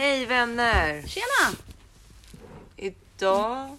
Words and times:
Hej 0.00 0.26
vänner! 0.26 1.02
Tjena! 1.02 1.58
Idag 2.76 3.78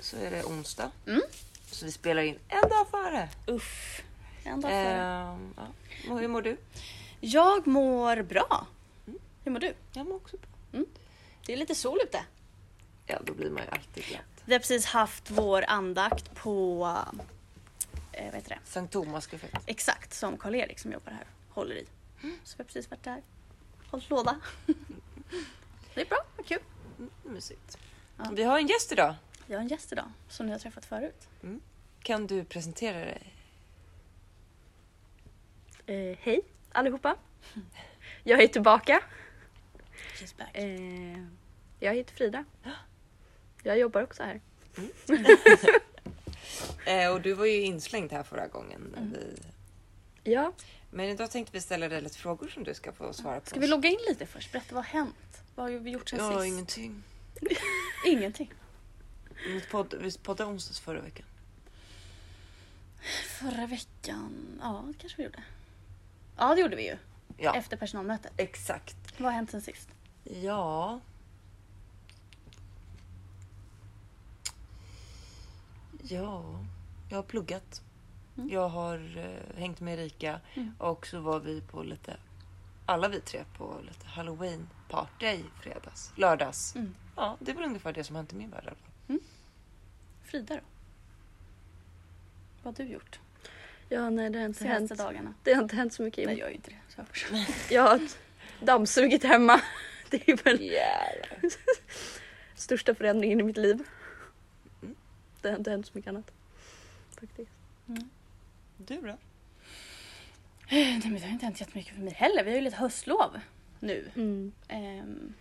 så 0.00 0.16
är 0.16 0.30
det 0.30 0.44
onsdag. 0.44 0.90
Mm. 1.06 1.22
Så 1.66 1.86
vi 1.86 1.92
spelar 1.92 2.22
in 2.22 2.38
en 2.48 2.68
dag 2.68 2.88
före. 2.90 3.28
Uff. 3.46 4.02
En 4.44 4.60
dag 4.60 4.70
före. 4.70 4.94
Ehm, 4.94 5.54
ja. 5.56 6.16
Hur 6.18 6.28
mår 6.28 6.42
du? 6.42 6.56
Jag 7.20 7.66
mår 7.66 8.22
bra. 8.22 8.66
Hur 9.44 9.50
mår 9.50 9.60
du? 9.60 9.74
Jag 9.92 10.06
mår 10.06 10.16
också 10.16 10.36
bra. 10.36 10.80
Det 11.46 11.52
är 11.52 11.56
lite 11.56 11.74
sol 11.74 11.98
ute. 12.04 12.24
Ja, 13.06 13.18
då 13.24 13.34
blir 13.34 13.50
man 13.50 13.62
ju 13.62 13.68
alltid 13.68 14.04
glad. 14.04 14.22
Vi 14.44 14.52
har 14.52 14.60
precis 14.60 14.86
haft 14.86 15.30
vår 15.30 15.64
andakt 15.68 16.34
på, 16.34 16.84
eh, 18.12 18.24
vad 18.24 18.34
heter 18.34 18.48
det? 18.48 18.58
Sankt 18.64 18.92
Thomas 18.92 19.26
kafé. 19.26 19.46
Exakt 19.66 20.14
som 20.14 20.36
Karl-Erik 20.36 20.78
som 20.78 20.92
jobbar 20.92 21.12
här 21.12 21.26
håller 21.48 21.74
i. 21.74 21.86
Så 22.44 22.56
vi 22.56 22.62
har 22.62 22.64
precis 22.64 22.90
varit 22.90 23.04
där. 23.04 23.22
Hållit 23.94 24.10
låda. 24.10 24.40
Det 25.94 26.00
är 26.00 26.04
bra, 26.04 26.18
vad 26.36 26.46
kul. 26.46 26.58
Mm, 26.98 27.10
mysigt. 27.22 27.78
Ja. 28.16 28.30
Vi 28.32 28.42
har 28.42 28.58
en 28.58 28.66
gäst 28.66 28.92
idag. 28.92 29.14
Jag 29.46 29.56
har 29.56 29.62
en 29.62 29.68
gäst 29.68 29.92
idag 29.92 30.12
som 30.28 30.46
ni 30.46 30.52
har 30.52 30.58
träffat 30.58 30.84
förut. 30.84 31.28
Kan 32.02 32.26
du 32.26 32.44
presentera 32.44 32.98
dig? 32.98 33.34
Eh, 35.86 36.18
hej 36.20 36.40
allihopa. 36.72 37.16
Jag 38.24 38.42
är 38.42 38.48
tillbaka. 38.48 39.00
She's 40.14 40.38
back. 40.38 40.50
Eh, 40.52 41.24
jag 41.80 41.94
heter 41.94 42.14
Frida. 42.14 42.44
Jag 43.62 43.78
jobbar 43.78 44.02
också 44.02 44.22
här. 44.22 44.40
Eh, 46.86 47.12
och 47.12 47.20
du 47.20 47.32
var 47.32 47.46
ju 47.46 47.60
inslängd 47.60 48.12
här 48.12 48.22
förra 48.22 48.46
gången. 48.46 48.94
Mm. 48.96 49.12
vi... 49.12 49.42
Ja, 50.32 50.52
Men 50.94 51.08
idag 51.08 51.30
tänkte 51.30 51.52
vi 51.52 51.60
ställa 51.60 51.88
dig 51.88 52.00
lite 52.00 52.18
frågor 52.18 52.48
som 52.48 52.64
du 52.64 52.74
ska 52.74 52.92
få 52.92 53.12
svara 53.12 53.40
på. 53.40 53.46
Ska 53.46 53.60
vi 53.60 53.66
logga 53.66 53.88
in 53.88 53.98
lite 54.08 54.26
först? 54.26 54.52
Berätta 54.52 54.74
vad 54.74 54.84
har 54.84 54.90
hänt? 54.92 55.42
Vad 55.54 55.72
har 55.72 55.78
vi 55.78 55.90
gjort 55.90 56.08
sen 56.08 56.18
Ja, 56.18 56.32
sist? 56.32 56.46
ingenting. 56.52 57.02
Ingenting. 58.06 58.52
Vi 59.46 59.60
podd- 59.60 59.94
Vi 60.02 60.12
poddade 60.18 60.50
onsdags 60.50 60.80
förra 60.80 61.00
veckan. 61.00 61.26
Förra 63.28 63.66
veckan, 63.66 64.58
ja 64.62 64.84
det 64.86 64.98
kanske 64.98 65.16
vi 65.16 65.24
gjorde. 65.24 65.42
Ja 66.36 66.54
det 66.54 66.60
gjorde 66.60 66.76
vi 66.76 66.86
ju. 66.86 66.96
Ja, 67.38 67.54
Efter 67.56 67.76
personalmötet. 67.76 68.32
exakt. 68.36 68.96
Vad 69.18 69.24
har 69.26 69.32
hänt 69.32 69.50
sen 69.50 69.62
sist? 69.62 69.88
Ja. 70.24 71.00
Ja, 76.02 76.44
jag 77.08 77.18
har 77.18 77.22
pluggat. 77.22 77.82
Mm. 78.36 78.50
Jag 78.50 78.68
har 78.68 79.18
eh, 79.18 79.58
hängt 79.60 79.80
med 79.80 79.98
Erika 79.98 80.40
Mm. 80.54 80.74
och 80.78 81.06
så 81.06 81.20
var 81.20 81.40
vi 81.40 81.60
på 81.60 81.82
lite, 81.82 82.16
alla 82.86 83.08
vi 83.08 83.20
tre 83.20 83.44
på 83.58 83.80
lite 83.86 84.06
halloween 84.06 84.68
party 84.88 85.26
i 85.26 85.44
fredags, 85.62 86.12
lördags. 86.16 86.74
Mm. 86.76 86.94
Ja, 87.16 87.36
det 87.40 87.52
var 87.52 87.62
ungefär 87.62 87.92
det 87.92 88.04
som 88.04 88.16
hänt 88.16 88.32
i 88.32 88.36
min 88.36 88.50
värld. 88.50 88.64
i 88.64 88.66
alla 88.66 88.76
fall. 88.76 89.18
Frida 90.24 90.54
då? 90.54 90.60
Vad 92.62 92.78
har 92.78 92.84
du 92.84 92.90
gjort 92.92 93.20
ja 93.88 94.10
nej, 94.10 94.30
det 94.30 94.38
har 94.38 94.46
inte 94.46 94.64
hänt. 94.64 94.88
senaste 94.88 95.04
dagarna? 95.04 95.34
Det 95.42 95.54
har 95.54 95.62
inte 95.62 95.76
hänt 95.76 95.92
så 95.92 96.02
mycket. 96.02 96.24
Jag 96.24 96.34
i 96.34 96.38
gör 96.38 96.48
ju 96.48 96.54
inte 96.54 96.70
det. 96.70 96.76
Så 96.88 97.00
jag. 97.30 97.46
Jag 97.70 97.82
har 97.90 98.00
dammsugit 98.60 99.22
hemma. 99.24 99.60
Det 100.10 100.28
är 100.28 100.36
väl 100.44 100.60
Jävlar. 100.60 101.38
största 102.54 102.94
förändringen 102.94 103.40
i 103.40 103.42
mitt 103.42 103.56
liv. 103.56 103.82
Mm. 104.82 104.94
Det 105.42 105.48
har 105.50 105.56
inte 105.56 105.70
hänt 105.70 105.86
så 105.86 105.92
mycket 105.94 106.08
annat. 106.08 106.30
Faktiskt. 107.20 107.50
Du 108.76 109.00
då? 109.00 109.16
Nej 110.70 111.00
men 111.04 111.14
det 111.14 111.20
har 111.20 111.28
inte 111.28 111.44
hänt 111.46 111.60
jättemycket 111.60 111.94
för 111.94 112.00
mig 112.02 112.12
heller. 112.14 112.44
Vi 112.44 112.50
har 112.50 112.56
ju 112.56 112.62
lite 112.64 112.76
höstlov 112.76 113.40
nu. 113.80 114.10
Mm. 114.14 114.52
Ehm, 114.68 115.34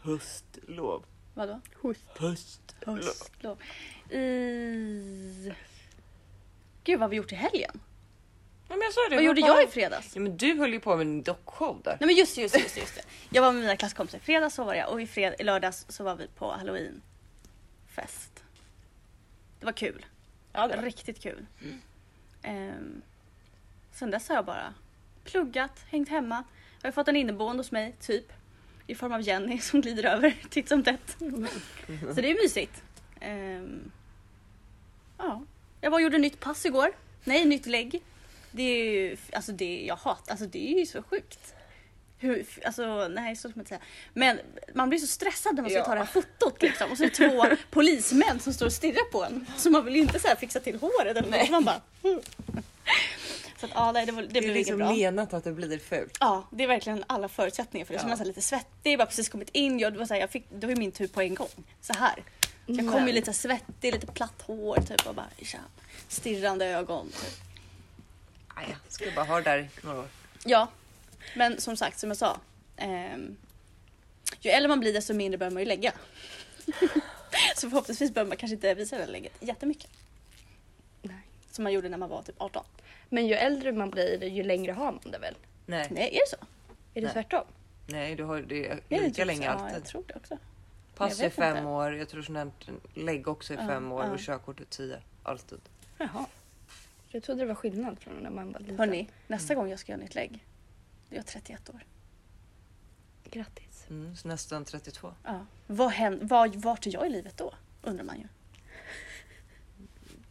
Höstlov. 0.00 1.04
vadå? 1.34 1.60
Host. 1.82 2.00
Höstlov. 2.18 2.96
Höstlov. 2.96 3.62
I... 4.10 5.52
Gud 6.84 6.98
vad 6.98 7.00
har 7.00 7.08
vi 7.08 7.16
gjort 7.16 7.32
i 7.32 7.34
helgen? 7.34 7.80
Ja, 8.68 8.76
men 8.76 8.80
jag 8.80 8.92
sa 8.94 9.00
det. 9.00 9.08
Vad 9.08 9.16
var 9.16 9.22
gjorde 9.22 9.40
bara- 9.40 9.60
jag 9.60 9.64
i 9.68 9.70
fredags? 9.70 10.14
Ja, 10.16 10.20
men 10.20 10.36
du 10.36 10.54
höll 10.58 10.72
ju 10.72 10.80
på 10.80 10.96
med 10.96 11.06
en 11.06 11.22
dockshow 11.22 11.80
där. 11.84 11.96
Nej 12.00 12.06
men 12.06 12.16
just 12.16 12.34
det, 12.34 12.40
just 12.42 12.54
det, 12.54 12.60
just 12.60 12.74
det, 12.74 12.80
just 12.80 12.94
det. 12.94 13.02
Jag 13.30 13.42
var 13.42 13.52
med 13.52 13.60
mina 13.60 13.76
klasskompisar 13.76 14.18
i 14.18 14.20
fredags 14.22 14.54
så 14.54 14.64
var 14.64 14.74
jag 14.74 14.90
och 14.92 15.02
i, 15.02 15.06
fred- 15.06 15.34
i 15.38 15.42
lördags 15.44 15.86
så 15.88 16.04
var 16.04 16.16
vi 16.16 16.28
på 16.28 16.52
halloweenfest. 16.52 18.44
Det 19.60 19.66
var 19.66 19.72
kul. 19.72 20.06
Ja, 20.52 20.70
Riktigt 20.82 21.20
kul. 21.22 21.46
Um, 22.44 23.02
sen 23.92 24.10
dess 24.10 24.28
har 24.28 24.36
jag 24.36 24.44
bara 24.44 24.74
pluggat, 25.24 25.84
hängt 25.88 26.08
hemma. 26.08 26.44
Jag 26.82 26.86
har 26.86 26.92
fått 26.92 27.08
en 27.08 27.16
inneboende 27.16 27.60
hos 27.60 27.72
mig, 27.72 27.94
typ. 28.00 28.32
I 28.86 28.94
form 28.94 29.12
av 29.12 29.20
Jenny 29.22 29.58
som 29.60 29.80
glider 29.80 30.04
över 30.04 30.36
titt 30.50 30.68
som 30.68 30.82
tätt. 30.82 31.16
Så 32.14 32.20
det 32.20 32.30
är 32.30 32.42
mysigt. 32.42 32.82
Ehm, 33.20 33.90
ja. 35.18 35.42
Jag 35.80 35.90
var 35.90 35.98
och 35.98 36.02
gjorde 36.02 36.18
nytt 36.18 36.40
pass 36.40 36.66
igår. 36.66 36.92
Nej, 37.24 37.44
nytt 37.44 37.66
lägg. 37.66 38.02
Det 38.50 38.62
är 38.62 38.92
ju, 38.92 39.16
alltså 39.32 39.52
det 39.52 39.84
jag 39.86 39.96
hatar, 39.96 40.30
alltså 40.32 40.46
det 40.46 40.72
är 40.74 40.78
ju 40.78 40.86
så 40.86 41.02
sjukt. 41.02 41.54
Hur, 42.22 42.46
alltså 42.64 43.08
nej 43.08 43.36
så 43.36 43.40
ska 43.40 43.48
man 43.48 43.60
inte 43.62 43.68
säga. 43.68 43.80
Men 44.14 44.40
man 44.74 44.88
blir 44.88 44.98
så 44.98 45.06
stressad 45.06 45.54
när 45.54 45.62
man 45.62 45.70
ska 45.70 45.78
Ja. 45.78 45.84
ta 45.84 45.92
det 45.94 45.98
här 46.00 46.06
fotot 46.06 46.62
liksom. 46.62 46.90
Och 46.90 46.96
så 46.96 47.04
är 47.04 47.08
det 47.08 47.14
två 47.30 47.56
polismän 47.70 48.40
som 48.40 48.52
står 48.52 48.66
och 48.66 48.72
stirrar 48.72 49.10
på 49.12 49.24
en. 49.24 49.46
Så 49.56 49.70
man 49.70 49.84
vill 49.84 49.94
ju 49.96 50.00
inte 50.02 50.18
så 50.20 50.28
fixa 50.38 50.60
till 50.60 50.78
håret 50.80 51.16
eller 51.16 51.30
något. 51.38 51.50
Man 51.50 51.64
bara... 51.64 51.80
"Hmm." 52.02 52.20
Så 53.60 53.66
att 53.66 53.72
ja, 53.74 53.92
nej, 53.92 54.06
det, 54.06 54.12
var, 54.12 54.22
det, 54.22 54.28
Det 54.28 54.38
är 54.38 54.42
blev 54.42 54.54
liksom 54.54 54.74
inget 54.82 54.86
bra. 54.88 54.96
menat 54.96 55.32
att 55.34 55.44
det 55.44 55.52
blir 55.52 55.78
fult. 55.78 56.16
Ja, 56.20 56.48
det 56.50 56.64
är 56.64 56.68
verkligen 56.68 57.04
alla 57.06 57.28
förutsättningar 57.28 57.86
för 57.86 57.94
det. 57.94 58.00
Så 58.00 58.04
Ja. 58.06 58.08
man 58.08 58.20
är 58.20 58.24
lite 58.24 58.40
svettig, 58.42 58.98
bara 58.98 59.06
precis 59.06 59.28
kommit 59.28 59.48
in. 59.52 59.78
Jag, 59.78 59.92
det, 59.92 59.98
var 59.98 60.06
så 60.06 60.14
här, 60.14 60.20
jag 60.20 60.30
fick, 60.30 60.46
det 60.50 60.66
var 60.66 60.74
min 60.76 60.92
tur 60.92 61.08
på 61.08 61.20
en 61.22 61.34
gång. 61.34 61.48
Så 61.80 61.92
här. 61.92 62.14
Så 62.66 62.72
jag 62.72 62.92
kom 62.92 63.06
ju 63.06 63.12
lite 63.12 63.32
svettig, 63.32 63.92
lite 63.94 64.06
platt 64.06 64.42
hår 64.46 64.76
typ 64.88 65.06
och 65.06 65.14
bara 65.14 65.26
tja, 65.42 65.58
stirrande 66.08 66.66
ögon. 66.66 67.06
Typ. 67.10 67.40
Aj, 68.54 68.66
jag 68.68 68.92
ska 68.92 69.04
bara 69.16 69.24
ha 69.24 69.36
det 69.36 69.42
där 69.42 69.58
i 69.58 69.68
några 69.82 69.98
år. 69.98 70.08
Ja, 70.44 70.68
men 71.36 71.60
som 71.60 71.76
sagt 71.76 71.98
som 71.98 72.10
jag 72.10 72.16
sa. 72.16 72.40
ehm, 72.76 73.36
ju 74.40 74.50
äldre 74.50 74.68
man 74.68 74.80
blir 74.80 74.92
desto 74.92 75.14
mindre 75.14 75.38
bör 75.38 75.50
man 75.50 75.62
ju 75.62 75.68
lägga. 75.68 75.92
så 77.56 77.70
förhoppningsvis 77.70 78.14
bör 78.14 78.24
man 78.24 78.36
kanske 78.36 78.54
inte 78.54 78.74
visa 78.74 78.96
det 78.96 79.02
här 79.04 79.10
lägget 79.10 79.32
jättemycket. 79.40 79.90
Nej. 81.02 81.16
Som 81.50 81.62
man 81.64 81.72
gjorde 81.72 81.88
när 81.88 81.98
man 81.98 82.08
var 82.08 82.22
typ 82.22 82.34
18. 82.38 82.64
Men 83.08 83.26
ju 83.26 83.34
äldre 83.34 83.72
man 83.72 83.90
blir 83.90 84.24
ju 84.24 84.42
längre 84.42 84.72
har 84.72 84.92
man 84.92 85.10
det 85.10 85.18
väl? 85.18 85.34
Nej, 85.66 85.88
Nej, 85.90 86.08
är 86.16 86.20
det 86.20 86.28
så? 86.28 86.36
Är 86.94 87.00
det 87.00 87.06
Nej. 87.06 87.12
tvärtom? 87.12 87.44
nej 87.86 88.14
du 88.14 88.24
har 88.24 88.40
det 88.42 88.66
Är 88.88 89.00
lika 89.00 89.24
länge 89.24 89.40
så? 89.40 89.44
Ja, 89.46 89.50
alltid. 89.52 89.76
jag 89.76 89.84
tror 89.84 90.04
det 90.06 90.14
också. 90.14 90.38
Pass 90.94 91.20
är 91.20 91.30
fem 91.30 91.56
inte. 91.56 91.68
år, 91.68 91.94
jag 91.96 92.08
tror 92.08 92.22
sånt 92.22 92.68
lägg 92.94 93.28
också 93.28 93.52
är 93.54 93.58
Ja, 93.58 93.66
fem 93.66 93.92
år 93.92 94.04
ja. 94.04 94.10
och 94.10 94.18
körkort 94.18 94.60
är 94.60 94.64
tio. 94.64 94.98
Alltid. 95.22 95.60
Jaha. 95.98 96.26
Jag 97.08 97.22
trodde 97.22 97.40
det 97.40 97.46
var 97.46 97.54
skillnad 97.54 97.98
från 98.00 98.14
när 98.14 98.30
man 98.30 98.52
var 98.52 98.60
liten. 98.60 98.78
Hörni, 98.78 99.08
nästa 99.26 99.54
gång 99.54 99.70
jag 99.70 99.78
ska 99.78 99.92
göra 99.92 100.02
nytt 100.02 100.14
lägg. 100.14 100.44
Det 101.10 101.14
är 101.14 101.18
jag 101.18 101.26
31 101.26 101.68
år. 101.70 101.84
Grattis. 103.30 103.84
Mm, 103.90 104.16
så 104.16 104.28
nästan 104.28 104.64
32. 104.64 105.14
Ja. 105.24 105.46
Vad 105.66 105.90
händer, 105.90 106.26
vad, 106.26 106.56
vart 106.56 106.86
är 106.86 106.92
jag 106.94 107.06
i 107.06 107.10
livet 107.10 107.36
då? 107.36 107.54
Undrar 107.82 108.04
man 108.04 108.18
ju. 108.18 108.26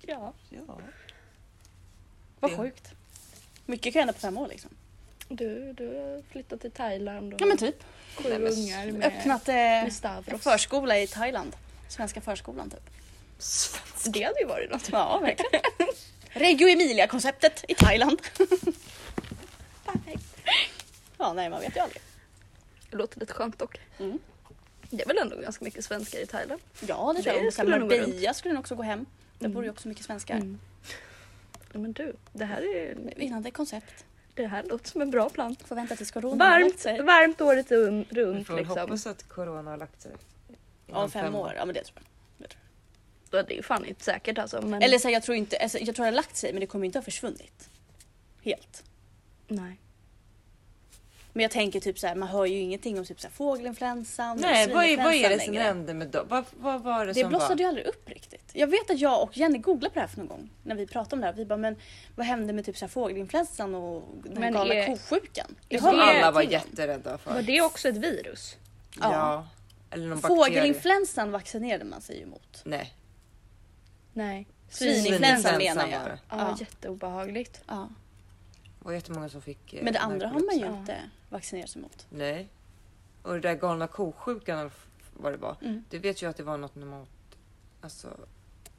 Ja. 0.01 0.33
Ja. 0.49 0.79
Vad 2.39 2.51
Det- 2.51 2.57
sjukt. 2.57 2.91
Mycket 3.65 3.93
kan 3.93 3.99
hända 3.99 4.13
på 4.13 4.19
fem 4.19 4.37
år 4.37 4.47
liksom. 4.47 4.69
Du, 5.29 5.73
du 5.73 5.87
har 5.87 6.21
flyttat 6.31 6.61
till 6.61 6.71
Thailand 6.71 7.33
och 7.33 7.41
Ja 7.41 7.45
men 7.45 7.57
typ. 7.57 7.83
sju 8.17 8.29
Nej, 8.29 8.39
men 8.39 8.53
ungar 8.53 8.91
med, 8.91 9.07
Öppnat 9.07 9.47
eh, 9.49 9.53
med 9.55 9.93
Stavros. 9.93 10.41
förskola 10.43 10.99
i 10.99 11.07
Thailand. 11.07 11.55
Svenska 11.87 12.21
förskolan 12.21 12.69
typ. 12.69 12.89
Svensk. 13.37 14.13
Det 14.13 14.23
hade 14.23 14.39
ju 14.39 14.45
varit 14.47 14.71
något. 14.71 14.89
Ja, 14.91 15.19
verkligen. 15.19 15.61
Regio 16.29 16.67
Emilia-konceptet 16.67 17.65
i 17.67 17.75
Thailand. 17.75 18.21
Ja, 21.17 21.33
nej 21.33 21.49
man 21.49 21.61
vet 21.61 21.75
ju 21.75 21.79
aldrig. 21.79 22.01
Det 22.89 22.97
låter 22.97 23.19
lite 23.19 23.33
skönt 23.33 23.59
dock. 23.59 23.79
Mm. 23.99 24.19
Det 24.89 25.01
är 25.03 25.07
väl 25.07 25.17
ändå 25.17 25.35
ganska 25.35 25.65
mycket 25.65 25.85
svenskar 25.85 26.19
i 26.19 26.25
Thailand? 26.25 26.61
Ja, 26.87 27.13
det 27.15 27.19
Det 27.21 27.23
tror 27.31 27.43
jag. 27.43 27.53
Skulle 27.53 27.79
Marbella 27.79 28.33
skulle 28.33 28.53
nog 28.53 28.59
också 28.61 28.75
gå 28.75 28.83
hem. 28.83 29.05
Där 29.39 29.45
Mm. 29.45 29.53
bor 29.55 29.63
ju 29.63 29.69
också 29.69 29.87
mycket 29.87 30.05
svenskar. 30.05 30.35
Mm. 30.35 30.59
Men 31.73 31.93
du, 31.93 32.15
det 32.33 32.45
här, 32.45 32.61
är, 32.75 32.95
Vinnande 33.15 33.51
koncept. 33.51 34.05
det 34.33 34.47
här 34.47 34.63
låter 34.63 34.89
som 34.89 35.01
en 35.01 35.11
bra 35.11 35.29
plan. 35.29 35.55
Får 35.65 35.75
vänta 35.75 35.95
tills 35.95 36.11
corona 36.11 36.45
har 36.45 36.59
lagt 36.59 36.63
Varmt, 36.71 36.79
sig. 36.79 37.01
varmt 37.01 37.41
året 37.41 37.71
un- 37.71 38.05
Vi 38.09 38.21
runt 38.23 38.47
får 38.47 38.57
liksom. 38.57 38.77
hoppas 38.79 39.07
att 39.07 39.27
corona 39.29 39.69
har 39.71 39.77
lagt 39.77 40.01
sig. 40.01 40.11
Ja, 40.87 40.95
Inom 40.97 41.11
fem 41.11 41.35
år. 41.35 41.53
Ja, 41.57 41.65
men 41.65 41.75
det 41.75 41.83
tror 41.83 41.97
jag. 42.37 42.49
Ja, 43.31 43.43
Det 43.43 43.53
är 43.53 43.57
ju 43.57 43.63
fan 43.63 43.85
inte 43.85 44.03
säkert 44.03 44.37
alltså. 44.37 44.61
Men... 44.61 44.81
Eller 44.81 44.97
så 44.99 45.07
här, 45.07 45.13
jag 45.13 45.23
tror 45.23 45.37
inte, 45.37 45.57
alltså, 45.57 45.77
jag 45.79 45.95
tror 45.95 46.05
det 46.05 46.11
har 46.11 46.15
lagt 46.15 46.35
sig 46.37 46.53
men 46.53 46.59
det 46.59 46.67
kommer 46.67 46.85
inte 46.85 46.97
ha 46.99 47.03
försvunnit. 47.03 47.69
Helt. 48.41 48.83
Nej. 49.47 49.79
Men 51.39 51.43
jag 51.43 51.51
tänker 51.51 51.79
typ 51.79 51.99
så 51.99 52.07
här, 52.07 52.15
man 52.15 52.29
hör 52.29 52.45
ju 52.45 52.57
ingenting 52.59 52.99
om 52.99 53.05
typ 53.05 53.19
så 53.21 53.27
här 53.27 53.33
fågelinfluensan. 53.33 54.37
Nej, 54.37 54.73
vad 54.73 54.85
är, 54.85 54.97
vad 54.97 55.13
är 55.13 55.29
det 55.29 55.39
som 55.39 55.53
längre. 55.53 55.63
hände 55.63 55.93
med 55.93 56.07
dem? 56.07 56.25
Vad, 56.29 56.45
vad 56.57 56.81
var 56.81 57.05
det, 57.05 57.13
Det 57.13 57.19
som 57.21 57.29
blossade 57.29 57.53
var? 57.53 57.59
ju 57.59 57.65
aldrig 57.67 57.85
upp 57.85 58.09
riktigt. 58.09 58.49
Jag 58.53 58.67
vet 58.67 58.89
att 58.89 58.99
jag 58.99 59.23
och 59.23 59.37
Jenny 59.37 59.57
googlade 59.57 59.89
på 59.89 59.93
det 59.93 59.99
här 59.99 60.07
för 60.07 60.17
någon 60.17 60.27
gång 60.27 60.49
när 60.63 60.75
vi 60.75 60.87
pratade 60.87 61.15
om 61.15 61.21
det 61.21 61.27
här. 61.27 61.33
Vi 61.33 61.45
bara, 61.45 61.57
men 61.57 61.75
vad 62.15 62.25
hände 62.25 62.53
med 62.53 62.65
typ 62.65 62.77
så 62.77 62.85
här 62.85 62.89
fågelinfluensan 62.89 63.75
och 63.75 64.03
den 64.23 64.33
Men 64.41 64.53
galna 64.53 64.73
är- 64.73 64.85
kosjukan? 64.87 65.55
Det 65.67 65.81
man 65.81 65.99
Alla 65.99 66.31
var 66.31 66.41
jätterädda 66.41 67.17
för. 67.17 67.33
Var 67.33 67.41
det 67.41 67.61
också 67.61 67.89
ett 67.89 67.97
virus? 67.97 68.57
Ja. 69.01 69.13
Ja. 69.13 69.47
Eller 69.91 70.07
någon 70.07 70.19
bakterie. 70.19 70.37
Fågelinfluensan 70.45 71.31
vaccinerade 71.31 71.85
man 71.85 72.01
sig 72.01 72.19
ju 72.19 72.25
mot. 72.25 72.61
Nej. 72.63 72.93
Nej. 74.13 74.47
Svininfluensan 74.69 75.57
menar 75.57 75.85
var 75.85 75.91
jag. 75.91 76.01
Ja, 76.01 76.17
Ja. 76.29 76.57
jätteobehagligt. 76.59 77.61
Ja. 77.67 77.89
Det 78.79 78.85
var 78.85 78.93
jättemånga 78.93 79.29
som 79.29 79.41
fick 79.41 79.73
eh, 79.73 79.83
Men 79.83 79.93
det 79.93 79.99
andra 79.99 80.27
har 80.27 80.39
man 80.39 80.57
ju 80.57 80.65
Ja. 80.65 80.79
inte 80.79 80.95
vaccinerat 81.29 81.69
sig 81.69 81.81
mot. 81.81 82.05
Nej. 82.09 82.49
Och 83.23 83.33
det 83.33 83.39
där 83.39 83.55
galna 83.55 83.87
kosjukan 83.87 84.71
vad 85.13 85.33
det 85.33 85.37
var. 85.37 85.55
Mm. 85.61 85.83
Det 85.89 85.99
vet 85.99 86.21
jag 86.21 86.29
att 86.29 86.37
det 86.37 86.43
var 86.43 86.57
något 86.57 86.75
mot 86.75 87.09
alltså, 87.81 88.07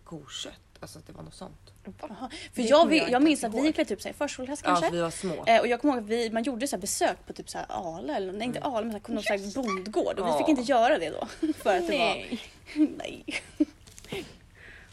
kokött. 0.04 0.54
Alltså 0.80 0.98
att 0.98 1.06
det 1.06 1.12
var 1.12 1.22
något 1.22 1.34
sånt. 1.34 1.72
Jaha. 2.00 2.30
För 2.52 2.62
Det 2.62 2.68
jag, 2.68 2.86
vi- 2.86 3.10
jag 3.10 3.22
minns 3.22 3.44
att 3.44 3.54
vi 3.54 3.60
gick 3.66 3.88
typ 3.88 4.02
så 4.02 4.08
i 4.08 4.12
förskoleklass 4.12 4.60
Ja, 4.64 4.68
kanske. 4.70 4.86
för 4.86 4.96
vi 4.96 5.02
var 5.02 5.10
små. 5.10 5.44
Eh, 5.46 5.60
och 5.60 5.66
jag 5.66 5.80
kommer 5.80 5.94
ihåg 5.94 6.02
att 6.04 6.10
vi, 6.10 6.30
man 6.30 6.42
gjorde 6.42 6.68
så 6.68 6.76
här 6.76 6.80
besök 6.80 7.26
på 7.26 7.32
typ 7.32 7.50
så 7.50 7.58
här 7.58 7.66
Ale, 7.68 8.14
eller 8.16 8.32
nej 8.32 8.46
inte 8.46 8.60
Ale 8.60 8.86
men 8.86 8.92
så 8.92 9.06
här, 9.08 9.14
någon 9.14 9.22
slags 9.22 9.54
bondgård 9.54 10.18
och 10.18 10.26
vi 10.28 10.32
fick 10.32 10.46
Ja. 10.48 10.50
inte 10.50 10.62
göra 10.62 10.98
det 10.98 11.10
då. 11.10 11.26
För 11.52 11.76
att 11.76 11.86
det 11.88 11.98
Nej. 11.98 12.40
var... 12.76 12.86
Nej. 12.96 13.24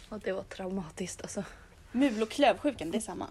Och 0.10 0.20
det 0.20 0.32
var 0.32 0.44
traumatiskt 0.44 1.22
alltså. 1.22 1.44
Mul 1.92 2.22
och 2.22 2.30
klövsjukan, 2.30 2.92
det 2.92 2.98
är 2.98 3.02
samma. 3.02 3.28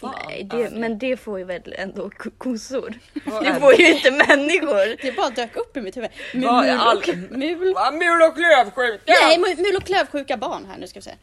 Fan 0.00 0.14
Nej, 0.28 0.40
är 0.50 0.56
det, 0.56 0.70
men 0.70 0.98
det 0.98 1.16
får 1.16 1.38
ju 1.38 1.44
väl 1.44 1.74
ändå 1.78 2.10
ko- 2.10 2.30
kossor. 2.38 2.94
Vad 3.26 3.42
Det 3.44 3.48
är 3.48 3.60
får 3.60 3.74
ju 3.80 3.94
inte 3.94 4.10
människor. 4.10 5.02
Det 5.02 5.12
bara 5.16 5.30
dök 5.30 5.56
upp 5.56 5.76
i 5.76 5.80
mitt 5.80 5.96
huvud. 5.96 6.10
Mul, 6.34 6.44
Vad 6.44 6.64
är 6.66 6.76
all- 6.76 6.96
och, 6.98 7.08
mul. 7.30 7.74
Va? 7.74 7.90
Mul 7.90 8.22
och 8.22 8.34
klövsjuka! 8.36 9.02
Nej, 9.06 9.38
mul 9.38 9.56
mul 9.56 9.76
och 9.76 9.84
klövsjuka 9.84 10.36
barn 10.36 10.66
här 10.70 10.78
nu 10.78 10.86
ska 10.86 10.98
vi 11.00 11.04
se. 11.04 11.14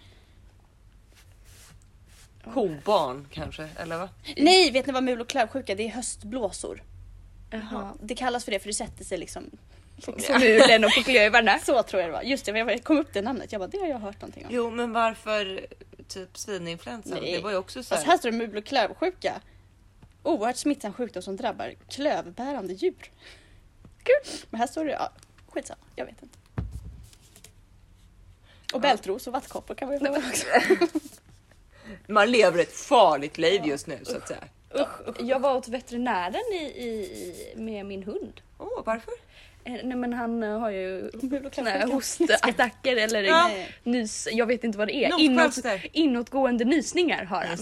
Kobarn 2.54 3.28
kanske, 3.32 3.70
eller 3.78 3.98
va? 3.98 4.10
Nej, 4.38 4.72
vet 4.72 4.86
ni 4.88 4.94
vad 4.94 5.04
mul 5.04 5.22
och 5.22 5.30
klövsjuka 5.30 5.72
är? 5.72 5.76
Det 5.76 5.84
är 5.88 5.90
höstblåsor. 5.92 6.84
Jaha. 7.52 7.94
Det 8.02 8.16
kallas 8.16 8.46
för 8.46 8.52
det 8.52 8.60
för 8.60 8.68
det 8.68 8.74
sätter 8.74 9.04
sig 9.04 9.18
liksom. 9.18 9.44
På 10.06 10.12
mulen 10.40 10.84
och 10.84 10.92
på 10.92 11.04
klövarna. 11.04 11.60
Så 11.66 11.84
tror 11.84 12.02
jag 12.02 12.10
det 12.10 12.14
var. 12.14 12.22
Just 12.22 12.46
det, 12.46 12.52
jag 12.60 12.84
kom 12.84 12.98
upp 12.98 13.14
det 13.14 13.22
namnet. 13.22 13.52
Jag 13.52 13.62
bara, 13.62 13.68
det 13.68 13.78
har 13.78 13.88
jag 13.88 14.00
hört 14.00 14.22
någonting 14.22 14.46
om. 14.46 14.50
Jo, 14.54 14.70
men 14.72 14.94
varför 14.94 15.68
typ 16.08 16.38
svininfluensan? 16.38 17.18
Nej. 17.22 17.32
Det 17.32 17.40
var 17.42 17.52
ju 17.52 17.58
också 17.58 17.84
så 17.84 17.94
Alltså 17.94 18.06
här. 18.06 18.12
här 18.12 18.18
står 18.18 18.32
det 18.32 18.38
mul 18.38 18.58
och 18.58 18.66
klövsjuka. 18.66 19.42
Oerhört 20.24 20.56
smittsam 20.58 20.94
sjukdom 20.94 21.22
som 21.24 21.36
drabbar 21.36 21.74
klövbärande 21.90 22.74
djur. 22.74 23.12
Kul! 24.04 24.34
Men 24.50 24.60
här 24.60 24.68
står 24.68 24.86
det, 24.86 24.92
ja, 24.92 25.12
skitsamma, 25.48 25.82
jag 25.96 26.06
vet 26.06 26.22
inte. 26.24 26.38
Och 28.74 28.82
bältros 28.82 29.28
och 29.28 29.34
vattkoppor 29.34 29.76
kan 29.76 29.88
man 29.88 29.98
ju 30.00 30.06
få 30.06 30.18
också. 30.30 30.46
Man 32.08 32.32
lever 32.32 32.60
ett 32.60 32.74
farligt 32.74 33.38
liv 33.38 33.66
just 33.66 33.88
nu 33.88 34.00
så 34.04 34.18
att 34.18 34.28
säga. 34.28 34.44
Usch, 34.76 35.08
usch. 35.08 35.16
Jag 35.22 35.40
var 35.40 35.56
åt 35.56 35.68
veterinären 35.68 36.54
i, 36.54 36.58
i, 36.58 37.54
med 37.56 37.86
min 37.86 38.04
hund. 38.04 38.42
Åh, 38.58 38.82
varför? 38.86 39.14
Nej 39.68 39.98
men 39.98 40.14
han 40.14 40.44
eh, 40.44 40.60
har 40.60 40.70
ju 40.70 41.12
hostattacker 41.92 42.96
eller 42.98 43.24
Ja. 43.24 43.52
nys, 43.84 44.28
jag 44.32 44.46
vet 44.46 44.64
inte 44.64 44.78
vad 44.78 44.88
det 44.88 44.96
är. 44.96 45.20
Inåt, 45.20 45.58
inåtgående 45.92 46.66
nysningar 46.66 47.24
har 47.26 47.46
han. 47.46 47.58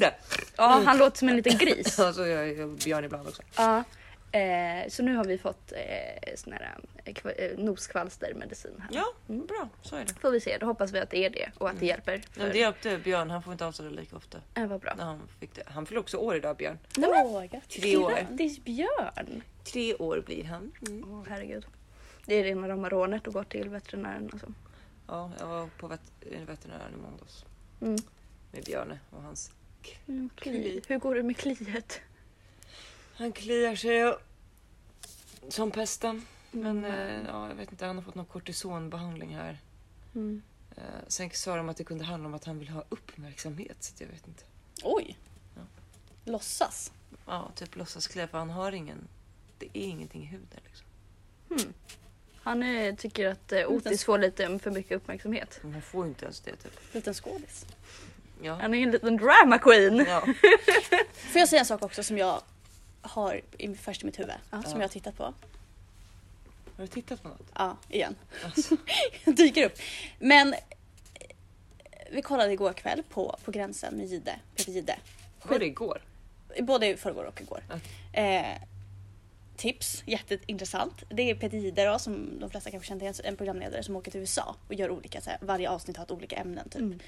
Ja, 0.57 0.81
han 0.86 0.98
låter 0.98 1.18
som 1.18 1.30
en 1.30 1.36
liten 1.36 1.57
gris. 1.57 1.96
Ja, 2.00 2.13
så 2.13 2.28
jag 2.28 2.69
Björn 2.69 3.06
ibland 3.06 3.28
också. 3.28 3.42
Ja. 3.57 3.84
Eh, 4.31 4.88
så 4.90 5.04
nu 5.04 5.16
har 5.16 5.25
vi 5.25 5.38
fått 5.38 5.72
eh, 5.72 6.36
sån 6.36 6.54
här 6.54 6.78
eh, 7.06 7.13
eh, 7.46 7.57
noskvalstermedicin 7.57 8.72
här. 8.80 8.90
Ja, 8.92 9.06
bra. 9.28 9.69
Så 9.81 9.96
är 9.96 10.06
det. 10.06 10.13
Får 10.22 10.31
vi 10.31 10.40
se, 10.40 10.57
då 10.57 10.66
hoppas 10.66 10.92
vi 10.92 11.00
att 11.00 11.10
det 11.10 11.25
är 11.25 11.30
det 11.30 11.50
och 11.57 11.69
att 11.69 11.80
det 11.80 11.86
hjälper. 11.86 12.22
För... 12.31 12.42
Men 12.42 12.52
det 12.52 12.57
hjälpte 12.57 12.98
Björn. 12.98 13.30
Han 13.30 13.44
får 13.44 13.52
inte 13.54 13.66
avsålla 13.66 13.90
lika 13.90 14.16
ofta. 14.16 14.38
eh, 14.56 14.66
vad 14.68 14.81
bra. 14.81 14.94
När 14.98 15.04
han, 15.04 15.22
fick 15.40 15.56
det. 15.56 15.63
han 15.66 15.86
fyller 15.86 16.00
också 16.02 16.18
år 16.18 16.36
idag, 16.36 16.57
Björn. 16.57 16.80
Åh, 16.98 17.44
grattis. 17.46 17.81
Tre 17.81 17.98
år. 17.98 18.13
Det 18.31 18.44
är 18.44 18.62
Björn. 18.62 19.44
Tre 19.63 19.96
år 19.96 20.24
blir 20.25 20.44
han. 20.44 20.72
Mm. 20.88 21.04
Åh 21.13 21.24
herregud. 21.30 21.66
Det 22.25 22.36
är 22.36 22.44
de 22.69 22.83
har 22.83 22.89
rånet 22.89 23.27
och 23.27 23.33
går 23.33 23.44
till 23.44 23.69
veterinären 23.69 24.30
och 24.33 24.39
så. 24.39 24.54
Ja, 25.07 25.31
jag 25.39 25.48
var 25.48 25.68
på 25.68 25.88
vet 25.88 26.01
veterinären 26.48 26.94
i 26.94 26.98
måndags 26.98 27.45
Mm. 27.81 27.95
med 28.51 28.63
Björne 28.63 29.00
och 29.10 29.22
hans... 29.24 29.51
Mm, 30.07 30.30
Kli. 30.36 30.81
Hur 30.88 30.98
går 31.00 31.16
det 31.16 31.24
med 31.24 31.38
kliet? 31.38 32.00
Han 33.16 33.31
kliar 33.31 33.75
sig 33.75 34.06
och... 34.06 34.19
som 35.50 35.72
pesten. 35.72 36.25
Men 36.51 36.86
Mm. 36.86 36.92
eh, 36.92 37.22
ja, 37.27 37.48
jag 37.50 37.56
vet 37.56 37.72
inte, 37.72 37.86
han 37.86 37.95
har 37.95 38.04
fått 38.04 38.16
någon 38.16 38.25
kortisonbehandling 38.25 39.36
här. 39.36 39.57
Mm. 40.16 40.42
Eh, 40.78 40.83
sen 41.07 41.30
sa 41.33 41.56
de 41.56 41.69
att 41.69 41.78
det 41.78 41.83
kunde 41.83 42.06
handla 42.06 42.28
om 42.28 42.33
att 42.33 42.45
han 42.45 42.60
vill 42.60 42.69
ha 42.69 42.83
uppmärksamhet. 42.89 43.83
Så 43.83 44.04
jag 44.04 44.07
vet 44.10 44.28
inte. 44.28 44.44
Oj. 44.83 45.18
Ja. 45.56 45.62
Låtsas. 46.31 46.92
Ja, 47.25 47.51
typ 47.56 47.75
låtsaskliar 47.75 48.28
för 48.28 48.38
han 48.38 48.50
har 48.50 48.71
ingen... 48.71 49.07
Det 49.60 49.66
är 49.74 49.81
ingenting 49.83 50.24
i 50.24 50.25
huden 50.25 50.60
liksom. 50.66 50.88
Han 52.45 52.63
eh, 52.63 52.95
tycker 52.95 53.27
att 53.27 53.51
eh, 53.51 53.68
Otis 53.71 54.03
får 54.06 54.18
lite 54.18 54.59
för 54.59 54.71
mycket 54.71 54.92
uppmärksamhet. 54.97 55.59
Men 55.62 55.74
han 55.74 55.81
får 55.81 56.03
ju 56.06 56.09
inte 56.09 56.25
ens 56.25 56.39
det 56.39 56.51
typ. 56.56 56.80
Liten 56.94 57.13
skådis. 57.13 57.65
Ja. 58.42 58.53
Han 58.62 58.74
är 58.74 58.77
en 58.83 58.92
liten 58.92 59.18
drama 59.18 59.59
queen. 59.59 60.06
ja. 60.07 60.21
Får 61.13 61.39
jag 61.39 61.50
säga 61.50 61.59
en 61.59 61.65
sak 61.65 61.81
också 61.83 62.03
som 62.03 62.18
jag 62.18 62.42
har 63.01 63.42
i, 63.57 63.75
först 63.75 64.03
i 64.03 64.06
mitt 64.06 64.19
huvud? 64.19 64.36
Som 64.50 64.62
Ja. 64.63 64.71
jag 64.74 64.80
har 64.80 64.88
tittat 64.88 65.18
på. 65.18 65.24
Har 65.24 65.33
du 66.77 66.88
tittat 66.88 67.24
på 67.24 67.30
något? 67.30 67.47
Ja, 67.56 67.77
igen. 67.89 68.15
Alltså. 68.45 68.77
Dyker 69.25 69.65
upp. 69.65 69.77
Men 70.19 70.53
eh, 70.53 70.59
vi 72.12 72.21
kollade 72.21 72.53
igår 72.53 72.74
kväll 72.74 73.03
på, 73.09 73.38
på 73.45 73.51
gränsen 73.51 73.94
med 73.97 74.06
Gide, 74.06 74.36
Peter 74.56 74.71
Gide. 74.71 74.95
Var 75.44 75.59
det 75.59 75.65
igår? 75.65 76.01
Både 76.62 76.88
i 76.88 76.97
förrgår 76.97 77.24
och 77.24 77.42
igår. 77.42 77.63
Eh, 78.13 78.45
tips, 79.57 80.04
jätteintressant. 80.06 81.04
Det 81.10 81.30
är 81.31 81.36
Peter 81.36 81.57
Jihde 81.57 81.86
då, 81.86 82.00
som 82.00 82.40
de 82.40 82.50
flesta 82.50 82.72
kanske 82.72 82.88
känner 82.88 83.13
till, 83.13 83.25
en 83.25 83.36
programledare 83.36 83.84
som 83.84 83.96
åker 83.96 84.12
till 84.12 84.19
USA 84.19 84.56
och 84.68 84.74
gör 84.74 84.92
olika, 84.92 85.22
så 85.22 85.30
här, 85.30 85.40
varje 85.42 85.69
avsnitt 85.69 85.98
har 85.98 86.04
ett 86.04 86.12
olika 86.12 86.36
ämnen 86.36 86.69
typ. 86.69 86.81
Mm. 86.81 87.00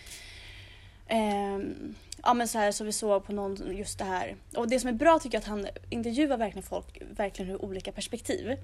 Ehm, 1.07 1.95
ja 2.23 2.33
men 2.33 2.47
så 2.47 2.57
här 2.57 2.71
så 2.71 2.83
vi 2.83 2.91
såg 2.91 3.25
på 3.25 3.33
någon 3.33 3.77
just 3.77 3.99
det 3.99 4.05
här. 4.05 4.35
Och 4.55 4.69
det 4.69 4.79
som 4.79 4.89
är 4.89 4.93
bra 4.93 5.19
tycker 5.19 5.35
jag 5.35 5.41
att 5.41 5.47
han 5.47 5.67
intervjuar 5.89 6.37
verkligen 6.37 6.67
folk 6.67 7.01
verkligen 7.11 7.51
ur 7.51 7.61
olika 7.61 7.91
perspektiv. 7.91 8.57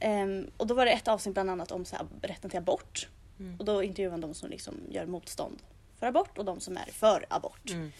Ehm, 0.00 0.50
och 0.56 0.66
då 0.66 0.74
var 0.74 0.84
det 0.84 0.92
ett 0.92 1.08
avsnitt 1.08 1.34
bland 1.34 1.50
annat 1.50 1.72
om 1.72 1.84
så 1.84 1.96
här, 1.96 2.06
rätten 2.22 2.50
till 2.50 2.58
abort. 2.58 3.08
Mm. 3.38 3.56
Och 3.58 3.64
då 3.64 3.82
intervjuar 3.82 4.10
han 4.10 4.20
de 4.20 4.34
som 4.34 4.50
liksom 4.50 4.74
gör 4.90 5.06
motstånd 5.06 5.62
för 5.98 6.06
abort 6.06 6.38
och 6.38 6.44
de 6.44 6.60
som 6.60 6.76
är 6.76 6.92
för 6.92 7.26
abort. 7.30 7.70
Mm. 7.70 7.92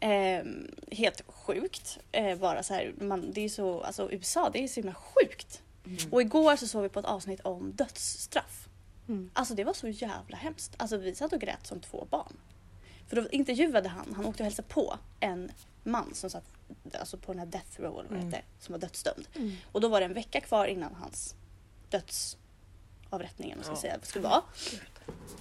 Ehm, 0.00 0.70
helt 0.90 1.22
sjukt. 1.26 1.98
Eh, 2.12 2.38
bara 2.38 2.62
så 2.62 2.74
här, 2.74 2.94
man, 3.00 3.32
det 3.32 3.40
är 3.40 3.48
så, 3.48 3.80
alltså 3.80 4.12
USA 4.12 4.50
det 4.52 4.58
är 4.64 4.68
så 4.68 4.74
himla 4.80 4.94
sjukt. 4.94 5.62
Mm. 5.86 5.98
Och 6.12 6.20
igår 6.22 6.56
så 6.56 6.66
såg 6.66 6.82
vi 6.82 6.88
på 6.88 6.98
ett 7.00 7.06
avsnitt 7.06 7.40
om 7.40 7.72
dödsstraff. 7.72 8.68
Mm. 9.08 9.30
Alltså 9.32 9.54
det 9.54 9.64
var 9.64 9.72
så 9.72 9.88
jävla 9.88 10.36
hemskt. 10.36 10.74
Alltså 10.76 10.96
vi 10.96 11.14
satt 11.14 11.32
och 11.32 11.40
grät 11.40 11.66
som 11.66 11.80
två 11.80 12.06
barn. 12.10 12.36
För 13.08 13.16
då 13.16 13.28
intervjuade 13.28 13.88
han, 13.88 14.14
han 14.16 14.26
åkte 14.26 14.42
och 14.42 14.44
hälsade 14.44 14.68
på 14.68 14.98
en 15.20 15.50
man 15.84 16.14
som 16.14 16.30
satt 16.30 16.44
alltså 17.00 17.16
på 17.18 17.32
den 17.32 17.38
här 17.38 17.46
death 17.46 17.80
row 17.80 17.92
eller 18.00 18.02
vad 18.02 18.04
det 18.10 18.14
Mm. 18.16 18.26
heter, 18.26 18.44
som 18.60 18.72
var 18.72 18.78
dödsdömd. 18.78 19.28
Mm. 19.34 19.52
Och 19.72 19.80
då 19.80 19.88
var 19.88 20.00
det 20.00 20.06
en 20.06 20.14
vecka 20.14 20.40
kvar 20.40 20.66
innan 20.66 20.94
hans 20.94 21.34
dödsavrättningen 21.90 23.58
ska 23.62 23.72
Ja. 23.72 23.76
säga, 23.76 23.98
skulle 24.02 24.28
vara. 24.28 24.42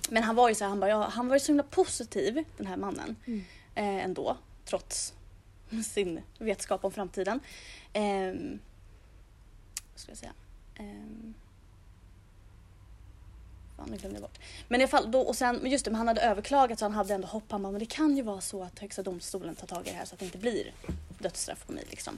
Men 0.09 0.23
han 0.23 0.35
var 0.35 0.49
ju 0.49 0.55
så 0.55 0.63
här, 0.63 0.69
han, 0.69 0.79
bara, 0.79 0.89
ja, 0.89 1.07
han 1.07 1.27
var 1.27 1.35
ju 1.35 1.39
så 1.39 1.47
himla 1.47 1.63
positiv 1.63 2.43
den 2.57 2.67
här 2.67 2.77
mannen 2.77 3.15
Mm 3.25 3.43
eh, 3.75 4.03
ändå. 4.03 4.37
Trots 4.65 5.13
sin 5.85 6.21
vetskap 6.39 6.85
om 6.85 6.91
framtiden. 6.91 7.39
Eh, 7.93 8.33
vad 9.93 9.99
ska 9.99 10.11
jag 10.11 10.17
säga? 10.17 10.33
Eh, 10.75 10.85
fan, 13.77 13.87
nu 13.89 13.97
glömde 13.97 14.15
jag 14.15 14.21
bort. 14.21 14.39
Men 14.67 14.81
i 14.81 14.83
alla 14.83 14.91
fall, 14.91 15.11
då, 15.11 15.21
och 15.21 15.35
sen, 15.35 15.61
just 15.63 15.85
det, 15.85 15.91
men 15.91 15.97
han 15.97 16.07
hade 16.07 16.21
överklagat 16.21 16.79
så 16.79 16.85
han 16.85 16.93
hade 16.93 17.13
ändå 17.13 17.27
hopp. 17.27 17.51
Han 17.51 17.63
bara, 17.63 17.71
men 17.71 17.79
det 17.79 17.85
kan 17.85 18.17
ju 18.17 18.23
vara 18.23 18.41
så 18.41 18.63
att 18.63 18.79
Högsta 18.79 19.03
domstolen 19.03 19.55
tar 19.55 19.67
tag 19.67 19.87
i 19.87 19.89
det 19.89 19.95
här 19.95 20.05
så 20.05 20.15
att 20.15 20.19
det 20.19 20.25
inte 20.25 20.37
blir 20.37 20.73
dödsstraff 21.19 21.65
på 21.65 21.73
mig. 21.73 21.83
Liksom. 21.89 22.17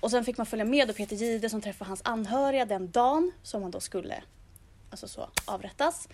Och 0.00 0.10
sen 0.10 0.24
fick 0.24 0.36
man 0.36 0.46
följa 0.46 0.64
med 0.64 0.88
då 0.88 0.94
Peter 0.94 1.16
Gide 1.16 1.50
som 1.50 1.60
träffade 1.60 1.88
hans 1.88 2.00
anhöriga 2.04 2.64
den 2.64 2.90
dagen 2.90 3.32
som 3.42 3.62
han 3.62 3.70
då 3.70 3.80
skulle 3.80 4.22
alltså 4.90 5.08
så, 5.08 5.28
avrättas. 5.44 6.08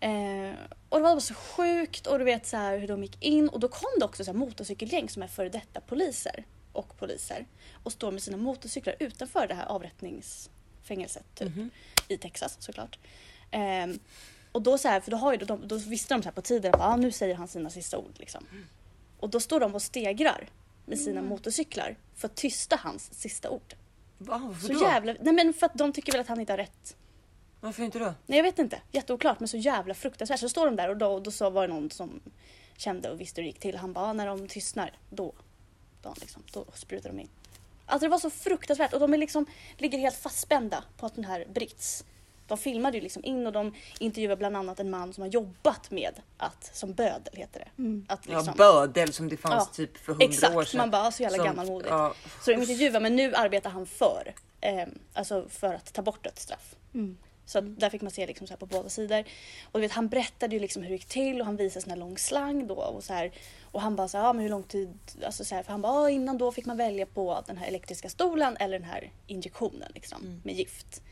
Eh, 0.00 0.54
och 0.88 0.98
det 0.98 1.02
var 1.02 1.10
bara 1.10 1.20
så 1.20 1.34
sjukt 1.34 2.06
och 2.06 2.18
du 2.18 2.24
vet 2.24 2.46
så 2.46 2.56
här 2.56 2.78
hur 2.78 2.88
de 2.88 3.02
gick 3.02 3.24
in 3.24 3.48
och 3.48 3.60
då 3.60 3.68
kom 3.68 3.90
det 3.98 4.04
också 4.04 4.24
så 4.24 4.30
här 4.32 4.38
motorcykelgäng 4.38 5.08
som 5.08 5.22
är 5.22 5.26
före 5.26 5.48
detta 5.48 5.80
poliser 5.80 6.44
och 6.72 6.96
poliser 6.98 7.46
och 7.82 7.92
står 7.92 8.12
med 8.12 8.22
sina 8.22 8.36
motorcyklar 8.36 8.94
utanför 9.00 9.46
det 9.46 9.54
här 9.54 9.66
avrättningsfängelset 9.66 11.24
typ, 11.34 11.48
Mhm. 11.56 11.70
i 12.08 12.16
Texas 12.18 12.56
såklart. 12.60 12.98
Ehm, 13.50 13.98
och 14.52 14.62
då 14.62 14.78
så 14.78 14.88
här, 14.88 15.00
för 15.00 15.10
då, 15.10 15.16
har 15.16 15.32
ju, 15.32 15.38
de, 15.38 15.68
då 15.68 15.76
visste 15.76 16.14
de 16.14 16.22
så 16.22 16.26
här 16.28 16.34
på 16.34 16.42
tiden 16.42 16.74
att 16.74 16.80
ah, 16.80 16.96
nu 16.96 17.12
säger 17.12 17.34
han 17.34 17.48
sina 17.48 17.70
sista 17.70 17.98
ord 17.98 18.12
liksom. 18.18 18.46
Och 19.20 19.28
då 19.30 19.40
står 19.40 19.60
de 19.60 19.74
och 19.74 19.82
stegrar 19.82 20.48
med 20.86 20.98
sina 20.98 21.22
motorcyklar 21.22 21.96
för 22.16 22.28
att 22.28 22.34
tysta 22.34 22.76
hans 22.76 23.14
sista 23.20 23.50
ord. 23.50 23.74
Varför 24.18 24.66
Så 24.66 24.72
då? 24.72 24.80
jävla... 24.80 25.14
Nej 25.20 25.32
men 25.32 25.54
för 25.54 25.66
att 25.66 25.74
de 25.74 25.92
tycker 25.92 26.12
väl 26.12 26.20
att 26.20 26.28
han 26.28 26.40
inte 26.40 26.52
har 26.52 26.58
rätt. 26.58 26.96
Varför 27.60 27.82
inte 27.82 27.98
då? 27.98 28.14
Nej 28.26 28.38
jag 28.38 28.42
vet 28.44 28.58
inte, 28.58 28.80
jätteoklart 28.92 29.40
men 29.40 29.48
så 29.48 29.56
jävla 29.56 29.94
fruktansvärt. 29.94 30.40
Så 30.40 30.48
står 30.48 30.66
de 30.66 30.76
där 30.76 30.88
och 30.88 30.96
då, 30.96 31.20
då 31.20 31.30
så 31.30 31.50
var 31.50 31.68
det 31.68 31.74
någon 31.74 31.90
som 31.90 32.20
kände 32.76 33.10
och 33.10 33.20
visste 33.20 33.40
hur 33.40 33.42
det 33.44 33.48
gick 33.48 33.60
till. 33.60 33.76
Han 33.76 33.92
bara, 33.92 34.04
"Ah, 34.04 34.12
när 34.12 34.26
de 34.26 34.48
tystnar, 34.48 34.92
då, 35.10 35.32
då, 36.02 36.14
liksom, 36.20 36.42
då 36.52 36.64
sprutar 36.74 37.10
de 37.10 37.20
in. 37.20 37.28
Alltså 37.86 38.06
det 38.06 38.10
var 38.10 38.18
så 38.18 38.30
fruktansvärt 38.30 38.92
och 38.92 39.00
de 39.00 39.14
är 39.14 39.18
liksom, 39.18 39.46
ligger 39.76 39.98
helt 39.98 40.16
fastspända 40.16 40.84
på 40.96 41.06
att 41.06 41.14
den 41.14 41.24
här 41.24 41.46
Brits. 41.54 42.04
De 42.46 42.58
filmade 42.58 42.96
ju 42.96 43.02
liksom 43.02 43.24
in 43.24 43.46
och 43.46 43.52
de 43.52 43.74
intervjuade 44.00 44.36
bland 44.36 44.56
annat 44.56 44.80
en 44.80 44.90
man 44.90 45.12
som 45.12 45.22
har 45.22 45.28
jobbat 45.28 45.90
med 45.90 46.12
att, 46.36 46.70
som 46.76 46.92
bödel 46.92 47.32
heter 47.36 47.60
det. 47.60 47.82
Mm. 47.82 48.06
Att 48.08 48.26
Ja, 48.28 48.36
liksom, 48.38 48.54
bödel 48.56 49.12
som 49.12 49.28
det 49.28 49.36
fanns 49.36 49.54
Ja, 49.54 49.74
typ 49.74 49.96
för 49.96 50.12
hundra 50.12 50.24
exakt, 50.26 50.54
år 50.56 50.64
sedan. 50.64 50.78
man 50.78 50.90
bara, 50.90 51.12
så 51.12 51.22
jävla 51.22 51.36
Som- 51.36 51.46
gammalmodigt. 51.46 51.90
Ja, 51.90 52.14
Så 52.44 52.50
de 52.50 52.56
intervjuar 52.56 53.00
men 53.00 53.16
nu 53.16 53.34
arbetar 53.34 53.70
han 53.70 53.86
för, 53.86 54.34
eh, 54.60 54.86
alltså 55.14 55.46
för 55.48 55.74
att 55.74 55.92
ta 55.92 56.02
bort 56.02 56.24
dödsstraff. 56.24 56.74
Mm. 56.94 57.16
Så 57.48 57.60
där 57.60 57.90
fick 57.90 58.02
man 58.02 58.10
se 58.10 58.26
liksom 58.26 58.46
så 58.46 58.52
här 58.52 58.58
på 58.58 58.66
båda 58.66 58.88
sidor. 58.88 59.24
Och 59.64 59.72
du 59.72 59.80
vet, 59.80 59.92
han 59.92 60.08
berättade 60.08 60.54
ju 60.56 60.60
liksom 60.60 60.82
hur 60.82 60.88
det 60.88 60.94
gick 60.94 61.04
till 61.04 61.40
och 61.40 61.46
han 61.46 61.56
visade 61.56 61.82
sån 61.82 61.90
här 61.90 61.98
lång 61.98 62.18
slang 62.18 62.66
då. 62.66 62.74
Och, 62.74 63.04
så 63.04 63.12
här, 63.12 63.32
och 63.62 63.80
han 63.80 63.96
bara 63.96 64.08
så 64.08 64.18
här, 64.18 64.24
ja 64.24 64.32
men 64.32 64.42
hur 64.42 64.50
lång 64.50 64.62
tid, 64.62 64.98
alltså 65.24 65.44
så 65.44 65.54
här, 65.54 65.62
för 65.62 65.72
han 65.72 65.82
bara, 65.82 65.92
ja, 65.92 66.10
innan 66.10 66.38
då 66.38 66.52
fick 66.52 66.66
man 66.66 66.76
välja 66.76 67.06
på 67.06 67.42
den 67.46 67.56
här 67.56 67.66
elektriska 67.66 68.08
stolen 68.08 68.56
eller 68.56 68.78
den 68.78 68.88
här 68.88 69.12
injektionen 69.26 69.92
liksom 69.94 70.22
Mm. 70.22 70.40
med 70.44 70.54
gift. 70.54 71.02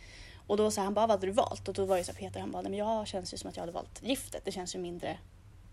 Och 0.47 0.57
då 0.57 0.71
sa 0.71 0.83
han 0.83 0.95
bara, 0.95 1.07
vad 1.07 1.11
hade 1.17 1.27
du 1.27 1.33
valt? 1.33 1.69
Och 1.69 1.75
då 1.75 1.85
var 1.85 1.97
det 1.97 2.05
så 2.05 2.13
här, 2.13 2.19
Peter, 2.19 2.41
han 2.41 2.51
bara, 2.51 2.63
nej 2.63 2.71
men 2.71 2.79
jag 2.79 3.07
känns 3.07 3.35
ju 3.35 3.39
som 3.39 3.51
att 3.51 3.57
jag 3.57 3.63
hade 3.63 3.73
valt 3.73 4.03
giftet. 4.03 4.45
Det 4.45 4.53
känns 4.53 4.75
ju 4.75 4.79
mindre 4.79 5.19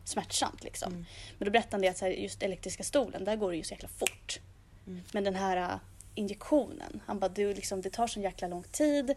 smärtsamt 0.05 0.63
liksom. 0.63 0.93
Mm. 0.93 1.05
Men 1.37 1.45
då 1.45 1.51
berättade 1.51 1.75
han 1.75 1.81
det 1.81 1.87
att 1.87 1.97
så 1.97 2.05
här, 2.05 2.11
just 2.11 2.43
elektriska 2.43 2.83
stolen, 2.83 3.25
där 3.25 3.35
går 3.35 3.51
det 3.51 3.57
ju 3.57 3.63
så 3.63 3.73
jäkla 3.73 3.89
fort. 3.89 4.39
Mm. 4.87 5.01
Men 5.11 5.23
den 5.23 5.35
här 5.35 5.57
äh, 5.57 5.77
injektionen, 6.15 7.01
han 7.05 7.19
bara, 7.19 7.29
du, 7.29 7.53
liksom, 7.53 7.81
det 7.81 7.89
tar 7.89 8.07
så 8.07 8.19
jäkla 8.19 8.47
lång 8.47 8.63
tid. 8.63 9.13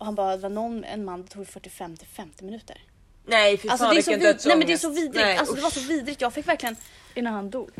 Och 0.00 0.06
han 0.06 0.14
bara, 0.14 0.36
det 0.36 0.42
var 0.42 0.50
någon, 0.50 0.84
en 0.84 1.04
man, 1.04 1.22
det 1.22 1.28
tog 1.28 1.48
45 1.48 1.96
till 1.96 2.08
50 2.08 2.44
minuter. 2.44 2.80
Nej 3.24 3.56
fy 3.56 3.68
fan 3.68 3.70
Alltså 3.70 3.90
det 3.90 3.98
är, 3.98 4.02
så 4.02 4.10
vilken 4.10 4.28
vid, 4.28 4.46
nej, 4.46 4.56
men 4.56 4.66
det 4.66 4.72
är 4.72 4.76
så 4.76 4.90
vidrigt. 4.90 5.14
Nej, 5.14 5.36
alltså, 5.36 5.54
det 5.54 5.60
var 5.60 5.70
så 5.70 5.80
vidrigt. 5.80 6.20
Jag 6.20 6.32
fick 6.32 6.48
verkligen... 6.48 6.76
Innan 7.14 7.34
han 7.34 7.50
dog. 7.50 7.70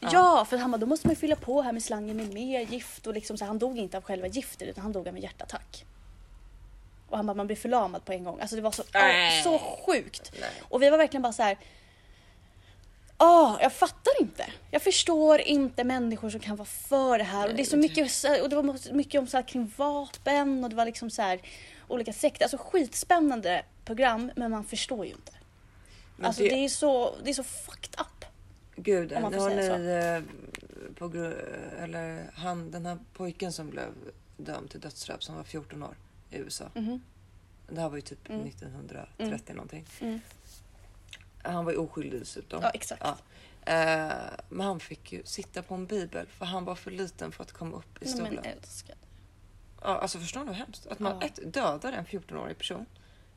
Ja. 0.00 0.46
för 0.50 0.56
han 0.56 0.70
bara, 0.70 0.78
då 0.78 0.86
måste 0.86 1.06
man 1.06 1.14
ju 1.14 1.20
fylla 1.20 1.36
på 1.36 1.62
här 1.62 1.72
med 1.72 1.82
slangen 1.82 2.16
med 2.16 2.34
mer 2.34 2.60
gift. 2.60 3.06
Och 3.06 3.14
liksom, 3.14 3.38
så 3.38 3.44
han 3.44 3.58
dog 3.58 3.78
inte 3.78 3.96
av 3.96 4.02
själva 4.02 4.26
giftet 4.26 4.68
utan 4.68 4.82
han 4.82 4.92
dog 4.92 5.08
av 5.08 5.16
en 5.16 5.22
hjärtattack. 5.22 5.84
Och 7.08 7.16
han 7.16 7.26
bara, 7.26 7.34
man 7.34 7.46
blir 7.46 7.56
förlamad 7.56 8.04
på 8.04 8.12
en 8.12 8.24
gång. 8.24 8.40
Alltså 8.40 8.56
det 8.56 8.62
var 8.62 8.70
så, 8.70 8.82
Nej. 8.92 9.42
så 9.42 9.58
sjukt. 9.58 10.32
Nej. 10.40 10.50
Och 10.68 10.82
vi 10.82 10.90
var 10.90 10.98
verkligen 10.98 11.22
bara 11.22 11.32
så 11.32 11.42
här. 11.42 11.56
Åh, 13.24 13.56
jag 13.60 13.72
fattar 13.72 14.12
inte. 14.20 14.46
Jag 14.70 14.82
förstår 14.82 15.40
inte 15.40 15.84
människor 15.84 16.30
som 16.30 16.40
kan 16.40 16.56
vara 16.56 16.66
för 16.66 17.18
det 17.18 17.24
här. 17.24 17.48
och 17.48 17.54
det 17.54 17.62
är 17.62 17.64
så 17.64 17.76
mycket, 17.76 18.10
så- 18.10 18.42
och 18.42 18.48
det 18.48 18.56
var 18.56 18.92
mycket 18.94 19.18
om 19.20 19.26
så 19.26 19.36
här 19.36 19.48
kring 19.48 19.72
vapen 19.76 20.64
och 20.64 20.70
det 20.70 20.76
var 20.76 20.84
liksom 20.86 21.10
så 21.10 21.22
här 21.22 21.40
olika 21.88 22.12
sekter. 22.12 22.44
Alltså 22.44 22.58
skitspännande 22.60 23.64
program 23.84 24.30
men 24.36 24.50
man 24.50 24.64
förstår 24.64 25.04
ju 25.06 25.10
inte. 25.12 25.32
Men 26.16 26.26
Alltså 26.26 26.42
det- 26.42 26.48
det, 26.48 26.64
är 26.64 26.68
så, 26.68 27.14
det 27.24 27.30
är 27.30 27.34
så 27.34 27.44
fucked 27.44 28.00
up. 28.00 28.24
Gud, 28.76 29.12
Om 29.12 29.22
man 29.22 29.32
får 29.32 29.40
har 29.40 29.50
säga 29.50 29.78
ni 29.78 29.88
eh, 30.16 30.94
på, 30.94 31.04
eller 31.82 32.30
han, 32.34 32.70
den 32.70 32.86
här 32.86 32.98
pojken 33.12 33.52
som 33.52 33.70
blev 33.70 33.88
dömd 34.36 34.70
till 34.70 34.80
dödsstraff 34.80 35.22
som 35.22 35.34
var 35.36 35.42
14 35.44 35.82
år 35.82 35.96
i 36.30 36.36
USA. 36.36 36.64
Mhm. 36.74 37.02
Det 37.68 37.80
här 37.80 37.88
var 37.88 37.96
ju 37.96 38.02
typ 38.02 38.28
Mm. 38.28 38.46
1930 38.46 39.54
någonting. 39.54 39.84
Mm. 40.00 40.20
Han 41.44 41.64
var 41.64 41.72
ju 41.72 41.78
oskyldig 41.78 42.20
dessutom. 42.20 42.62
Ja, 42.62 42.70
exakt. 42.70 43.02
Ja. 43.04 43.16
Eh, 43.72 44.12
men 44.48 44.66
han 44.66 44.80
fick 44.80 45.12
ju 45.12 45.22
sitta 45.24 45.62
på 45.62 45.74
en 45.74 45.86
bibel 45.86 46.26
för 46.26 46.44
han 46.46 46.64
var 46.64 46.74
för 46.74 46.90
liten 46.90 47.32
för 47.32 47.42
att 47.42 47.52
komma 47.52 47.76
upp 47.76 48.02
i 48.02 48.04
Nej, 48.04 48.14
stolen. 48.14 48.34
men 48.34 48.44
älskade. 48.44 48.98
Ja, 49.82 49.88
alltså 49.98 50.18
förstår 50.18 50.40
du 50.40 50.46
hur 50.46 50.54
hemskt? 50.54 50.86
Att 50.86 50.98
man 50.98 51.18
Ja. 51.20 51.26
ett, 51.26 51.52
dödar 51.54 51.92
en 51.92 52.04
14-årig 52.06 52.58
person. 52.58 52.86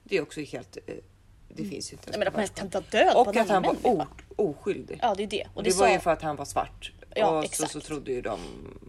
Det 0.04 0.18
är 0.18 0.22
också 0.22 0.42
helt... 0.42 0.78
eh, 0.88 0.96
Det 1.48 1.66
finns 1.66 1.92
ju 1.92 1.96
inte 1.96 2.10
Nej, 2.10 2.20
men 2.20 2.28
att 2.28 2.34
man 2.36 2.48
kan 2.48 2.70
ta 2.70 2.82
död 2.82 3.14
på 3.14 3.20
Och 3.20 3.36
en 3.36 3.42
att 3.42 3.50
han 3.50 3.64
var 3.64 3.76
o, 3.84 4.06
oskyldig. 4.36 5.00
Ja, 5.02 5.16
det 5.16 5.24
är 5.24 5.28
det. 5.28 5.48
Och 5.54 5.64
det, 5.64 5.70
det, 5.70 5.76
var 5.76 5.88
sa, 5.88 5.94
ju 5.94 6.00
för 6.00 6.12
att 6.12 6.22
han 6.22 6.36
var 6.36 6.46
svart. 6.46 6.92
Ja, 7.16 7.30
och 7.30 7.44
så, 7.44 7.46
exakt. 7.46 7.72
så 7.72 7.80
trodde 7.82 8.12
ju 8.12 8.22
de 8.22 8.40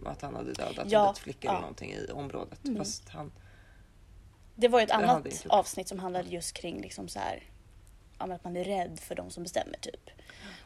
att 0.05 0.21
han 0.21 0.35
hade 0.35 0.53
dödat 0.53 0.91
Ja, 0.91 1.13
typ 1.13 1.23
flickor 1.23 1.41
ja. 1.45 1.51
eller 1.51 1.61
någonting 1.61 1.91
i 1.93 2.11
området. 2.11 2.65
Mm. 2.65 2.77
Fast 2.77 3.09
han... 3.09 3.31
det 4.55 4.67
var 4.67 4.79
ju 4.79 4.83
ett 4.83 4.91
annat 4.91 5.45
avsnitt 5.49 5.87
som 5.87 5.99
handlade 5.99 6.29
just 6.29 6.53
kring 6.53 6.81
liksom 6.81 7.07
så 7.07 7.19
här, 7.19 7.43
att 8.19 8.43
man 8.43 8.57
är 8.57 8.63
rädd 8.63 8.99
för 8.99 9.15
de 9.15 9.29
som 9.29 9.43
bestämmer 9.43 9.77
typ. 9.77 10.09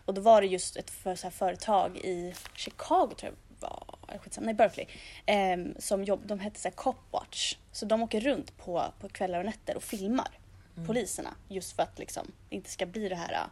Och 0.05 0.13
då 0.13 0.21
var 0.21 0.41
det 0.41 0.47
just 0.47 0.75
ett 0.77 0.89
för, 0.89 1.15
så 1.15 1.23
här, 1.23 1.31
företag 1.31 1.97
i 1.97 2.33
Chicago 2.55 3.11
tror 3.17 3.31
jag 3.31 3.69
var, 3.69 3.95
eller 4.09 4.19
skitsamma, 4.19 4.45
nej 4.45 4.53
Berkeley. 4.53 4.87
ehm, 5.25 5.75
som 5.79 6.03
jobb, 6.03 6.21
de 6.25 6.39
hette 6.39 6.59
så 6.59 6.67
här 6.67 6.75
Copwatch. 6.75 7.57
Så 7.71 7.85
de 7.85 8.03
åker 8.03 8.19
runt 8.21 8.57
på, 8.57 8.83
på 8.99 9.09
kvällar 9.09 9.39
och 9.39 9.45
nätter 9.45 9.75
och 9.75 9.83
filmar 9.83 10.39
Mm. 10.75 10.87
poliserna. 10.87 11.35
Just 11.49 11.75
för 11.75 11.83
att 11.83 11.99
liksom 11.99 12.31
det 12.49 12.55
inte 12.55 12.69
ska 12.69 12.85
bli 12.85 13.09
det 13.09 13.15
här 13.15 13.47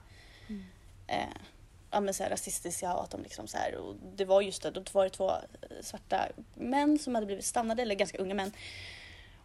eh, 1.07 1.25
ja, 1.91 1.99
men 1.99 2.13
så 2.13 2.23
här 2.23 2.29
rasistiska 2.29 2.93
och 2.93 3.03
att 3.03 3.11
de 3.11 3.23
liksom 3.23 3.47
så 3.47 3.57
här, 3.57 3.75
och 3.75 3.95
det 4.15 4.25
var 4.25 4.41
just 4.41 4.63
det, 4.63 4.71
då 4.71 4.83
var 4.91 5.03
det 5.03 5.09
två 5.09 5.29
eh, 5.31 5.37
svarta 5.81 6.27
män 6.55 6.99
som 6.99 7.15
hade 7.15 7.25
blivit 7.27 7.45
stannade, 7.45 7.81
eller 7.81 7.95
ganska 7.95 8.17
unga 8.17 8.33
män. 8.33 8.51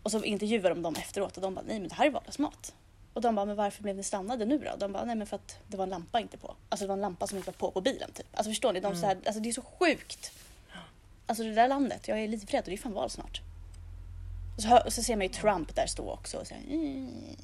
Och 0.03 0.11
så 0.11 0.25
intervjuade 0.25 0.69
de 0.69 0.83
dem 0.83 0.95
efteråt 0.99 1.37
och 1.37 1.43
de 1.43 1.55
bara, 1.55 1.65
nej 1.69 1.81
men 1.81 1.89
det 1.89 1.95
här 1.95 2.07
är 2.07 2.11
vardagsmat. 2.11 2.75
Och 3.17 3.23
de 3.23 3.35
bara, 3.35 3.47
men 3.47 3.57
varför 3.57 3.83
blev 3.83 3.97
ni 3.97 4.03
stannade 4.03 4.45
nu 4.45 4.59
då? 4.59 4.77
De 4.79 4.93
bara, 4.93 5.05
nej 5.05 5.17
men 5.17 5.27
för 5.27 5.37
att 5.37 5.59
det 5.67 5.77
var 5.77 5.85
en 5.85 5.91
lampa 5.91 6.21
inte 6.21 6.39
på. 6.39 6.55
Alltså 6.69 6.85
det 6.85 6.89
var 6.89 6.95
en 6.95 7.01
lampa 7.01 7.27
som 7.27 7.39
inte 7.39 7.51
var 7.51 7.57
på 7.57 7.71
på 7.71 7.81
bilen 7.81 8.11
typ. 8.13 8.27
Alltså 8.33 8.51
förstår 8.51 8.73
ni? 8.73 8.81
De 8.81 8.97
så 8.97 9.07
här, 9.07 9.19
alltså 9.27 9.41
det 9.41 9.49
är 9.49 9.53
så 9.53 9.63
sjukt. 9.63 10.33
Alltså 11.27 11.45
det 11.45 11.55
där 11.55 11.69
landet, 11.69 12.09
jag 12.09 12.21
är 12.21 12.29
livrädd 12.29 12.61
och 12.61 12.67
det 12.67 12.73
är 12.73 12.79
fan 12.79 12.93
val 12.93 13.11
snart. 13.11 13.41
Och 14.57 14.63
så, 14.63 14.69
hör, 14.69 14.87
och 14.87 14.93
så 14.93 15.03
ser 15.03 15.17
man 15.17 15.23
ju 15.23 15.29
Trump 15.29 15.75
där 15.75 15.87
stå 15.87 16.11
också 16.11 16.39
och, 16.39 16.47
så 16.47 16.55
här, 16.55 16.63
mm, 16.71 17.37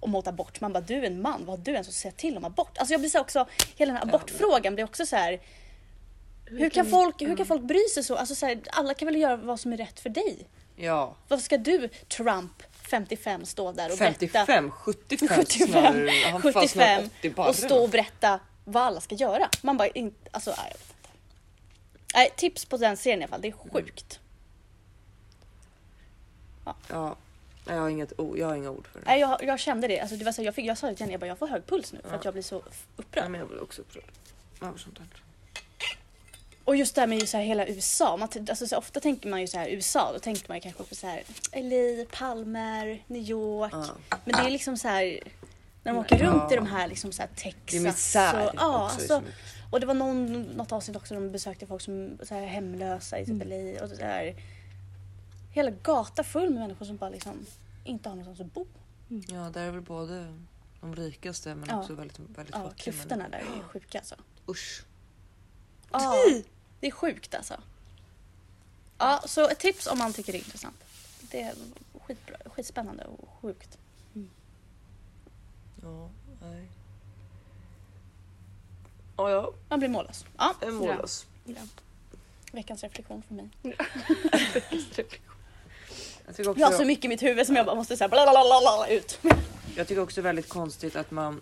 och 0.00 0.08
mot 0.08 0.26
abort. 0.26 0.60
Man 0.60 0.72
bara, 0.72 0.80
du 0.80 0.94
är 0.94 1.02
en 1.02 1.22
man, 1.22 1.44
vad 1.44 1.58
har 1.58 1.64
du 1.64 1.72
ens 1.72 1.88
att 1.88 1.94
säga 1.94 2.12
till 2.12 2.36
om 2.36 2.44
abort? 2.44 2.78
Alltså 2.78 2.94
jag 2.94 3.00
blir 3.00 3.10
så 3.10 3.20
också, 3.20 3.46
hela 3.76 3.92
den 3.92 3.96
här 3.96 4.08
abortfrågan 4.08 4.74
blir 4.74 4.84
också 4.84 5.06
så 5.06 5.16
här. 5.16 5.40
Hur 6.44 6.70
kan, 6.70 6.86
folk, 6.86 7.22
hur 7.22 7.36
kan 7.36 7.46
folk 7.46 7.62
bry 7.62 7.88
sig 7.94 8.04
så? 8.04 8.16
Alltså 8.16 8.34
så 8.34 8.46
här, 8.46 8.60
alla 8.70 8.94
kan 8.94 9.06
väl 9.06 9.16
göra 9.16 9.36
vad 9.36 9.60
som 9.60 9.72
är 9.72 9.76
rätt 9.76 10.00
för 10.00 10.10
dig? 10.10 10.46
Ja. 10.76 11.14
Varför 11.28 11.44
ska 11.44 11.58
du, 11.58 11.88
Trump, 11.88 12.62
55, 12.88 13.44
stå 13.44 13.72
där 13.72 13.92
och 13.92 13.98
berätta 13.98 14.18
55, 14.18 14.70
75, 14.70 15.28
75, 15.28 15.68
snarare. 15.68 16.10
Han 16.32 16.52
fanns 16.52 16.70
snart 16.70 17.00
75 17.00 17.10
80 17.18 17.30
bara. 17.30 17.48
och 17.48 17.54
stå 17.56 17.82
och 17.82 17.88
berätta 17.88 18.40
vad 18.64 18.82
alla 18.82 19.00
ska 19.00 19.14
göra. 19.14 19.48
Man 19.62 19.76
bara 19.76 19.88
inte, 19.88 20.30
alltså 20.30 20.50
nej, 20.50 20.58
jag 20.66 20.78
vet 20.78 20.88
inte. 20.88 21.10
Nej, 22.14 22.30
tips 22.36 22.64
på 22.64 22.76
den 22.76 22.96
serien 22.96 23.20
i 23.20 23.24
alla 23.24 23.30
fall, 23.30 23.40
det 23.40 23.48
är 23.48 23.72
sjukt. 23.72 24.20
Ja. 26.88 27.16
Jag 27.66 27.80
har, 27.80 27.88
inget, 27.88 28.12
jag 28.36 28.48
har 28.48 28.54
inga 28.54 28.70
ord 28.70 28.86
för 28.92 29.00
det. 29.00 29.06
Nej, 29.06 29.20
jag, 29.20 29.44
jag 29.44 29.60
kände 29.60 29.88
det, 29.88 30.00
alltså, 30.00 30.16
det 30.16 30.24
var 30.24 30.32
så, 30.32 30.42
jag, 30.42 30.54
fick, 30.54 30.66
jag 30.66 30.78
sa 30.78 30.86
det 30.86 30.94
till 30.94 31.02
henne, 31.04 31.12
jag 31.12 31.20
bara 31.20 31.26
jag 31.26 31.38
får 31.38 31.46
hög 31.46 31.66
puls 31.66 31.92
nu 31.92 32.00
för 32.08 32.16
att 32.16 32.24
jag 32.24 32.34
blir 32.34 32.42
så 32.42 32.62
upprörd. 32.96 33.30
men 33.30 33.40
jag 33.40 33.48
blir 33.48 33.62
också 33.62 33.82
upprörd. 33.82 34.04
Över 34.60 34.78
sånt 34.78 34.98
här. 34.98 35.06
Och 36.68 36.76
just 36.76 36.94
det 36.94 37.00
här 37.00 37.08
med 37.08 37.18
ju 37.20 37.26
så 37.26 37.36
här 37.36 37.44
hela 37.44 37.66
USA, 37.68 38.16
man, 38.16 38.28
alltså, 38.48 38.66
så 38.66 38.76
ofta 38.76 39.00
tänker 39.00 39.28
man 39.28 39.40
ju 39.40 39.46
så 39.46 39.58
här 39.58 39.68
USA, 39.68 40.12
då 40.12 40.18
tänker 40.18 40.48
man 40.48 40.56
ju 40.56 40.60
kanske 40.60 40.82
på 40.84 40.94
så 40.94 41.06
här 41.06 41.22
LA, 41.52 42.04
Palmer, 42.12 43.04
New 43.06 43.22
York. 43.22 43.72
Ja. 43.72 43.86
Men 44.24 44.36
det 44.36 44.46
är 44.46 44.50
liksom 44.50 44.76
så 44.76 44.88
här 44.88 45.18
när 45.82 45.92
de 45.92 45.98
åker 45.98 46.24
Ja. 46.24 46.30
runt 46.30 46.52
i 46.52 46.56
de 46.56 46.66
här 46.66 46.88
liksom 46.88 47.12
så 47.12 47.22
här 47.22 47.30
Det 47.36 47.48
är 47.76 47.82
Texas. 47.84 48.34
och, 48.34 48.52
ja, 48.56 48.90
alltså. 48.90 49.22
Och 49.70 49.80
det 49.80 49.86
var 49.86 49.94
någon, 49.94 50.42
något 50.42 50.72
avsnitt 50.72 50.96
också 50.96 51.14
de 51.14 51.32
besökte 51.32 51.66
folk 51.66 51.82
som 51.82 52.18
så 52.22 52.34
här 52.34 52.46
hemlösa 52.46 53.18
i 53.18 53.26
typ 53.26 53.42
LA. 53.44 53.84
Och 53.84 53.90
så 53.90 54.04
här, 54.04 54.34
hela 55.52 55.70
gata 55.70 56.24
full 56.24 56.50
med 56.50 56.60
människor 56.60 56.86
som 56.86 56.96
bara 56.96 57.10
liksom 57.10 57.46
inte 57.84 58.08
har 58.08 58.16
någonstans 58.16 58.48
att 58.48 58.54
bo. 58.54 58.66
Ja, 59.28 59.50
där 59.54 59.62
är 59.62 59.70
väl 59.70 59.80
både 59.82 60.34
de 60.80 60.96
rikaste 60.96 61.54
men 61.54 61.68
Ja. 61.68 61.80
också 61.80 61.94
väldigt, 61.94 62.18
väldigt 62.18 62.54
Ja, 62.54 62.62
fattiga 62.62 62.74
klyftorna 62.76 63.28
där 63.28 63.38
är 63.38 63.62
sjuka 63.68 63.98
alltså. 63.98 64.14
Usch. 64.48 64.82
Ja, 65.92 66.14
det 66.80 66.86
är 66.86 66.90
sjukt 66.90 67.34
alltså. 67.34 67.60
Ja, 68.98 69.22
så 69.26 69.48
ett 69.48 69.58
tips 69.58 69.86
om 69.86 69.98
man 69.98 70.12
tycker 70.12 70.32
det 70.32 70.38
är 70.38 70.44
intressant. 70.44 70.84
Det 71.20 71.40
är 71.40 71.54
skitbra, 72.06 72.36
skitspännande 72.44 73.04
och 73.04 73.28
sjukt. 73.42 73.78
Ja, 75.82 76.08
nej. 76.42 76.68
Ja, 79.16 79.30
ja. 79.30 79.52
Man 79.68 79.78
blir 79.78 79.88
mållös. 79.88 80.24
Ja, 80.38 80.54
En 80.60 80.74
mållös. 80.74 81.26
veckans 82.52 82.82
reflektion 82.82 83.22
för 83.28 83.34
mig. 83.34 83.48
Jag 86.26 86.36
tycker 86.36 86.50
också, 86.50 86.60
Jag 86.60 86.66
har 86.70 86.78
så 86.78 86.84
mycket 86.84 87.04
i 87.04 87.08
mitt 87.08 87.22
huvud 87.22 87.46
som 87.46 87.56
jag 87.56 87.66
bara 87.66 87.74
måste 87.76 87.96
säga 87.96 88.08
blablabla 88.08 88.86
ut. 88.88 89.20
jag 89.76 89.88
tycker 89.88 90.02
också 90.02 90.20
väldigt 90.20 90.48
konstigt 90.48 90.96
att 90.96 91.10
man 91.10 91.40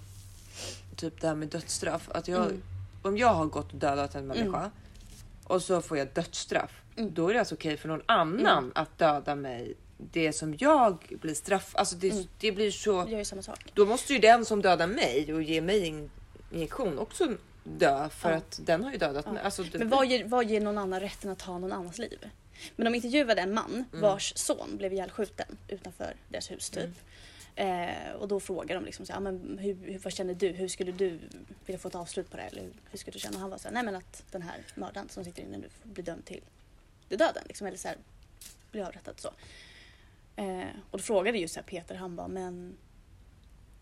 typ 0.96 1.20
det 1.20 1.28
här 1.28 1.34
med 1.34 1.48
dödsstraff. 1.48 2.08
Att 2.14 2.28
jag, 2.28 2.44
Mm. 2.46 2.62
Om 3.02 3.18
jag 3.18 3.34
har 3.34 3.46
gått 3.46 3.72
och 3.72 3.78
dödat 3.78 4.14
en 4.14 4.26
människa 4.26 4.70
och 5.46 5.62
så 5.62 5.80
får 5.82 5.98
jag 5.98 6.08
dödsstraff. 6.14 6.82
Mm. 6.96 7.14
Då 7.14 7.28
är 7.28 7.32
det 7.34 7.38
alltså 7.38 7.54
okej 7.54 7.76
för 7.76 7.88
någon 7.88 8.02
annan 8.06 8.72
att 8.74 8.98
döda 8.98 9.34
mig. 9.34 9.74
Det 9.98 10.32
som 10.32 10.54
jag 10.58 11.16
blir 11.20 11.34
straff. 11.34 11.70
Alltså 11.76 11.96
det, 11.96 12.10
Mm. 12.10 12.24
det 12.38 12.52
blir 12.52 12.70
så. 12.70 12.90
Jag 12.92 13.10
gör 13.10 13.24
samma 13.24 13.42
sak. 13.42 13.70
Då 13.74 13.86
måste 13.86 14.12
ju 14.12 14.18
den 14.18 14.44
som 14.44 14.62
dödar 14.62 14.86
mig 14.86 15.34
och 15.34 15.42
ger 15.42 15.60
mig 15.62 15.88
en 15.88 16.10
injektion 16.52 16.98
också 16.98 17.28
dö 17.64 18.08
för 18.08 18.30
Ja. 18.30 18.36
att 18.36 18.60
den 18.62 18.84
har 18.84 18.92
ju 18.92 18.98
dödat 18.98 19.24
Ja. 19.26 19.32
mig. 19.32 19.42
Alltså, 19.42 19.62
det, 19.62 19.78
Men 19.78 19.88
vad 19.88 20.06
ger, 20.06 20.24
vad 20.24 20.46
ger 20.50 20.60
någon 20.60 20.78
annan 20.78 21.00
rätten 21.00 21.30
att 21.30 21.38
ta 21.38 21.58
någon 21.58 21.72
annans 21.72 21.98
liv? 21.98 22.18
Men 22.76 22.84
de 22.84 22.94
intervjuade 22.94 23.40
en 23.40 23.54
man 23.54 23.84
Mm. 23.92 24.00
vars 24.00 24.32
son 24.36 24.76
blev 24.76 24.92
ihjälskjuten 24.92 25.56
utanför 25.68 26.14
deras 26.28 26.50
hus 26.50 26.70
typ. 26.70 26.90
Eh, 27.56 28.12
och 28.12 28.28
då 28.28 28.40
frågade 28.40 28.74
de 28.74 28.84
liksom 28.84 29.06
så 29.06 29.12
här, 29.12 29.20
"Ah, 29.20 29.22
men 29.22 29.58
hur, 29.58 29.74
hur, 29.74 29.98
vad 29.98 30.12
känner 30.12 30.34
du? 30.34 30.48
Hur 30.48 30.68
skulle 30.68 30.92
du 30.92 31.18
vilja 31.66 31.78
få 31.78 31.88
ett 31.88 31.94
avslut 31.94 32.30
på 32.30 32.36
det? 32.36 32.42
Eller 32.42 32.62
hur, 32.62 32.72
hur 32.90 32.98
skulle 32.98 33.12
du 33.12 33.18
känna? 33.18 33.34
Och 33.34 33.40
han 33.40 33.50
var 33.50 33.58
så 33.58 33.68
här, 33.68 33.74
nej 33.74 33.84
men 33.84 33.96
att 33.96 34.24
den 34.30 34.42
här 34.42 34.60
mördaren 34.74 35.08
som 35.08 35.24
sitter 35.24 35.42
inne 35.42 35.58
nu 35.58 35.68
får 35.68 35.88
bli 35.88 36.02
dömd 36.02 36.24
till, 36.24 36.42
till 37.08 37.18
döden. 37.18 37.42
Liksom, 37.46 37.66
eller 37.66 37.78
så 37.78 37.88
här, 37.88 37.96
bli 38.70 38.82
avrättad 38.82 39.20
så. 39.20 39.30
Eh, 40.36 40.68
och 40.90 40.98
då 40.98 41.02
frågade 41.04 41.38
just 41.38 41.54
så 41.54 41.62
Peter, 41.62 41.94
han 41.94 42.16
bara, 42.16 42.28
men 42.28 42.76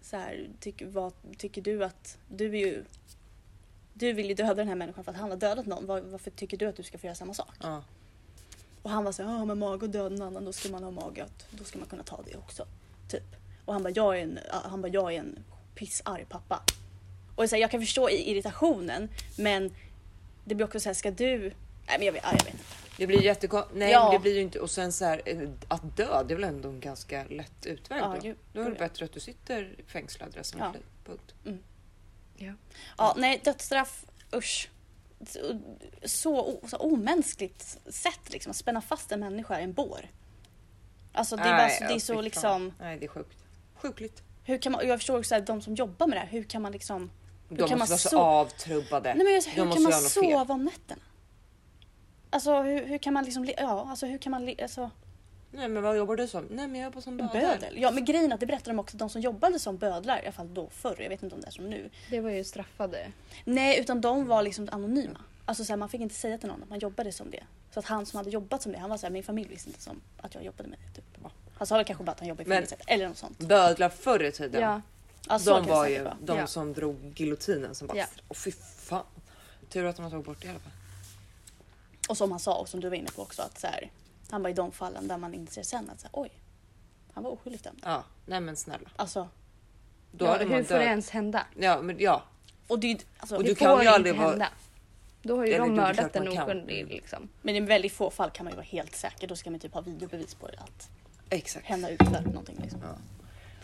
så 0.02 0.16
här, 0.16 0.48
tyck, 0.60 0.82
vad 0.86 1.12
tycker 1.38 1.62
du 1.62 1.84
att, 1.84 2.18
du 2.28 2.46
är 2.46 2.66
ju 2.66 2.84
du 3.94 4.12
vill 4.12 4.28
ju 4.28 4.34
döda 4.34 4.54
den 4.54 4.68
här 4.68 4.74
människan 4.74 5.04
för 5.04 5.12
att 5.12 5.18
han 5.18 5.30
har 5.30 5.36
dödat 5.36 5.66
någon. 5.66 5.86
Var, 5.86 6.00
varför 6.00 6.30
tycker 6.30 6.56
du 6.56 6.66
att 6.66 6.76
du 6.76 6.82
ska 6.82 6.98
få 6.98 7.06
göra 7.06 7.14
samma 7.14 7.34
sak? 7.34 7.54
Ja. 7.62 7.84
Och 8.82 8.90
han 8.90 9.04
var 9.04 9.12
så 9.12 9.22
här, 9.22 9.30
ja 9.30 9.44
men 9.44 9.58
mage 9.58 9.84
och 9.84 9.90
döda 9.90 10.14
en 10.14 10.22
annan, 10.22 10.44
då 10.44 10.52
ska 10.52 10.68
man 10.68 10.84
ha 10.84 10.90
mage 10.90 11.24
att, 11.24 11.46
då 11.50 11.64
ska 11.64 11.78
man 11.78 11.88
kunna 11.88 12.02
ta 12.02 12.22
det 12.22 12.36
också. 12.36 12.66
Typ. 13.10 13.43
Och 13.64 13.72
han 13.72 13.82
bara, 13.82 13.90
jag 13.90 14.18
är 14.18 14.22
en, 14.22 14.38
han 14.50 14.82
bara, 14.82 14.88
jag 14.92 15.14
är 15.14 15.18
en 15.18 15.38
pissarg 15.74 16.24
pappa. 16.28 16.62
Och 17.36 17.48
så 17.50 17.56
här, 17.56 17.60
jag 17.60 17.70
kan 17.70 17.80
förstå 17.80 18.10
i 18.10 18.30
irritationen 18.30 19.08
men 19.38 19.74
det 20.44 20.54
blir 20.54 20.66
också 20.66 20.80
så 20.80 20.88
här, 20.88 20.94
ska 20.94 21.10
du... 21.10 21.38
Nej 21.86 21.98
men 21.98 22.06
jag 22.06 22.12
vet, 22.12 22.22
ja, 22.24 22.28
jag 22.32 22.44
vet 22.44 22.54
inte. 22.54 22.64
Det 22.96 23.06
blir 23.06 23.22
jättekonstigt. 23.22 23.76
Nej, 23.78 23.90
Ja. 23.92 24.10
det 24.12 24.18
blir 24.18 24.34
ju 24.34 24.40
inte. 24.40 24.60
Och 24.60 24.70
sen 24.70 24.92
så 24.92 25.04
här, 25.04 25.22
eh, 25.26 25.48
att 25.68 25.96
dö, 25.96 26.22
det 26.24 26.34
är 26.34 26.36
väl 26.36 26.44
ändå 26.44 26.68
en 26.68 26.80
ganska 26.80 27.24
lätt 27.24 27.66
utväg 27.66 27.98
Ja, 28.02 28.12
då. 28.14 28.20
gud. 28.20 28.36
Då 28.52 28.60
är 28.60 28.64
det 28.70 28.78
bättre 28.78 29.04
att 29.04 29.12
du 29.12 29.20
sitter 29.20 29.74
fängslad 29.86 30.34
resten 30.34 30.60
av 30.62 30.66
Ja. 30.66 30.72
livet. 30.72 30.88
Punkt. 31.44 31.60
Ja. 32.36 32.52
Ja, 32.98 33.14
nej 33.18 33.40
dödsstraff, 33.44 34.04
usch. 34.34 34.70
Så, 36.04 36.60
så, 36.68 36.76
omänskligt 36.78 37.78
sätt 37.88 38.20
liksom, 38.32 38.50
att 38.50 38.56
spänna 38.56 38.80
fast 38.80 39.12
en 39.12 39.20
människa 39.20 39.60
i 39.60 39.64
en 39.64 39.72
bår. 39.72 40.08
Alltså 41.12 41.36
det 41.36 41.42
är, 41.42 41.46
bara, 41.56 41.56
Nej, 41.56 41.76
så- 41.78 41.84
det 41.84 41.94
är 41.94 41.98
så 41.98 42.20
liksom, 42.20 42.72
Nej, 42.80 42.98
det 42.98 43.04
är 43.04 43.08
sjukt. 43.08 43.38
Sjukligt. 43.84 44.22
hur 44.44 44.58
kan 44.58 44.72
man, 44.72 44.88
jag 44.88 44.98
förstår 44.98 45.18
också 45.18 45.34
att 45.34 45.46
de 45.46 45.62
som 45.62 45.74
jobbar 45.74 46.06
med 46.06 46.16
det 46.16 46.20
här, 46.20 46.28
hur 46.28 46.42
kan 46.42 46.62
man 46.62 46.72
liksom 46.72 47.10
De 47.48 47.68
kan 47.68 47.78
måste 47.78 47.78
man 47.78 47.88
vara 47.88 47.98
så 47.98 48.18
avtrubbade. 48.18 49.14
Nej 49.14 49.24
men 49.24 49.34
alltså, 49.34 49.50
hur 49.50 49.72
kan 49.72 49.82
man 49.82 49.92
fel. 49.92 50.02
sova 50.02 50.54
om 50.54 50.64
nätterna? 50.64 51.02
Alltså 52.30 52.62
hur, 52.62 52.86
hur 52.86 52.98
kan 52.98 53.14
man 53.14 53.24
liksom, 53.24 53.44
ja 53.58 53.86
alltså 53.90 54.06
hur 54.06 54.18
kan 54.18 54.30
man, 54.30 54.54
alltså 54.62 54.90
Nej, 55.50 55.68
men 55.68 55.82
vad 55.82 55.96
jobbar 55.96 56.16
du 56.16 56.28
som? 56.28 56.44
Nej, 56.50 56.68
men 56.68 56.80
jag 56.80 56.84
jobbar 56.84 57.00
som 57.00 57.16
bödel. 57.16 57.32
bödel? 57.32 57.74
Ja 57.80 57.90
men 57.90 58.04
grejen 58.04 58.30
är 58.30 58.34
att 58.34 58.40
det 58.40 58.46
berättar 58.46 58.72
de 58.72 58.78
också, 58.78 58.96
de 58.96 59.10
som 59.10 59.20
jobbade 59.20 59.58
som 59.58 59.76
bödlar, 59.76 60.18
i 60.18 60.22
alla 60.22 60.32
fall 60.32 60.54
då 60.54 60.68
förr, 60.70 60.96
jag 60.98 61.08
vet 61.08 61.22
inte 61.22 61.34
om 61.34 61.40
det 61.40 61.46
är 61.46 61.50
som 61.50 61.70
nu. 61.70 61.90
Det 62.10 62.20
var 62.20 62.30
ju 62.30 62.44
straffade. 62.44 63.12
Nej 63.44 63.80
utan 63.80 64.00
de 64.00 64.26
var 64.26 64.42
liksom 64.42 64.68
anonyma. 64.72 65.20
Alltså 65.44 65.64
så 65.64 65.72
här, 65.72 65.76
man 65.76 65.88
fick 65.88 66.00
inte 66.00 66.14
säga 66.14 66.38
till 66.38 66.48
någon 66.48 66.62
att 66.62 66.70
man 66.70 66.78
jobbade 66.78 67.12
som 67.12 67.30
det. 67.30 67.44
Så 67.70 67.78
att 67.78 67.86
han 67.86 68.06
som 68.06 68.16
hade 68.16 68.30
jobbat 68.30 68.62
som 68.62 68.72
det, 68.72 68.78
han 68.78 68.90
var 68.90 68.96
så 68.96 69.06
här, 69.06 69.12
min 69.12 69.22
familj 69.22 69.48
visste 69.48 69.70
inte 69.70 69.82
som 69.82 70.00
att 70.20 70.34
jag 70.34 70.44
jobbade 70.44 70.68
med 70.68 70.78
det. 70.78 70.94
Typ. 70.94 71.04
Va? 71.54 71.58
Han 71.58 71.66
sa 71.66 71.76
väl 71.76 71.84
kanske 71.84 72.04
bara 72.04 72.12
att 72.12 72.20
han 72.20 72.28
jobbade 72.28 72.48
i 72.50 72.52
fängelset 72.52 72.80
eller 72.86 73.08
något 73.08 73.16
sånt. 73.16 73.38
Bödlar 73.38 73.88
förr 73.88 74.22
i 74.22 74.32
tiden. 74.32 74.62
Ja. 74.62 74.80
Ja, 75.28 75.38
så 75.38 75.50
de 75.50 75.56
kan 75.56 75.64
det 75.66 75.70
var 75.74 75.84
säkert 75.84 75.98
ju 76.00 76.04
vara. 76.04 76.16
de 76.20 76.38
Ja. 76.38 76.46
som 76.46 76.72
drog 76.72 77.12
giljotinen 77.16 77.74
som 77.74 77.86
bara... 77.86 77.98
Ja. 77.98 78.06
Åh 78.28 78.36
fy 78.36 78.52
fan. 78.78 79.04
Tur 79.68 79.84
att 79.84 79.96
de 79.96 80.02
har 80.02 80.10
tagit 80.10 80.26
bort 80.26 80.40
det 80.40 80.46
i 80.46 80.50
alla 80.50 80.58
fall. 80.58 80.72
Och 82.08 82.16
som 82.16 82.30
han 82.30 82.40
sa 82.40 82.54
och 82.54 82.68
som 82.68 82.80
du 82.80 82.88
var 82.88 82.96
inne 82.96 83.10
på 83.10 83.22
också 83.22 83.42
att 83.42 83.60
så 83.60 83.66
här, 83.66 83.90
han 84.30 84.42
var 84.42 84.50
i 84.50 84.52
de 84.52 84.72
fallen 84.72 85.08
där 85.08 85.18
man 85.18 85.34
inser 85.34 85.62
sen 85.62 85.90
att 85.90 86.00
så 86.00 86.06
här, 86.06 86.10
oj, 86.22 86.30
han 87.12 87.24
var 87.24 87.30
oskyldigt 87.30 87.64
dömd. 87.64 87.80
Ja, 87.84 88.04
nej 88.26 88.40
men 88.40 88.56
snälla. 88.56 88.88
Alltså, 88.96 89.28
Då 90.12 90.24
ja, 90.24 90.30
hade 90.32 90.44
man 90.46 90.54
hur 90.56 90.64
får 90.64 90.74
det 90.74 90.80
död. 90.80 90.88
ens 90.88 91.10
hända? 91.10 91.46
Ja, 91.58 91.82
men 91.82 91.96
ja. 91.98 92.22
och 92.68 92.78
det, 92.78 92.86
är 92.86 92.88
ju- 92.88 92.98
alltså, 93.18 93.36
Och 93.36 93.42
Det 93.42 93.48
du 93.48 93.54
får 93.54 93.64
kan 93.64 93.74
ju 93.74 93.78
inte 93.80 93.90
aldrig 93.90 94.16
vara- 94.16 94.28
hända. 94.30 94.48
Då 95.22 95.36
har 95.36 95.44
ju 95.46 95.52
Eller 95.52 95.64
de 95.66 95.74
det 95.76 95.82
är 95.82 95.86
mördat 95.86 96.16
en 96.16 96.24
man 96.24 96.34
kan. 96.34 96.44
oskyldig 96.44 96.86
liksom. 96.88 97.28
Men 97.42 97.56
i 97.56 97.60
väldigt 97.60 97.92
få 97.92 98.10
fall 98.10 98.30
kan 98.30 98.44
man 98.44 98.52
ju 98.52 98.56
vara 98.56 98.66
helt 98.66 98.96
säker. 98.96 99.26
Då 99.28 99.36
ska 99.36 99.50
man 99.50 99.60
typ 99.60 99.74
ha 99.74 99.80
videobevis 99.80 100.34
på 100.34 100.46
det. 100.48 100.58
Att 100.58 100.88
Exakt. 101.30 101.68
har 101.68 101.90
utfört 101.90 102.24
någonting. 102.26 102.58
Liksom. 102.62 102.80
Ja. 102.82 102.96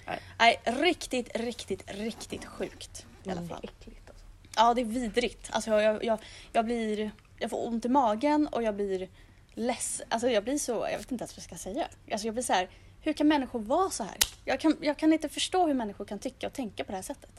Nej. 0.07 0.21
Nej, 0.39 0.61
riktigt, 0.65 1.37
riktigt, 1.37 1.83
riktigt 1.91 2.45
sjukt 2.45 3.07
i 3.25 3.31
alla 3.31 3.41
Men 3.41 3.49
det 3.49 3.55
är 3.55 3.57
fall. 3.57 3.71
äckligt 3.81 4.09
alltså. 4.11 4.25
Ja, 4.57 4.75
det 4.75 4.81
är 4.81 4.85
vidrigt. 4.85 5.49
Alltså, 5.53 5.71
jag, 5.71 6.05
jag, 6.05 6.19
jag 6.53 6.65
blir... 6.65 7.11
Jag 7.39 7.51
får 7.51 7.67
ont 7.69 7.85
i 7.85 7.89
magen 7.89 8.47
och 8.47 8.63
jag 8.63 8.75
blir 8.75 9.09
less. 9.55 10.03
Alltså 10.09 10.29
jag 10.31 10.45
blir 10.45 10.59
så... 10.59 10.73
Jag 10.91 10.99
vet 10.99 11.13
inte 11.13 11.23
ens 11.23 11.33
vad 11.37 11.39
jag 11.39 11.45
ska 11.45 11.71
säga. 11.71 11.89
Alltså 12.13 12.27
jag 12.27 12.35
blir 12.35 12.45
så 12.45 12.53
här... 12.53 12.69
Hur 13.03 13.13
kan 13.13 13.29
människor 13.29 13.61
vara 13.61 13.91
så 13.91 14.05
här? 14.05 14.17
Jag 14.45 14.61
kan, 14.61 14.77
jag 14.81 14.99
kan 14.99 15.13
inte 15.13 15.29
förstå 15.29 15.67
hur 15.67 15.75
människor 15.75 16.05
kan 16.05 16.19
tycka 16.19 16.47
och 16.47 16.53
tänka 16.53 16.85
på 16.85 16.93
det 16.93 16.97
här 16.97 17.03
sättet. 17.03 17.31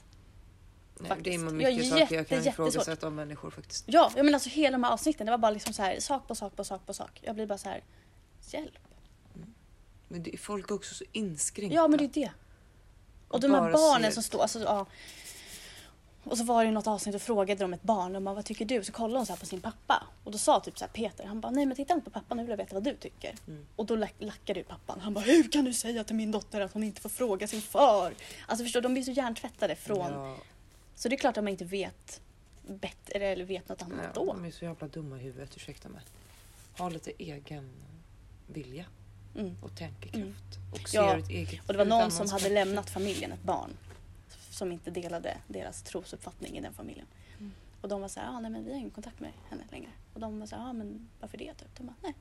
Nej, 0.99 1.11
det 1.21 1.33
är 1.33 1.37
mycket 1.37 1.73
Jag 1.73 1.85
är 1.85 1.89
saker 1.89 2.15
jag 2.15 2.27
kan 2.27 2.37
jätte- 2.37 2.49
ifrågasätta 2.49 3.07
om 3.07 3.15
människor 3.15 3.49
faktiskt. 3.51 3.85
Ja, 3.87 4.11
jag 4.15 4.25
menar 4.25 4.35
alltså 4.35 4.49
hela 4.49 4.71
de 4.71 4.83
här 4.83 4.91
avsnitten. 4.91 5.25
Det 5.25 5.31
var 5.31 5.37
bara 5.37 5.51
liksom 5.51 5.73
så 5.73 5.81
här 5.81 5.99
sak 5.99 6.27
på 6.27 6.35
sak 6.35 6.55
på 6.55 6.63
sak 6.63 6.85
på 6.85 6.93
sak. 6.93 7.19
Jag 7.23 7.35
blir 7.35 7.45
bara 7.45 7.57
så 7.57 7.69
här... 7.69 7.83
Hjälp. 8.49 8.77
Men 10.11 10.23
det, 10.23 10.37
folk 10.37 10.71
är 10.71 10.75
också 10.75 10.95
så 10.95 11.03
inskränkta. 11.11 11.75
Ja, 11.75 11.87
men 11.87 11.97
det 11.97 12.03
är 12.03 12.07
det. 12.07 12.31
Och 13.27 13.39
de 13.39 13.51
här 13.51 13.71
barnen 13.71 14.11
ser- 14.11 14.13
som 14.13 14.23
står, 14.23 14.41
alltså 14.41 14.59
ja. 14.59 14.85
Och 16.23 16.37
så 16.37 16.43
var 16.43 16.65
det 16.65 16.71
något 16.71 16.87
avsnitt 16.87 17.15
och 17.15 17.21
frågade 17.21 17.63
de 17.63 17.73
ett 17.73 17.83
barn 17.83 18.15
och 18.15 18.21
bara, 18.21 18.35
vad 18.35 18.45
tycker 18.45 18.65
du? 18.65 18.83
Så 18.83 18.91
kollade 18.91 19.19
hon 19.19 19.25
så 19.25 19.33
här 19.33 19.39
på 19.39 19.45
sin 19.45 19.61
pappa. 19.61 20.07
Och 20.23 20.31
då 20.31 20.37
sa 20.37 20.59
typ 20.59 20.77
så 20.77 20.85
här 20.85 20.91
Peter, 20.91 21.25
han 21.25 21.41
bara 21.41 21.51
nej 21.51 21.65
men 21.65 21.75
titta 21.75 21.93
inte 21.93 22.05
på 22.05 22.11
pappa 22.11 22.35
nu 22.35 22.41
vill 22.43 22.49
jag 22.49 22.57
veta 22.57 22.73
vad 22.73 22.83
du 22.83 22.95
tycker. 22.95 23.35
Mm. 23.47 23.65
Och 23.75 23.85
då 23.85 23.95
lack, 23.95 24.13
lackade 24.17 24.59
ju 24.59 24.63
pappan. 24.63 24.99
Han 24.99 25.13
bara 25.13 25.25
hur 25.25 25.51
kan 25.51 25.65
du 25.65 25.73
säga 25.73 26.03
till 26.03 26.15
min 26.15 26.31
dotter 26.31 26.61
att 26.61 26.73
hon 26.73 26.83
inte 26.83 27.01
får 27.01 27.09
fråga 27.09 27.47
sin 27.47 27.61
far? 27.61 28.13
Alltså 28.47 28.65
förstår 28.65 28.81
de 28.81 28.93
blir 28.93 29.03
så 29.03 29.11
hjärntvättade 29.11 29.75
från. 29.75 30.11
Ja, 30.11 30.37
Så 30.95 31.09
det 31.09 31.15
är 31.15 31.17
klart 31.17 31.37
att 31.37 31.43
man 31.43 31.51
inte 31.51 31.65
vet 31.65 32.21
bättre 32.67 33.27
eller 33.27 33.45
vet 33.45 33.69
något 33.69 33.81
annat 33.81 33.99
ja, 34.03 34.09
då. 34.13 34.33
de 34.33 34.45
är 34.45 34.51
så 34.51 34.65
jävla 34.65 34.87
dumma 34.87 35.17
i 35.17 35.19
huvudet, 35.19 35.55
ursäkta 35.55 35.89
mig. 35.89 36.01
Ha 36.77 36.89
lite 36.89 37.11
egen 37.17 37.69
vilja 38.47 38.85
Mm. 39.35 39.55
och 39.61 39.75
tänkekraft. 39.75 40.59
Och 40.71 40.79
Ja, 40.79 41.11
ser 41.11 41.17
ett 41.17 41.29
eget 41.29 41.61
Och 41.67 41.73
det 41.73 41.77
var 41.77 41.85
någon 41.85 42.11
som 42.11 42.29
hade 42.29 42.49
lämnat 42.49 42.89
familjen, 42.89 43.31
ett 43.31 43.43
barn. 43.43 43.77
Som 44.49 44.71
inte 44.71 44.91
delade 44.91 45.37
deras 45.47 45.83
trosuppfattning 45.83 46.57
i 46.57 46.61
den 46.61 46.73
familjen. 46.73 47.05
Mm. 47.39 47.51
Och 47.81 47.89
de 47.89 48.01
var 48.01 48.07
så 48.07 48.19
här, 48.19 48.27
ah, 48.29 48.39
nej 48.39 48.51
men 48.51 48.63
vi 48.65 48.71
har 48.71 48.77
ingen 48.77 48.91
kontakt 48.91 49.19
med 49.19 49.31
henne 49.49 49.63
längre. 49.71 49.89
Och 50.13 50.19
de 50.19 50.39
var 50.39 50.47
så 50.47 50.55
här, 50.55 50.69
ah, 50.69 50.73
men 50.73 51.09
varför 51.19 51.37
det? 51.37 51.53
Typ. 51.53 51.75
De 51.77 51.83
bara, 51.87 51.95
nej. 52.01 52.13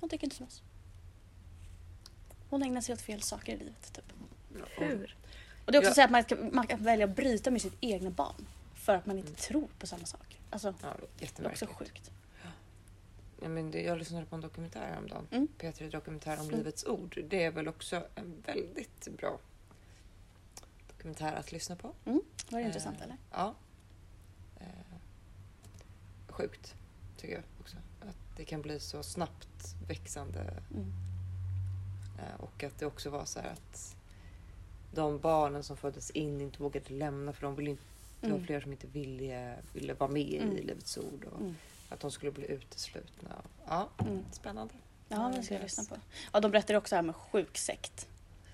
Hon 0.00 0.08
tycker 0.08 0.24
inte 0.24 0.36
som 0.36 0.46
oss. 0.46 0.62
Hon 2.50 2.62
ägnar 2.62 2.80
sig 2.80 2.92
åt 2.92 3.00
fel 3.00 3.22
saker 3.22 3.54
i 3.54 3.58
livet. 3.58 3.92
Typ. 3.92 4.12
Hur? 4.78 5.16
Och 5.66 5.72
det 5.72 5.78
är 5.78 5.80
också 5.80 5.90
Ja. 5.90 5.94
så 5.94 6.00
här 6.00 6.06
att 6.08 6.10
man, 6.12 6.22
ska, 6.22 6.36
man 6.52 6.66
kan 6.66 6.84
välja 6.84 7.04
att 7.04 7.16
bryta 7.16 7.50
med 7.50 7.62
sitt 7.62 7.76
egna 7.80 8.10
barn. 8.10 8.46
För 8.74 8.94
att 8.94 9.06
man 9.06 9.16
inte 9.18 9.28
Mm. 9.28 9.36
tror 9.38 9.68
på 9.78 9.86
samma 9.86 10.04
sak. 10.06 10.38
Alltså, 10.50 10.74
Ja, 10.82 10.94
det 11.18 11.38
är 11.38 11.46
också 11.46 11.66
sjukt. 11.66 12.10
Ja, 13.42 13.48
men 13.48 13.70
det, 13.70 13.82
jag 13.82 13.98
lyssnade 13.98 14.26
på 14.26 14.34
en 14.34 14.40
dokumentär 14.40 14.86
häromdagen. 14.86 15.26
Mm. 15.30 15.48
P3 15.58 15.90
Dokumentär 15.90 16.40
om 16.40 16.44
Mm. 16.46 16.56
Livets 16.58 16.84
Ord. 16.84 17.18
Det 17.28 17.42
är 17.44 17.50
väl 17.50 17.68
också 17.68 18.04
en 18.14 18.42
väldigt 18.46 19.08
bra 19.16 19.38
dokumentär 20.88 21.32
att 21.36 21.52
lyssna 21.52 21.76
på. 21.76 21.94
Var 22.04 22.20
det 22.50 22.58
Eh, 22.60 22.66
intressant 22.66 23.00
eller? 23.00 23.16
Ja. 23.30 23.54
Eh, 24.60 24.66
sjukt, 26.28 26.74
tycker 27.16 27.34
jag 27.34 27.42
också. 27.60 27.76
Att 28.00 28.16
det 28.36 28.44
kan 28.44 28.62
bli 28.62 28.80
så 28.80 29.02
snabbt 29.02 29.74
växande 29.88 30.40
Mm. 30.74 30.92
eh, 32.18 32.40
och 32.40 32.62
att 32.64 32.78
det 32.78 32.86
också 32.86 33.10
var 33.10 33.24
så 33.24 33.40
här 33.40 33.50
att 33.52 33.96
de 34.94 35.18
barnen 35.18 35.62
som 35.62 35.76
föddes 35.76 36.10
in 36.10 36.40
inte 36.40 36.62
vågade 36.62 36.94
lämna 36.94 37.32
för 37.32 37.42
de 37.42 37.54
ville 37.56 37.70
inte, 37.70 37.82
det 38.20 38.26
var 38.28 38.34
Mm. 38.34 38.46
flera 38.46 38.60
som 38.62 38.72
inte 38.72 38.86
ville, 38.86 39.56
ville 39.72 39.94
vara 39.94 40.10
med 40.10 40.42
Mm. 40.42 40.56
i 40.56 40.62
Livets 40.62 40.98
Ord 40.98 41.24
och 41.32 41.40
Mm. 41.40 41.54
Att 41.92 42.00
de 42.00 42.10
skulle 42.10 42.32
bli 42.32 42.46
uteslutna. 42.50 43.42
Ja, 43.66 43.88
Mm. 43.98 44.24
spännande. 44.32 44.74
Ja, 45.08 45.32
det 45.36 45.42
ska 45.42 45.54
jag 45.54 45.62
lyssna 45.62 45.84
på. 45.84 45.96
Ja, 46.32 46.40
de 46.40 46.50
berättade 46.50 46.78
också 46.78 46.94
här 46.94 47.02
med 47.02 47.16
sjuk 47.16 47.58
sekt 47.58 48.06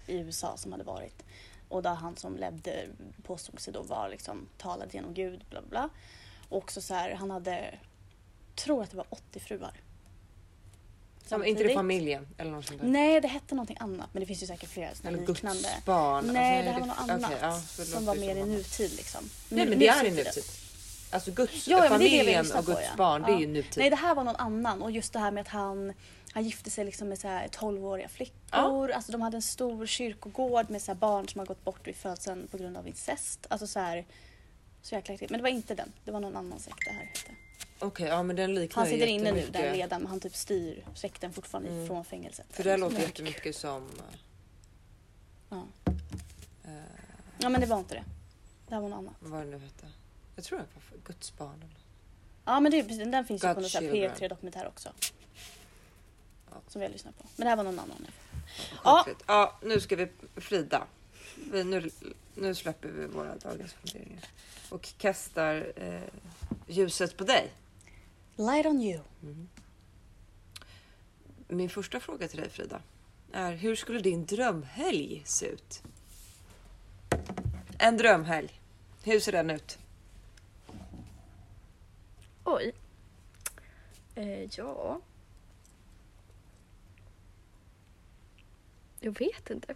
i 0.07 0.19
USA 0.19 0.57
som 0.57 0.73
hade 0.73 0.85
varit. 0.85 1.25
Och 1.69 1.83
där 1.83 1.95
han 1.95 2.17
som 2.17 2.37
ledde 2.37 2.87
påstod 3.23 3.61
sig 3.61 3.73
då 3.73 3.83
vara 3.83 4.09
liksom 4.09 4.49
talad 4.59 4.95
genom 4.95 5.15
Gud, 5.15 5.45
bla 5.51 5.63
bla. 5.63 5.89
Och 6.49 6.59
också 6.59 6.81
så 6.81 6.95
här, 6.95 7.15
han 7.15 7.31
hade, 7.31 7.79
tror 8.55 8.83
att 8.83 8.91
det 8.91 8.97
var 8.97 9.07
80 9.11 9.41
fruar. 9.41 9.73
Som, 11.27 11.45
inte 11.45 11.63
det 11.63 11.75
familjen 11.75 12.27
eller 12.39 12.51
något 12.51 12.67
sånt 12.67 12.81
där? 12.81 12.89
Nej, 12.89 13.21
det 13.21 13.29
hette 13.29 13.55
någonting 13.55 13.77
annat. 13.81 14.09
Men 14.13 14.21
det 14.21 14.27
finns 14.27 14.43
ju 14.43 14.47
säkert 14.47 14.69
flera 14.71 14.91
Eller 15.05 15.27
liknande. 15.27 15.63
Guds 15.63 15.85
barn? 15.85 16.27
Nej, 16.27 16.59
Alltså, 16.59 16.65
det 16.65 16.73
här 16.73 16.81
var 16.81 16.87
något 16.87 16.99
annat. 17.11 17.25
okej, 17.25 17.39
ja, 17.41 17.85
som 17.85 18.05
var 18.07 18.15
mer 18.17 18.37
i 18.37 18.45
nutid 18.45 18.93
liksom. 18.97 19.31
Nej 19.49 19.67
men 19.69 19.79
det 19.79 19.89
är 19.89 20.05
i 20.05 20.11
nutid. 20.11 20.45
Alltså 21.11 21.31
Guds, 21.33 21.69
Ja, 21.69 21.85
ja, 21.85 21.89
familjen 21.91 22.47
och 22.47 22.53
på, 22.57 22.63
Guds 22.63 22.81
ja. 22.91 22.97
barn, 22.97 23.23
det 23.23 23.29
är 23.29 23.33
Ja. 23.33 23.41
ju 23.41 23.47
nutid. 23.47 23.73
Nej, 23.79 23.91
det 23.91 23.97
här 23.97 24.15
var 24.15 24.25
någon 24.25 24.37
annan. 24.37 24.83
Och 24.83 24.91
just 24.91 25.13
det 25.13 25.19
här 25.19 25.31
med 25.31 25.41
att 25.41 25.49
han, 25.49 25.93
han 26.33 26.45
gifte 26.45 26.71
sig 26.71 26.85
liksom 26.85 27.09
med 27.09 27.19
så 27.19 27.29
här 27.29 27.49
12-åriga 27.49 28.09
flickor. 28.09 28.91
Alltså 28.91 29.13
de 29.13 29.21
hade 29.21 29.37
en 29.37 29.43
stor 29.43 29.87
kyrkogård 29.87 30.71
med 30.71 30.83
så 30.83 30.95
barn 30.95 31.29
som 31.29 31.39
har 31.39 31.47
gått 31.47 31.65
bort 31.65 31.87
vid 31.87 31.97
födseln 31.97 32.49
på 32.51 32.59
grund 32.59 32.77
av 32.77 32.89
incest. 32.89 33.47
Alltså 33.51 33.67
så 33.67 33.79
här, 33.81 34.05
så 34.83 34.95
jäkla 34.95 35.15
äckligt. 35.15 35.31
Men 35.31 35.39
det 35.39 35.43
var 35.43 35.51
inte 35.51 35.75
den. 35.75 35.93
Det 36.05 36.11
var 36.11 36.21
någon 36.21 36.37
annan 36.37 36.59
sekt 36.59 36.85
det 36.85 36.91
här 36.91 37.05
hette. 37.05 37.31
Okej, 37.79 38.07
ja 38.09 38.23
men 38.23 38.37
den 38.37 38.55
liknar 38.55 38.83
Han 38.83 38.93
sitter 38.93 39.07
inne 39.07 39.33
nu, 39.33 39.47
den 39.53 39.73
ledaren, 39.77 40.03
men 40.03 40.11
han 40.11 40.21
typ 40.21 40.37
styr 40.37 40.85
sekten 40.95 41.33
fortfarande 41.33 41.71
Mm. 41.71 41.87
från 41.87 42.05
fängelset. 42.05 42.47
För 42.51 42.65
det 42.65 42.71
här 42.71 42.79
låter 42.79 42.95
Mycket 42.97 43.09
jättemycket 43.09 43.57
som... 43.57 43.89
Ja. 45.51 45.63
eh, 46.65 46.71
ja, 47.39 47.49
men 47.49 47.61
det 47.61 47.67
var 47.67 47.79
inte 47.79 47.95
det. 47.95 48.05
Det 48.69 48.75
här 48.75 48.83
var 48.83 48.89
något 48.89 48.99
annat. 48.99 49.15
vad 49.21 49.41
det 49.41 49.51
nu 49.51 49.59
hette. 49.59 49.87
Jag 50.39 50.45
tror 50.45 50.59
det 50.59 50.65
var 50.75 50.81
för 50.81 50.99
Guds 51.05 51.37
barn. 51.37 51.65
Ja, 52.45 52.61
men 52.61 52.73
det, 52.73 52.79
är 52.79 53.05
den 53.05 53.25
finns 53.25 53.45
ju 53.45 53.55
på 53.55 53.61
någon 53.61 53.71
så 53.71 53.79
här 53.79 53.91
children. 53.91 54.17
P3 54.17 54.29
dokumentär 54.29 54.67
också. 54.67 54.93
som 56.69 56.81
vi 56.81 56.87
har 56.87 56.93
lyssnat 56.93 57.19
på. 57.19 57.25
Men 57.37 57.45
det 57.45 57.49
här 57.51 57.57
var 57.57 57.65
någon 57.65 57.79
annan. 57.79 58.07
Ja. 58.85 59.05
Ja. 59.07 59.15
ja, 59.27 59.59
nu 59.63 59.81
ska 59.81 59.97
vi 59.97 60.09
Frida. 60.37 60.87
Vi, 61.53 61.65
nu, 61.65 61.91
nu 62.35 62.55
släpper 62.55 62.89
vi 62.89 63.07
våra 63.07 63.37
dagens 63.37 63.73
funderingar 63.73 64.25
och 64.69 64.89
kastar 64.99 65.73
eh, 65.77 66.01
ljuset 66.67 67.17
på 67.17 67.25
dig. 67.25 67.53
Light 68.37 68.67
on 68.67 68.81
you. 68.81 69.01
Min 71.49 71.71
första 71.71 72.01
fråga 72.01 72.29
till 72.29 72.41
dig 72.41 72.51
Frida 72.51 72.83
är 73.33 73.53
hur 73.53 73.77
skulle 73.77 73.99
din 73.99 74.27
drömhelg 74.27 75.23
se 75.27 75.47
ut? 75.47 75.83
En 77.79 77.97
drömhelg. 77.97 78.61
Hur 79.03 79.21
ser 79.21 79.33
den 79.33 79.51
ut? 79.51 79.79
Oj. 82.51 82.73
Eh, 84.15 84.45
ja. 84.45 85.01
Jag 89.01 89.19
vet 89.19 89.51
inte. 89.51 89.75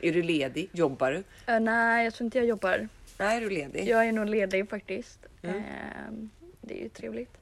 Är 0.00 0.12
du 0.12 0.22
ledig? 0.22 0.68
Jobbar 0.72 1.12
du? 1.12 1.52
Eh, 1.52 1.60
nej, 1.60 2.04
jag 2.04 2.14
tror 2.14 2.24
inte 2.24 2.38
jag 2.38 2.46
jobbar. 2.46 2.88
Nej, 3.18 3.36
är 3.36 3.40
du 3.40 3.50
ledig? 3.50 3.88
Jag 3.88 4.08
är 4.08 4.12
nog 4.12 4.28
ledig 4.28 4.68
faktiskt. 4.68 5.26
Mm. 5.42 5.56
Eh, 5.56 6.28
det 6.60 6.78
är 6.78 6.82
ju 6.82 6.88
trevligt. 6.88 7.38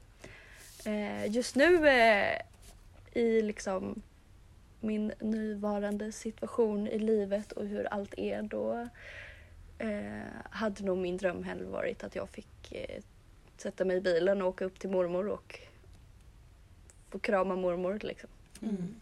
Eh, 0.87 1.31
just 1.31 1.57
nu 1.57 1.88
eh, 1.88 2.40
i 3.12 3.42
liksom 3.42 4.02
min 4.81 5.12
nuvarande 5.20 6.12
situation 6.12 6.87
i 6.87 6.98
livet 6.98 7.52
och 7.52 7.66
hur 7.66 7.85
allt 7.92 8.14
är 8.18 8.42
då 8.42 8.88
eh, 9.78 10.42
hade 10.50 10.85
nog 10.85 10.98
min 10.98 11.16
drömhelg 11.16 11.64
varit 11.64 12.04
att 12.04 12.14
jag 12.14 12.28
fick 12.28 12.72
eh, 12.72 13.02
sätta 13.61 13.85
mig 13.85 13.97
i 13.97 14.01
bilen 14.01 14.42
och 14.42 14.49
åka 14.49 14.64
upp 14.64 14.79
till 14.79 14.90
mormor 14.90 15.29
och 15.29 15.61
få 17.11 17.18
krama 17.18 17.57
mormor 17.57 17.99
liksom. 18.03 18.31
Mm. 18.62 18.94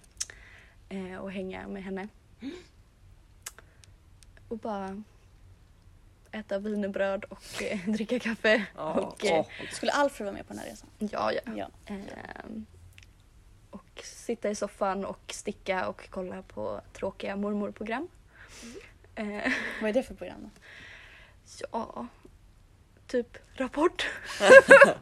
Eh, 0.88 1.18
och 1.18 1.32
hänga 1.32 1.68
med 1.68 1.84
henne. 1.84 2.08
Och 4.48 4.58
bara 4.58 5.02
äta 6.32 6.58
wienerbröd 6.58 7.24
och 7.24 7.62
eh, 7.62 7.80
dricka 7.86 8.18
kaffe. 8.18 8.66
Ja, 8.76 8.92
och, 8.92 9.24
eh, 9.24 9.38
åh. 9.38 9.46
Skulle 9.72 9.92
Alfred 9.92 10.24
vara 10.24 10.36
med 10.36 10.46
på 10.46 10.52
den 10.52 10.62
här 10.62 10.70
resan? 10.70 10.88
ja, 10.98 11.32
ja. 11.32 11.40
Ja. 11.56 11.68
Ehm, 11.86 12.66
och 13.70 14.00
sitta 14.04 14.50
i 14.50 14.54
soffan 14.54 15.04
och 15.04 15.32
sticka 15.32 15.88
och 15.88 16.08
kolla 16.10 16.42
på 16.42 16.80
tråkiga 16.92 17.36
mormorprogram. 17.36 18.08
Eh, 19.14 19.52
Vad 19.80 19.90
är 19.90 19.92
det 19.92 20.02
för 20.02 20.14
program 20.14 20.42
då? 20.42 20.50
ja, 21.72 22.06
typ 23.06 23.38
Rapport. 23.54 24.06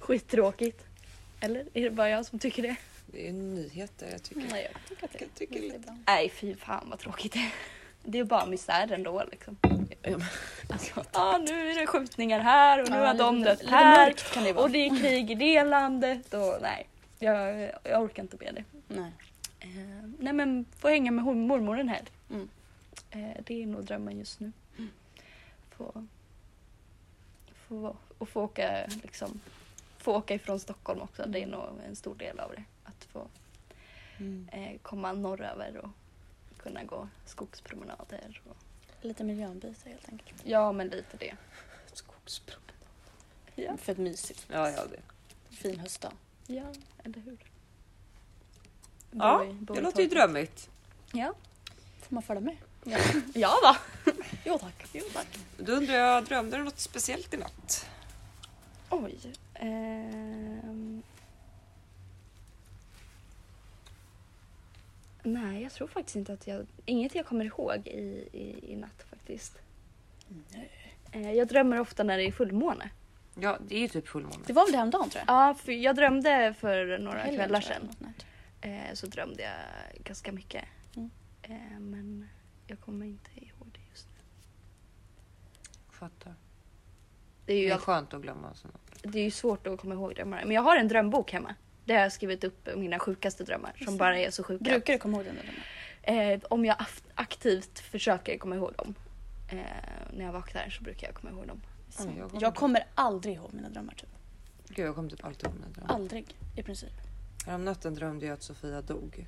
Skittråkigt. 0.00 0.84
Eller 1.40 1.66
är 1.74 1.82
det 1.82 1.90
bara 1.90 2.08
jag 2.10 2.26
som 2.26 2.38
tycker 2.38 2.62
det? 2.62 2.76
Det 3.06 3.28
är 3.28 3.32
nyheter 3.32 4.08
jag 4.12 4.22
tycker. 4.22 4.46
Nej, 4.50 4.70
jag 4.72 4.88
tycker 4.88 5.04
att 5.04 5.12
det 5.12 5.18
Jag 5.20 5.34
tycker 5.34 5.60
lite. 5.60 5.78
bra. 5.78 5.98
Nej, 6.06 6.30
fy 6.30 6.54
fan 6.54 6.86
vad 6.90 6.98
tråkigt 6.98 7.32
det 7.32 7.38
är. 7.38 7.52
Det 8.04 8.18
är 8.18 8.24
bara 8.24 8.46
misär 8.46 8.92
ändå 8.92 9.24
liksom. 9.30 9.56
Alltså, 10.68 11.04
ah, 11.12 11.38
nu 11.38 11.70
är 11.70 11.80
det 11.80 11.86
skjutningar 11.86 12.40
här 12.40 12.82
och 12.82 12.90
nu 12.90 12.96
Ja, 12.96 13.06
har 13.06 13.14
de 13.14 13.36
lite- 13.38 13.50
dött 13.50 13.62
lite 13.62 13.74
här. 13.74 14.14
det. 14.44 14.52
Och 14.54 14.70
det 14.70 14.78
är 14.86 15.00
krig 15.00 15.30
i 15.30 15.34
det 15.34 15.64
landet 15.64 16.34
och 16.34 16.58
nej. 16.62 16.88
Jag, 17.18 17.70
jag 17.82 18.02
orkar 18.02 18.22
inte 18.22 18.36
med 18.40 18.54
det. 18.54 18.64
Nej. 18.94 19.12
Eh, 19.60 20.08
nej 20.18 20.32
men 20.32 20.64
få 20.78 20.88
hänga 20.88 21.10
med 21.10 21.24
mormor 21.24 21.78
en 21.80 21.88
helg. 21.88 22.06
Mm. 22.30 22.48
Eh, 23.10 23.42
det 23.46 23.62
är 23.62 23.66
nog 23.66 23.84
drömmen 23.84 24.18
just 24.18 24.40
nu. 24.40 24.52
Få, 25.76 26.06
få, 27.68 27.96
och 28.18 28.28
få 28.28 28.42
åka 28.42 28.86
liksom 29.02 29.40
få 29.98 30.16
åka 30.16 30.34
ifrån 30.34 30.60
Stockholm 30.60 31.00
också. 31.02 31.24
Det 31.26 31.42
är 31.42 31.46
nog 31.46 31.64
en 31.88 31.96
stor 31.96 32.14
del 32.14 32.40
av 32.40 32.50
det. 32.50 32.64
Att 32.84 33.04
få 33.04 33.26
Mm. 34.18 34.48
eh, 34.52 34.78
komma 34.82 35.12
norröver 35.12 35.76
och 35.76 35.90
kunna 36.58 36.84
gå 36.84 37.08
skogspromenader. 37.26 38.40
Och, 38.48 38.56
Lite 39.00 39.24
miljöombyte 39.24 39.88
helt 39.88 40.08
enkelt. 40.08 40.42
ja 40.44 40.72
men 40.72 40.88
lite 40.88 41.16
det. 41.16 41.34
Skogspromenad. 41.92 42.72
Ja, 43.54 43.76
För 43.76 43.92
ett 43.92 43.98
mysigt. 43.98 44.46
Ja, 44.52 44.70
ja, 44.70 44.84
det. 44.86 45.00
Fin 45.56 45.78
höstdag. 45.80 46.12
ja 46.46 46.72
eller 47.04 47.20
hur. 47.20 47.38
Ja, 49.10 49.38
Bor 49.38 49.50
i- 49.50 49.52
bor 49.52 49.74
det 49.74 49.80
låter 49.80 50.02
ju 50.02 50.08
drömmigt. 50.08 50.70
Ja. 51.12 51.34
Får 52.00 52.14
man 52.14 52.22
följa 52.22 52.40
med? 52.40 52.56
Ja, 52.84 52.98
ja 53.34 53.54
va? 53.62 53.76
Jo 54.46 54.58
tack. 54.58 54.86
Jo 54.92 55.04
tack. 55.12 55.38
Då 55.58 55.72
undrar 55.72 55.94
jag, 55.94 56.24
drömde 56.24 56.56
du 56.56 56.64
något 56.64 56.78
speciellt 56.78 57.34
i 57.34 57.36
natt? 57.36 57.86
Oj. 58.90 59.18
ehm. 59.54 61.02
Nej, 65.22 65.62
jag 65.62 65.72
tror 65.72 65.88
faktiskt 65.88 66.16
inte 66.16 66.32
att 66.32 66.46
jag... 66.46 66.66
Inget 66.84 67.14
jag 67.14 67.26
kommer 67.26 67.44
ihåg 67.44 67.86
i, 67.86 68.28
i, 68.32 68.72
i 68.72 68.76
natt 68.76 69.04
faktiskt. 69.10 69.58
Eh, 71.12 71.32
jag 71.32 71.48
drömmer 71.48 71.80
ofta 71.80 72.02
när 72.02 72.18
det 72.18 72.24
är 72.24 72.32
fullmåne. 72.32 72.90
Ja, 73.34 73.58
det 73.68 73.76
är 73.76 73.80
ju 73.80 73.88
typ 73.88 74.08
fullmåne. 74.08 74.44
Det 74.46 74.52
var 74.52 74.64
väl 74.64 74.72
det 74.72 74.78
häromdagen 74.78 75.10
tror 75.10 75.24
jag? 75.26 75.34
Ja, 75.34 75.54
för 75.54 75.72
jag 75.72 75.96
drömde 75.96 76.54
för 76.58 76.98
några 76.98 77.18
Helgen, 77.18 77.36
kvällar 77.36 77.60
sedan. 77.60 77.96
Eh, 78.60 78.94
så 78.94 79.06
drömde 79.06 79.42
jag 79.42 80.02
ganska 80.04 80.32
mycket. 80.32 80.64
Mm. 80.96 81.10
Eh, 81.42 81.78
men 81.80 82.28
jag 82.66 82.80
kommer 82.80 83.06
inte 83.06 83.30
ihåg 83.34 83.68
det 83.72 83.80
just 83.90 84.06
nu. 84.06 84.22
Fattar. 86.08 86.34
Det 87.46 87.52
är 87.52 87.56
Det 87.56 87.62
ju, 87.62 87.70
är 87.70 87.78
skönt 87.78 88.14
att 88.14 88.22
glömma 88.22 88.54
sånt. 88.54 88.74
det 89.02 89.18
är 89.18 89.24
ju 89.24 89.30
svårt 89.30 89.66
att 89.66 89.80
komma 89.80 89.94
ihåg 89.94 90.14
drömmar. 90.14 90.42
Men 90.44 90.50
jag 90.54 90.62
har 90.62 90.76
en 90.76 90.88
drömbok 90.88 91.32
hemma. 91.32 91.54
Där 91.84 91.94
jag 91.94 92.02
har 92.02 92.10
skrivit 92.10 92.44
upp 92.44 92.68
mina 92.76 92.98
sjukaste 92.98 93.44
drömmar 93.44 93.72
som 93.84 93.96
bara 93.96 94.18
är 94.18 94.30
så 94.30 94.42
sjuka. 94.42 94.64
Brukar 94.64 94.92
du 94.92 94.98
komma 94.98 95.16
ihåg 95.16 95.24
den 95.26 95.34
där 95.34 95.42
drömmen? 95.42 96.32
Eh, 96.36 96.40
om 96.50 96.64
jag 96.64 96.76
aktivt 97.14 97.78
försöker 97.78 98.38
komma 98.38 98.56
ihåg 98.56 98.72
dem. 98.78 98.94
Eh, 99.48 99.56
när 100.12 100.24
jag 100.24 100.32
vaknar 100.32 100.70
så 100.70 100.82
brukar 100.82 101.06
jag 101.06 101.14
komma 101.14 101.30
ihåg 101.30 101.46
dem. 101.46 101.60
Ja, 101.98 102.04
jag 102.18 102.30
kommer 102.30 102.42
Jag 102.42 102.54
kommer 102.54 102.84
aldrig 102.94 103.34
ihåg 103.34 103.52
mina 103.54 103.68
drömmar 103.68 103.94
typ. 103.94 104.08
Gud, 104.68 104.86
jag 104.86 104.94
kommer 104.94 105.10
typ 105.10 105.24
alltid 105.24 105.44
ihåg 105.48 105.54
mina 105.54 105.68
drömmar. 105.68 105.94
Aldrig 105.94 106.36
i 106.56 106.62
princip. 106.62 106.92
Häromnatten 107.46 107.94
drömde 107.94 108.26
jag 108.26 108.34
att 108.34 108.42
Sofia 108.42 108.82
dog 108.82 109.26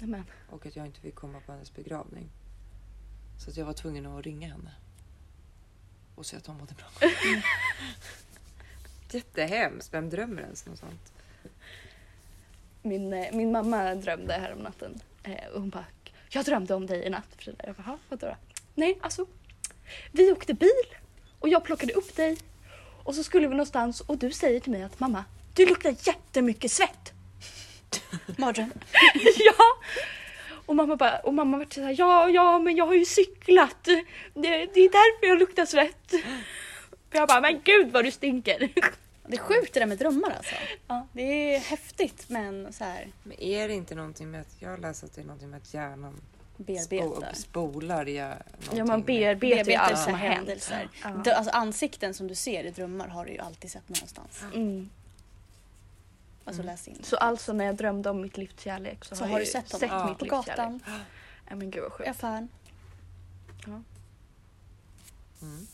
Men, 0.00 0.24
och 0.50 0.66
att 0.66 0.76
jag 0.76 0.86
inte 0.86 1.00
fick 1.00 1.14
komma 1.14 1.40
på 1.46 1.52
hennes 1.52 1.74
begravning. 1.74 2.28
Så 3.38 3.50
att 3.50 3.56
jag 3.56 3.66
var 3.66 3.72
tvungen 3.72 4.06
att 4.06 4.24
ringa 4.24 4.48
henne. 4.48 4.74
Och 6.16 6.26
säga 6.26 6.38
att 6.38 6.46
hon 6.46 6.58
mådde 6.58 6.74
bra. 6.74 6.86
Jättehemskt. 9.10 9.94
Vem 9.94 10.10
drömmer 10.10 10.42
ens 10.42 10.66
något 10.66 10.78
sånt? 10.78 11.12
min, 12.86 13.12
eh, 13.12 13.32
min 13.32 13.52
mamma 13.52 13.94
drömde 13.94 14.34
här 14.34 14.52
om 14.52 14.58
natten. 14.58 15.00
Eh, 15.22 15.46
och 15.54 15.60
hon 15.60 15.70
bara, 15.70 15.84
jag 16.28 16.44
drömde 16.44 16.74
om 16.74 16.86
dig 16.86 17.04
i 17.04 17.10
natt. 17.10 17.28
Frida." 17.38 17.64
Jag 17.66 17.74
bara, 17.74 17.82
"Jaha, 17.86 17.98
vadå 18.08 18.26
då? 18.26 18.36
Nej, 18.74 18.98
alltså. 19.00 19.26
Vi 20.12 20.32
åkte 20.32 20.54
bil 20.54 20.96
och 21.38 21.48
jag 21.48 21.64
plockade 21.64 21.92
upp 21.92 22.16
dig. 22.16 22.38
Och 23.02 23.14
så 23.14 23.24
skulle 23.24 23.48
vi 23.48 23.54
någonstans 23.54 24.00
och 24.00 24.18
du 24.18 24.30
säger 24.30 24.60
till 24.60 24.72
mig 24.72 24.82
att 24.82 25.00
mamma, 25.00 25.24
du 25.54 25.66
luktar 25.66 25.96
jättemycket 26.02 26.72
svett. 26.72 27.12
Mardröm. 28.26 28.72
ja! 29.38 29.82
Och 30.66 30.76
mamma 30.76 30.96
bara, 30.96 31.18
och 31.18 31.34
mamma 31.34 31.58
var 31.58 31.66
så 31.70 31.82
här, 31.82 31.94
ja, 31.98 32.28
ja, 32.28 32.58
men 32.58 32.76
jag 32.76 32.86
har 32.86 32.94
ju 32.94 33.04
cyklat. 33.04 33.84
Det, 33.84 34.66
det 34.74 34.80
är 34.80 34.90
därför 34.90 35.26
jag 35.26 35.38
luktar 35.38 35.64
svett. 35.66 36.12
Och 37.08 37.14
jag 37.14 37.28
bara, 37.28 37.40
men 37.40 37.60
gud 37.64 37.92
vad 37.92 38.04
du 38.04 38.10
stinker. 38.10 38.68
Det 39.28 39.36
är 39.36 39.40
sjukt 39.40 39.74
det 39.74 39.80
där 39.80 39.86
med 39.86 39.98
drömmar 39.98 40.30
alltså. 40.36 40.54
Ja. 40.88 41.06
Det 41.12 41.54
är 41.54 41.58
häftigt 41.58 42.24
men 42.28 42.72
så 42.72 42.84
här 42.84 43.06
Men 43.22 43.40
är 43.40 43.68
det 43.68 43.74
inte 43.74 43.94
någonting 43.94 44.30
med 44.30 44.40
att 44.40 44.56
jag 44.58 44.70
har 44.70 44.78
läst 44.78 45.04
att 45.04 45.14
det 45.14 45.20
är 45.20 45.24
någonting 45.24 45.50
med 45.50 45.56
att 45.56 45.74
hjärnan 45.74 46.20
bearbeta. 46.56 47.04
spo- 47.04 47.34
spolar? 47.34 48.06
Ja, 48.06 48.34
Ja, 48.74 48.84
man 48.84 49.02
bearbetar 49.02 49.70
ju 49.70 49.74
allt 49.76 49.98
som 49.98 50.12
har 50.12 50.20
hänt. 50.20 50.34
händelser. 50.36 50.88
Ja. 51.02 51.32
Alltså 51.34 51.50
ansikten 51.52 52.14
som 52.14 52.28
du 52.28 52.34
ser 52.34 52.64
i 52.64 52.70
drömmar 52.70 53.08
har 53.08 53.24
du 53.24 53.32
ju 53.32 53.38
alltid 53.38 53.70
sett 53.70 53.88
någonstans. 53.88 54.44
Mm. 54.54 54.90
Alltså 56.46 56.62
Mm. 56.62 56.72
läs 56.72 56.88
in. 56.88 56.98
Så 57.02 57.16
alltså 57.16 57.52
när 57.52 57.64
jag 57.64 57.76
drömde 57.76 58.10
om 58.10 58.20
mitt 58.20 58.36
livs 58.36 58.60
kärlek 58.60 59.04
så, 59.04 59.16
Så 59.16 59.24
har 59.24 59.28
har 59.30 59.38
jag 59.38 59.46
du 59.46 59.50
sett 59.50 59.68
sett 59.68 59.90
honom 59.90 59.98
Ja. 59.98 60.08
mitt 60.08 60.18
på 60.18 60.24
livs 60.24 60.30
gatan. 60.46 60.80
Ja, 61.48 61.56
men 61.56 61.70
gud 61.70 61.82
vad 61.82 61.90
i 61.92 61.94
sjukt. 61.94 62.10
affären. 62.10 62.48
Mm. 65.42 65.66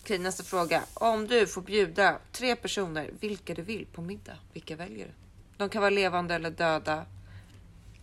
Okej, 0.00 0.18
nästa 0.18 0.42
fråga. 0.42 0.82
Om 0.94 1.26
du 1.26 1.46
får 1.46 1.62
bjuda 1.62 2.18
tre 2.32 2.56
personer, 2.56 3.10
vilka 3.20 3.54
du 3.54 3.62
vill, 3.62 3.86
på 3.86 4.02
middag, 4.02 4.36
vilka 4.52 4.76
väljer 4.76 5.06
du? 5.06 5.12
De 5.56 5.68
kan 5.68 5.80
vara 5.82 5.90
levande 5.90 6.34
eller 6.34 6.50
döda. 6.50 7.04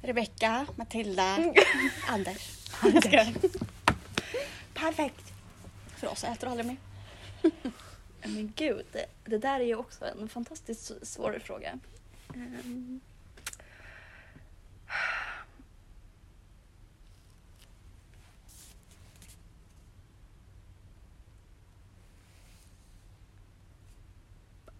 Rebecka, 0.02 0.66
Matilda, 0.76 1.36
Mm. 1.38 1.54
Anders. 2.08 2.50
Skojar. 2.80 3.34
Perfekt. 4.74 5.34
För 5.98 6.08
oss 6.08 6.24
äter 6.24 6.48
aldrig 6.50 6.66
mer. 6.68 6.78
Ja, 8.22 8.28
Men 8.30 8.54
gud, 8.56 8.86
det, 8.92 9.06
det 9.26 9.38
där 9.38 9.60
är 9.60 9.64
ju 9.66 9.76
också 9.76 10.06
en 10.06 10.30
fantastiskt 10.30 11.08
svår 11.08 11.40
fråga. 11.44 11.80
Ehm. 12.36 13.00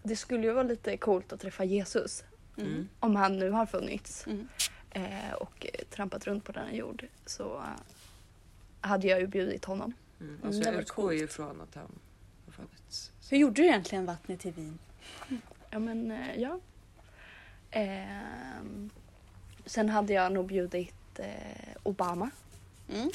Det 0.02 0.16
skulle 0.16 0.46
ju 0.46 0.52
vara 0.52 0.62
lite 0.62 0.96
coolt 0.96 1.32
att 1.32 1.40
träffa 1.40 1.64
Jesus. 1.64 2.24
Mm. 2.56 2.88
Om 3.00 3.16
han 3.16 3.38
nu 3.38 3.50
har 3.50 3.66
funnits 3.66 4.26
Mm. 4.26 4.48
eh, 4.90 5.32
och 5.32 5.66
eh, 5.74 5.84
trampat 5.90 6.26
runt 6.26 6.44
på 6.44 6.52
denna 6.52 6.74
jord 6.74 7.06
så 7.26 7.56
eh, 7.56 7.64
hade 8.80 9.06
jag 9.08 9.20
ju 9.20 9.26
bjudit 9.26 9.64
honom. 9.64 9.92
Mm. 10.20 10.32
Mm, 10.34 10.46
Alltså, 10.46 10.62
jag 10.62 10.74
utgår 10.80 11.14
ju 11.14 11.26
från 11.28 11.60
att 11.60 11.74
han 11.74 11.88
funnits. 12.68 13.10
Hur 13.30 13.36
gjorde 13.38 13.62
du 13.62 13.68
egentligen 13.68 14.06
vattnet 14.06 14.40
till 14.40 14.52
vin? 14.52 14.78
Ja 15.70 15.78
men 15.78 16.10
eh, 16.10 16.36
ja. 16.40 16.60
Ehm, 17.70 18.90
sen 19.66 19.88
hade 19.88 20.12
jag 20.12 20.32
nog 20.32 20.46
bjudit 20.46 21.18
eh, 21.18 21.26
Obama. 21.82 22.30
Mm. 22.92 23.10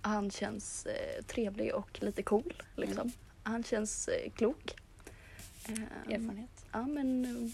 Han 0.00 0.30
känns 0.30 0.86
eh, 0.86 1.22
trevlig 1.24 1.74
och 1.74 2.02
lite 2.02 2.22
cool 2.22 2.62
liksom. 2.76 3.00
Mm. 3.00 3.12
Han 3.42 3.64
känns 3.64 4.08
eh, 4.08 4.30
klok. 4.30 4.76
Ehm, 5.68 5.86
Erfarenhet. 6.10 6.64
ja 6.72 6.82
men 6.86 7.24
eh, 7.24 7.50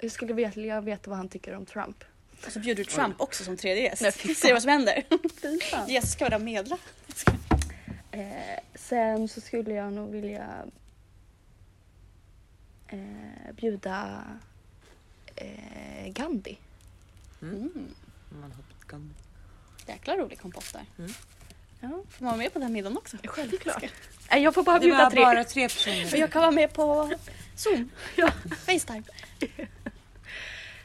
jag 0.00 0.10
skulle 0.10 0.32
vilja 0.34 0.80
veta 0.80 1.10
vad 1.10 1.18
han 1.18 1.28
tycker 1.28 1.54
om 1.54 1.66
Trump. 1.66 2.04
Och 2.46 2.52
så 2.52 2.60
bjuder 2.60 2.84
du 2.84 2.90
Trump 2.90 3.20
också 3.20 3.44
som 3.44 3.56
tredje 3.56 3.82
gäst. 3.82 4.02
Nej, 4.02 4.12
fy 4.12 4.28
fan. 4.28 4.34
Se 4.34 4.52
vad 4.52 4.62
som 4.62 4.70
händer. 4.70 5.04
Gäst 5.88 6.12
ska 6.12 6.24
vara 6.24 6.38
medla. 6.38 6.78
Eh, 8.18 8.58
sen 8.74 9.28
så 9.28 9.40
skulle 9.40 9.74
jag 9.74 9.92
nog 9.92 10.10
vilja 10.10 10.66
eh, 12.88 13.52
bjuda 13.56 14.24
eh, 15.36 16.08
Gandhi. 16.12 16.58
Mm. 17.42 17.94
Man 18.28 18.52
hoppat 18.52 18.86
kan. 18.88 19.14
Jäkla 19.86 20.16
rolig 20.16 20.40
kompott 20.40 20.72
där. 20.72 20.84
Ja, 21.80 21.88
Får 22.08 22.24
man 22.24 22.30
vara 22.32 22.36
med 22.36 22.52
på 22.52 22.58
den 22.58 22.72
middagen 22.72 22.96
också? 22.98 23.16
självklart. 23.24 23.84
Nej, 24.30 24.42
jag 24.42 24.54
får 24.54 24.62
bara 24.62 24.78
Det 24.78 24.84
bjuda 24.84 24.98
var 25.04 25.10
tre. 25.10 25.20
bara 25.20 25.44
tre 25.44 25.68
personer. 25.68 26.16
Jag 26.16 26.32
kan 26.32 26.40
vara 26.42 26.50
med 26.50 26.72
på 26.72 27.12
Zoom. 27.56 27.90
Ja. 28.16 28.30
Facetime. 28.56 29.02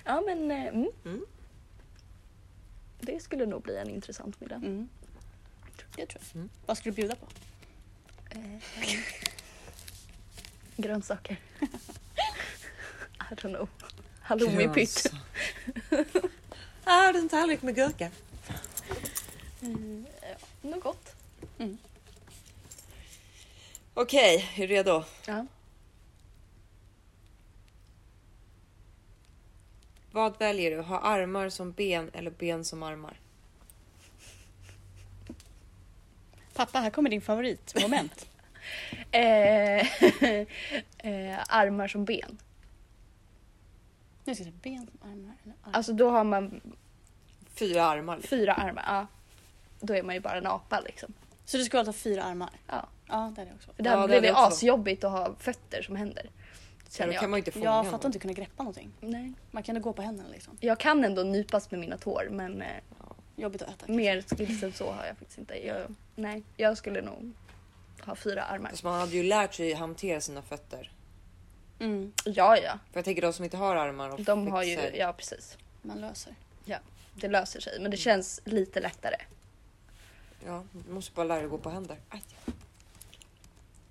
Ja, 0.04 0.22
men 0.26 0.52
eh, 0.52 0.68
mm. 0.68 0.88
Mm. 1.06 1.26
det 3.00 3.20
skulle 3.24 3.46
nog 3.46 3.62
bli 3.62 3.78
en 3.78 3.90
intressant 3.90 4.40
middag. 4.42 4.62
Mm. 5.98 6.06
Det 6.06 6.06
tror 6.06 6.24
jag. 6.32 6.36
Mm. 6.36 6.50
Vad 6.66 6.78
skulle 6.78 6.92
du 6.92 6.96
bjuda 6.96 7.16
på? 7.16 7.28
Eh, 8.30 9.00
grönsaker. 10.78 11.38
I 13.32 13.36
don't 13.36 13.56
know. 13.56 13.70
Halloumi-pytt. 14.22 15.14
Ah, 16.86 17.12
det 17.12 17.18
är 17.18 17.22
en 17.22 17.30
tallrik 17.30 17.62
med 17.62 17.76
gurka. 17.76 18.12
Mm, 19.62 20.06
ja, 20.22 20.70
något 20.70 20.84
gott. 20.84 21.16
Okej, 23.94 24.50
är 24.56 24.68
du 24.68 24.74
redo? 24.74 25.04
Ja. 25.28 25.46
Vad 30.12 30.40
väljer 30.40 30.72
du? 30.72 30.82
Ha 30.82 31.00
armar 31.00 31.50
som 31.50 31.72
ben 31.72 32.12
eller 32.14 32.32
ben 32.32 32.66
som 32.66 32.84
armar? 32.84 33.20
Pappa, 36.54 36.80
här 36.80 36.90
kommer 36.90 37.10
din 37.10 37.22
favoritmoment. 37.22 38.26
Eh, 39.12 39.80
eh, 40.98 41.40
armar 41.50 41.88
som 41.88 42.06
ben. 42.06 42.38
Nu 44.26 44.36
ska 44.36 44.44
jag 44.44 44.54
säga 44.54 44.60
ben 44.64 44.88
som 44.88 45.10
armar 45.12 45.34
eller 45.44 45.56
armar. 45.64 45.78
Alltså 45.78 45.94
då 45.94 46.10
har 46.10 46.24
man 46.24 46.62
Fyra 47.54 47.84
armar. 47.86 48.16
liksom. 48.18 48.38
fyra 48.38 48.54
armar. 48.54 48.84
Ja. 48.88 49.08
Då 49.80 49.94
är 49.96 50.04
man 50.04 50.16
ju 50.16 50.22
bara 50.22 50.38
en 50.38 50.48
apa 50.48 50.80
liksom. 50.80 51.14
Så 51.46 51.58
du 51.58 51.64
ska 51.64 51.78
alltså 51.78 51.90
ha 51.90 51.94
fyra 51.94 52.24
armar? 52.24 52.50
Ja. 52.68 52.88
Ja, 53.08 53.34
det 53.36 53.42
är 53.42 53.46
det 53.46 53.52
också. 53.56 53.72
Det 53.78 53.90
här 53.90 53.96
Ja, 53.96 54.02
det 54.02 54.08
blir 54.08 54.18
är 54.18 54.22
det 54.22 54.32
också. 54.32 54.44
asjobbigt 54.44 55.04
att 55.04 55.12
ha 55.12 55.36
fötter 55.40 55.82
som 55.82 55.96
händer. 55.96 56.30
Känner 56.90 57.08
då 57.08 57.14
jag. 57.14 57.22
kan 57.22 57.30
man 57.30 57.38
ju 57.38 57.42
inte 57.42 57.52
fånga 57.52 57.66
Jag 57.66 57.90
fattar 57.90 58.10
inte 58.10 58.20
kunna 58.20 58.34
greppa 58.34 58.64
någonting. 58.64 58.92
Nej. 59.00 59.34
Man 59.52 59.64
kan 59.64 59.76
ändå 59.76 59.90
gå 59.90 59.94
på 59.94 60.02
händerna 60.02 60.30
liksom. 60.30 60.58
Jag 60.62 60.80
kan 60.80 61.04
ändå 61.04 61.24
nypas 61.24 61.72
med 61.72 61.80
mina 61.80 61.98
tår 61.98 62.28
men 62.32 62.62
eh, 62.62 62.68
Jobbigt 63.36 63.62
att 63.62 63.70
äta. 63.70 63.92
mer 63.92 64.22
skills 64.22 64.64
än 64.64 64.74
så 64.74 64.92
har 64.92 65.06
jag 65.06 65.18
faktiskt 65.18 65.38
inte. 65.40 65.66
Jag, 65.68 65.96
nej, 66.16 66.44
jag 66.58 66.78
skulle 66.78 67.02
nog 67.02 67.34
ha 68.02 68.16
fyra 68.16 68.44
armar. 68.44 68.70
Fast 68.70 68.84
man 68.84 69.00
hade 69.00 69.12
ju 69.12 69.24
lärt 69.24 69.54
sig 69.54 69.74
hantera 69.74 70.22
sina 70.22 70.42
fötter. 70.42 70.92
Mm, 71.80 72.14
Ja, 72.26 72.58
ja. 72.58 72.80
För 72.92 72.98
jag 72.98 73.06
tänker 73.06 73.22
de 73.22 73.34
som 73.34 73.44
inte 73.46 73.58
har 73.58 73.76
armar 73.76 74.10
och 74.10 74.22
De 74.22 74.48
har 74.48 74.64
ju, 74.64 74.80
ja 74.96 75.14
precis. 75.14 75.58
man 75.82 76.02
löser. 76.02 76.36
Det 77.16 77.28
löser 77.28 77.60
sig 77.62 77.80
men 77.80 77.92
det 77.92 77.98
känns 77.98 78.42
lite 78.46 78.80
lättare. 78.80 79.16
Ja, 80.46 80.64
du 80.88 80.94
måste 80.94 81.12
bara 81.14 81.24
lära 81.24 81.38
dig 81.38 81.46
att 81.46 81.52
gå 81.52 81.58
på 81.58 81.70
händer. 81.70 81.98
Aj. 82.10 82.22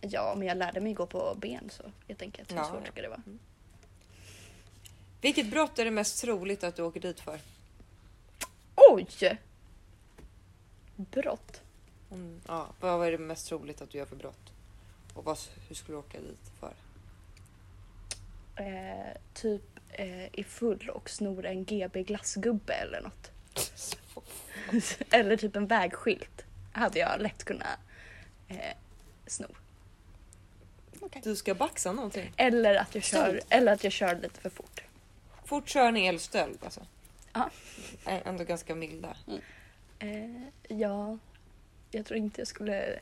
Ja, 0.00 0.34
men 0.38 0.48
jag 0.48 0.56
lärde 0.56 0.80
mig 0.80 0.92
gå 0.94 1.06
på 1.06 1.34
ben 1.38 1.70
så 1.70 1.82
jag 2.06 2.18
tänker 2.18 2.42
att 2.42 2.50
hur 2.50 2.56
Ja, 2.56 2.64
svårt 2.64 2.80
ja. 2.84 2.92
ska 2.92 3.02
det 3.02 3.08
vara? 3.08 3.22
Vilket 5.20 5.50
brott 5.50 5.78
är 5.78 5.84
det 5.84 5.90
mest 5.90 6.20
troligt 6.20 6.64
att 6.64 6.76
du 6.76 6.82
åker 6.82 7.00
dit 7.00 7.20
för? 7.20 7.40
Oj! 8.74 9.06
Brott. 10.96 11.60
Mm, 12.10 12.40
ja, 12.46 12.66
vad 12.80 13.06
är 13.06 13.12
det 13.12 13.18
mest 13.18 13.48
troligt 13.48 13.82
att 13.82 13.90
du 13.90 13.98
gör 13.98 14.06
för 14.06 14.16
brott? 14.16 14.52
Och 15.14 15.24
vad, 15.24 15.38
hur 15.68 15.74
skulle 15.74 15.94
du 15.96 15.98
åka 15.98 16.20
dit 16.20 16.52
för? 16.60 16.72
Eh, 18.56 19.16
typ 19.34 19.62
eh, 19.88 20.24
är 20.24 20.44
full 20.44 20.90
och 20.90 21.10
snor 21.10 21.46
en 21.46 21.64
GB 21.64 22.02
glassgubbe 22.02 22.74
eller 22.74 23.00
något. 23.00 23.30
eller 25.10 25.36
typ 25.36 25.56
en 25.56 25.66
vägskylt. 25.66 26.44
Hade 26.72 26.98
jag 26.98 27.20
lätt 27.20 27.44
kunnat 27.44 27.78
eh, 28.48 28.76
sno. 29.26 29.46
Du 31.22 31.36
ska 31.36 31.54
baxa 31.54 31.92
någonting? 31.92 32.32
Eller 32.36 32.74
att 32.74 32.94
jag 32.94 33.04
kör, 33.04 33.18
Stöld. 33.24 33.42
eller 33.48 33.72
att 33.72 33.84
jag 33.84 33.92
kör 33.92 34.16
lite 34.16 34.40
för 34.40 34.50
fort. 34.50 34.82
Fortkörning 35.44 36.06
eller 36.06 36.18
stöld 36.18 36.58
alltså? 36.64 36.80
Ja. 37.32 37.50
Ändå 38.24 38.44
ganska 38.44 38.74
milda. 38.74 39.16
Eh, 39.98 40.42
ja, 40.68 41.18
jag 41.90 42.06
tror 42.06 42.18
inte 42.18 42.40
jag 42.40 42.48
skulle 42.48 42.98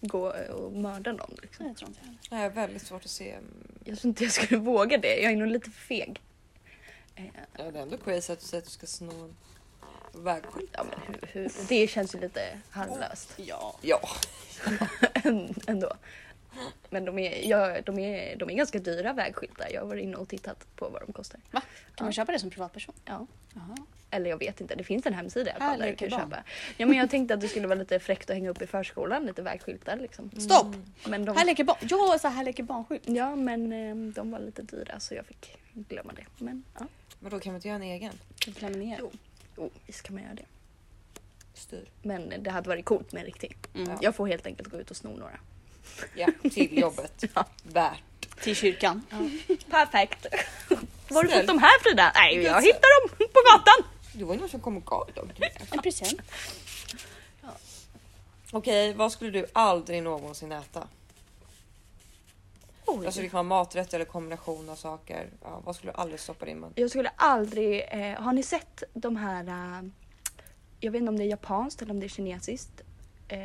gå 0.00 0.28
och 0.54 0.72
mörda 0.72 1.12
någon. 1.12 1.36
Liksom. 1.42 1.64
Nej, 1.66 1.68
jag 1.68 1.76
tror 1.76 1.88
inte 1.88 2.00
jag 2.30 2.36
heller. 2.38 2.50
Är 2.50 2.50
väldigt 2.54 2.82
svårt 2.86 3.04
att 3.04 3.10
se. 3.10 3.30
mm, 3.32 3.44
Jag 3.84 3.98
tror 3.98 4.08
inte 4.08 4.24
jag 4.24 4.32
skulle 4.32 4.60
våga 4.60 4.98
det. 4.98 5.16
Jag 5.20 5.32
är 5.32 5.36
nog 5.36 5.48
lite 5.48 5.70
feg. 5.70 6.20
Eh, 7.14 7.24
Ja, 7.58 7.70
det 7.70 7.78
är 7.78 7.82
ändå 7.82 7.96
crazy 7.96 8.32
att 8.32 8.40
du 8.40 8.46
säger 8.46 8.58
att 8.62 8.64
du 8.64 8.70
ska 8.70 8.86
sno 8.86 9.10
en 10.14 10.24
vägskylt. 10.24 10.70
ja, 10.72 10.84
men 10.84 10.98
hur, 11.06 11.28
hur, 11.32 11.50
det 11.68 11.88
känns 11.88 12.14
ju 12.14 12.20
lite 12.20 12.58
harmlöst 12.70 13.32
Ja. 13.36 13.76
Ja, 13.82 14.08
ändå. 15.66 15.92
Men 16.90 17.04
de 17.04 17.18
är, 17.18 17.48
ja, 17.48 17.80
de, 17.86 17.98
är, 17.98 18.36
de 18.36 18.50
är 18.50 18.54
ganska 18.54 18.78
dyra 18.78 19.12
vägskyltar. 19.12 19.68
Jag 19.72 19.80
har 19.80 19.88
varit 19.88 20.02
inne 20.02 20.16
och 20.16 20.28
tittat 20.28 20.66
på 20.76 20.88
vad 20.88 21.02
de 21.06 21.12
kostar. 21.12 21.40
Va? 21.50 21.60
Kan 21.60 21.68
Ja. 21.96 22.04
man 22.04 22.12
köpa 22.12 22.32
det 22.32 22.38
som 22.38 22.50
privatperson? 22.50 22.94
Ja. 23.04 23.26
Jaha. 23.54 23.76
Eller 24.10 24.30
jag 24.30 24.38
vet 24.38 24.60
inte, 24.60 24.74
det 24.74 24.84
finns 24.84 25.06
en 25.06 25.14
hemsida 25.14 25.50
i 25.50 25.54
alla 25.54 25.64
fall 25.64 25.78
där 25.80 25.86
du 25.86 25.96
kan 25.96 26.10
Härlig 26.10 26.24
köpa. 26.30 26.42
Ja, 26.76 26.86
men 26.86 26.96
jag 26.98 27.10
tänkte 27.10 27.34
att 27.34 27.40
det 27.40 27.48
skulle 27.48 27.66
vara 27.66 27.78
lite 27.78 27.98
fräckt 27.98 28.30
att 28.30 28.36
hänga 28.36 28.50
upp 28.50 28.62
i 28.62 28.66
förskolan, 28.66 29.26
lite 29.26 29.42
vägskyltar 29.42 29.96
liksom. 29.96 30.30
Stopp! 30.40 30.76
Men 31.06 31.24
de, 31.24 31.36
Här 31.36 31.44
leker 31.46 31.64
barn. 31.64 31.76
Ja, 31.80 32.18
så 32.20 32.28
här 32.28 32.44
leker 32.44 32.62
barnskylt. 32.62 33.02
ja, 33.08 33.36
men 33.36 33.72
eh, 33.72 34.12
de 34.14 34.30
var 34.30 34.38
lite 34.38 34.62
dyra 34.62 35.00
så 35.00 35.14
jag 35.14 35.26
fick 35.26 35.58
glömma 35.74 36.12
det. 36.12 36.24
Men 36.44 36.64
ja, 36.78 36.86
men 37.20 37.30
då 37.30 37.40
kan 37.40 37.52
man 37.52 37.56
inte 37.56 37.68
göra 37.68 37.76
en 37.76 37.82
egen 37.82 38.12
laminera. 38.58 38.96
Jo. 39.00 39.10
jo, 39.56 39.70
visst 39.86 40.02
kan 40.02 40.14
man 40.14 40.24
göra 40.24 40.34
det. 40.34 40.44
styr? 41.54 41.88
Men 42.02 42.32
det 42.42 42.50
hade 42.50 42.68
varit 42.68 42.84
coolt 42.84 43.12
med 43.12 43.20
en 43.20 43.26
riktig. 43.26 43.56
Mm. 43.74 43.98
Jag 44.00 44.14
får 44.14 44.26
helt 44.26 44.46
enkelt 44.46 44.68
gå 44.68 44.76
ut 44.76 44.90
och 44.90 44.96
sno 44.96 45.16
några. 45.16 45.38
Ja, 46.14 46.28
till 46.52 46.78
jobbet. 46.80 47.24
Ja. 47.34 47.44
Värt. 47.62 48.02
Till 48.42 48.56
kyrkan. 48.56 49.02
Perfekt. 49.70 50.26
Var 51.08 51.16
har 51.16 51.22
du 51.22 51.28
fått 51.28 51.46
de 51.46 51.58
här 51.58 51.82
Frida? 51.82 52.12
Nej, 52.14 52.42
jag 52.42 52.62
hittade 52.62 52.86
dem 53.00 53.16
på 53.18 53.40
gatan. 53.52 53.90
Det 54.14 54.24
var 54.24 54.36
någon 54.36 54.48
som 54.48 54.60
kom 54.60 54.76
och 54.76 54.84
gav 54.86 55.10
dem 55.14 55.28
till 55.28 55.40
mig. 55.40 55.52
En 55.70 55.78
present. 55.78 56.20
Okej, 58.52 58.94
vad 58.94 59.12
skulle 59.12 59.30
du 59.30 59.46
aldrig 59.52 60.02
någonsin 60.02 60.52
äta? 60.52 60.88
Oj. 62.86 63.06
Alltså 63.06 63.20
det 63.20 63.28
kan 63.28 63.48
vara 63.48 63.58
maträtt 63.58 63.94
eller 63.94 64.04
kombination 64.04 64.68
av 64.68 64.76
saker. 64.76 65.26
Ja, 65.42 65.60
vad 65.64 65.76
skulle 65.76 65.92
du 65.92 65.98
aldrig 65.98 66.20
stoppa 66.20 66.44
din 66.44 66.60
mun? 66.60 66.72
Jag 66.74 66.90
skulle 66.90 67.10
aldrig... 67.16 67.82
Eh, 67.90 68.20
har 68.22 68.32
ni 68.32 68.42
sett 68.42 68.82
de 68.94 69.16
här... 69.16 69.48
Eh, 69.48 69.88
jag 70.80 70.92
vet 70.92 70.98
inte 71.00 71.08
om 71.08 71.16
det 71.18 71.24
är 71.24 71.28
japanskt 71.28 71.82
eller 71.82 71.92
om 71.92 72.00
det 72.00 72.06
är 72.06 72.08
kinesiskt. 72.08 72.80
Eh, 73.28 73.38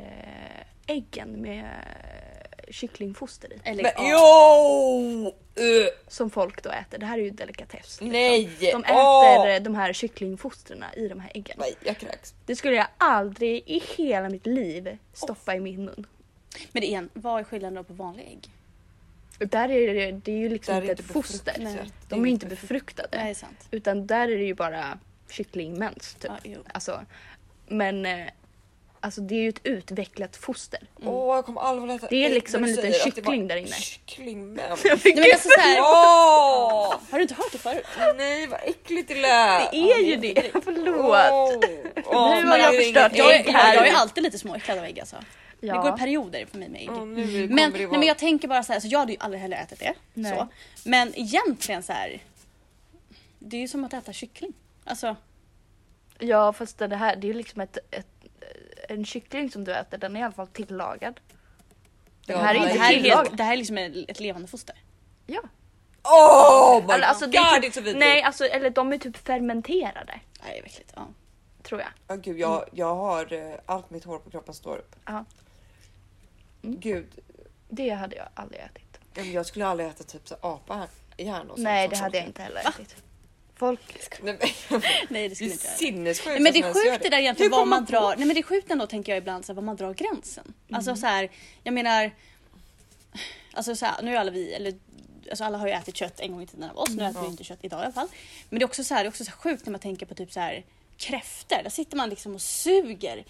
äggen 0.87 1.41
med 1.41 1.63
eh, 1.65 2.71
kycklingfoster 2.71 3.53
i. 3.53 3.59
Eller 3.63 3.83
Men, 3.83 3.91
ja. 3.97 4.09
jo! 4.11 5.33
Uh, 5.63 5.87
Som 6.07 6.29
folk 6.29 6.63
då 6.63 6.69
äter. 6.69 6.97
Det 6.97 7.05
här 7.05 7.17
är 7.17 7.21
ju 7.23 7.29
delikatess. 7.29 7.81
liksom. 7.81 8.09
nej! 8.09 8.49
De 8.59 8.83
äter 8.83 8.95
Åh! 8.95 9.59
de 9.61 9.75
här 9.75 9.93
kycklingfostren 9.93 10.83
i 10.95 11.07
de 11.07 11.19
här 11.19 11.31
äggen. 11.35 11.57
Nej, 11.59 11.75
jag 11.85 11.97
kräks. 11.97 12.33
Det 12.45 12.55
skulle 12.55 12.75
jag 12.75 12.87
aldrig 12.97 13.63
i 13.65 13.83
hela 13.97 14.29
mitt 14.29 14.45
liv 14.45 14.97
stoppa 15.13 15.55
i 15.55 15.59
min 15.59 15.85
mun. 15.85 16.07
Men 16.71 16.81
det 16.81 16.93
är 16.93 16.97
en, 16.97 17.09
vad 17.13 17.39
är 17.39 17.43
skillnaden 17.43 17.75
då 17.75 17.83
på 17.83 17.93
vanlig 17.93 18.23
ägg? 18.27 18.51
Där 19.49 19.69
är 19.69 19.93
det, 19.93 20.11
det 20.11 20.31
är 20.31 20.37
ju 20.37 20.49
liksom 20.49 20.75
Där 20.75 20.81
är 20.81 20.89
inte 20.89 21.03
ett 21.03 21.11
foster. 21.11 21.55
Nej. 21.59 21.77
De 22.09 22.21
är 22.21 22.25
ju 22.25 22.31
inte 22.31 22.45
befrukt- 22.45 22.61
befruktade. 22.61 23.17
Nej. 23.23 23.35
Utan 23.71 24.07
där 24.07 24.27
är 24.27 24.37
det 24.37 24.43
ju 24.43 24.53
bara 24.53 24.99
kycklingmens 25.29 26.15
typ. 26.19 26.31
Jo. 26.43 26.59
Alltså, 26.73 27.01
men 27.67 28.05
Alltså 28.99 29.21
det 29.21 29.35
är 29.35 29.39
ju 29.41 29.49
ett 29.49 29.59
utvecklat 29.65 30.35
foster. 30.37 30.79
Åh, 31.03 31.35
jag 31.35 31.45
kommer 31.45 31.61
aldrig 31.61 31.95
äta 31.95 32.07
Det 32.09 32.25
är 32.25 32.29
liksom 32.29 32.63
en 32.63 32.69
liten 32.71 32.89
att 32.91 33.01
kyckling 33.03 33.47
där 33.47 33.55
inne. 33.55 33.67
Kyckling 33.67 34.53
med. 34.53 34.69
Nej, 34.83 34.99
men 35.15 35.23
alltså, 35.33 35.49
så 35.55 35.59
här, 35.61 35.79
Åh! 35.81 36.95
har 37.11 37.17
du 37.17 37.21
inte 37.21 37.33
hört 37.33 37.51
det 37.51 37.57
förut? 37.57 37.85
Nej, 38.17 38.47
vad 38.47 38.59
äckligt 38.63 39.07
det 39.07 39.15
lät. 39.15 39.71
Det 39.71 39.77
är 39.91 39.99
ju 40.03 40.15
det. 40.15 40.51
Förlåt. 40.63 41.65
Åh, 42.05 42.35
Nu 42.35 42.45
har 42.47 42.57
jag 42.57 42.71
det 42.73 42.77
är 42.77 42.83
förstört 42.83 43.11
Jag 43.15 43.35
är, 43.35 43.39
ägg 43.39 43.47
jag, 43.47 43.53
här. 43.53 43.73
jag 43.75 43.87
är 43.87 43.93
alltid 43.95 44.23
lite 44.23 44.37
småäcklad 44.39 44.77
av 44.77 44.83
ägg 44.83 44.99
alltså. 44.99 45.15
Det 45.59 45.67
går 45.67 45.75
i 45.85 45.87
Ja. 45.87 45.97
perioder 45.97 46.45
för 46.45 46.57
mig 46.57 46.69
med 46.69 46.81
ägg. 46.81 46.87
Kommer 46.87 47.05
Men, 47.47 47.71
det 47.71 47.77
nej, 47.77 47.85
vara- 47.85 47.97
men 47.99 48.07
jag 48.07 48.17
tänker 48.17 48.47
bara 48.47 48.63
så 48.63 48.73
här, 48.73 48.79
så 48.79 48.87
jag 48.87 48.99
hade 48.99 49.11
ju 49.11 49.17
aldrig 49.21 49.41
heller 49.41 49.57
ätit 49.57 49.79
det. 49.79 49.93
Nej. 50.13 50.35
Så. 50.37 50.47
Men 50.89 51.11
egentligen 51.19 51.83
så 51.83 51.93
här. 51.93 52.21
Det 53.39 53.57
är 53.57 53.61
ju 53.61 53.67
som 53.67 53.83
att 53.83 53.93
äta 53.93 54.13
kyckling. 54.13 54.53
Alltså, 54.85 55.15
ja 56.19 56.53
fast 56.53 56.77
det 56.77 56.95
här 56.95 57.15
det 57.15 57.25
är 57.27 57.29
ju 57.29 57.33
liksom 57.33 57.61
ett, 57.61 57.77
ett, 57.91 58.07
en 58.89 59.05
kyckling 59.05 59.51
som 59.51 59.63
du 59.63 59.73
äter, 59.73 59.97
den 59.97 60.15
är 60.15 60.19
i 60.19 60.23
alla 60.23 60.33
fall 60.33 60.47
tillagad. 60.47 61.19
Den 62.25 62.39
här 62.39 62.55
är 62.55 62.59
inte 62.59 62.73
det, 62.73 62.79
här 62.79 62.93
är 62.93 62.97
tillagad. 63.01 63.25
helt, 63.27 63.37
det 63.37 63.43
här 63.43 63.53
är 63.53 63.57
liksom 63.57 63.77
ett 63.77 64.19
levande 64.19 64.47
foster. 64.47 64.75
Ja. 65.25 65.41
Oh 66.03 66.87
my 66.87 66.93
Eller, 66.93 67.07
alltså, 67.07 67.27
det 67.27 67.37
är 67.37 67.43
god, 67.43 67.53
typ- 67.53 67.61
det 67.61 67.67
är 67.67 67.71
så 67.71 67.81
vidrigt. 67.81 67.99
Nej, 67.99 68.21
alltså, 68.21 68.45
eller 68.45 68.69
de 68.69 68.93
är 68.93 68.97
typ 68.97 69.17
fermenterade. 69.17 70.19
Nej, 70.43 70.51
det 70.51 70.59
är 70.59 70.65
äckligt. 70.65 70.93
Ja. 70.95 71.07
Tror 71.63 71.81
jag. 71.81 71.89
Ja, 72.07 72.15
gud, 72.15 72.39
jag, 72.39 72.65
jag 72.71 72.95
har 72.95 73.33
eh, 73.33 73.55
allt 73.65 73.89
mitt 73.89 74.03
hår 74.03 74.19
på 74.19 74.29
kroppen 74.29 74.53
står 74.53 74.77
upp. 74.77 74.95
Ja. 75.05 75.25
Gud, 76.61 77.07
Det 77.69 77.89
hade 77.89 78.15
jag 78.15 78.25
aldrig 78.33 78.61
ätit. 78.61 79.25
jag 79.33 79.45
skulle 79.45 79.65
aldrig 79.67 79.89
äta 79.89 80.03
typ 80.03 80.27
så 80.27 80.35
apa 80.41 80.87
järn 81.17 81.41
och 81.49 81.55
sånt 81.55 81.63
Nej, 81.63 81.87
som 81.87 81.91
det 81.97 82.03
hade 82.03 82.17
jag 82.17 82.27
inte 82.27 82.41
heller 82.41 82.59
ätit. 82.69 82.95
Folk... 83.59 83.79
Nej, 84.21 84.37
men, 84.69 84.81
Nej, 85.09 85.23
det 85.23 85.27
det 85.29 85.35
skulle 85.35 85.49
är 85.49 85.53
inte 85.53 85.67
jag. 85.67 85.77
sinnessjukt. 85.77 86.25
Nej, 86.27 86.39
men 86.39 86.53
det 86.53 86.59
är 86.59 86.73
sjukt 86.73 87.03
det 87.03 87.09
där 87.09 87.17
egentligen 87.19 87.51
var 87.51 87.65
man 87.65 87.85
drar. 87.85 88.15
Nej 88.17 88.25
men 88.25 88.33
det 88.33 88.39
är 88.41 88.43
sjukt 88.43 88.71
ändå 88.71 88.87
tänker 88.87 89.11
jag 89.11 89.17
ibland 89.17 89.45
så 89.45 89.51
här, 89.51 89.55
var 89.55 89.63
man 89.63 89.75
drar 89.75 89.93
gränsen. 89.93 90.53
Alltså 90.71 90.95
så 90.95 91.05
här, 91.05 91.31
jag 91.63 91.73
menar. 91.73 92.11
Alltså 93.53 93.75
så 93.75 93.85
här, 93.85 94.01
nu 94.01 94.15
är 94.15 94.19
alla 94.19 94.31
vi, 94.31 94.53
eller 94.53 94.73
alltså 95.29 95.43
alla 95.43 95.57
har 95.57 95.67
ju 95.67 95.73
ätit 95.73 95.95
kött 95.97 96.19
en 96.19 96.31
gång 96.31 96.41
i 96.41 96.47
tiden 96.47 96.69
av 96.69 96.77
oss. 96.77 96.89
Nu 96.89 97.03
äter 97.05 97.19
vi 97.19 97.25
Ja. 97.25 97.31
inte 97.31 97.43
kött 97.43 97.59
idag 97.61 97.79
i 97.79 97.83
alla 97.83 97.91
fall. 97.93 98.07
Men 98.49 98.59
det 98.59 98.63
är 98.63 98.67
också 98.67 98.83
så 98.83 98.93
här, 98.93 99.03
det 99.03 99.07
är 99.07 99.09
också 99.09 99.23
så 99.25 99.31
här 99.31 99.37
sjukt 99.37 99.65
när 99.65 99.71
man 99.71 99.81
tänker 99.81 100.05
på 100.05 100.15
typ 100.15 100.31
så 100.33 100.39
här 100.39 100.65
kräftor. 100.97 101.63
Där 101.63 101.69
sitter 101.69 101.97
man 101.97 102.09
liksom 102.09 102.35
och 102.35 102.41
suger 102.41 103.25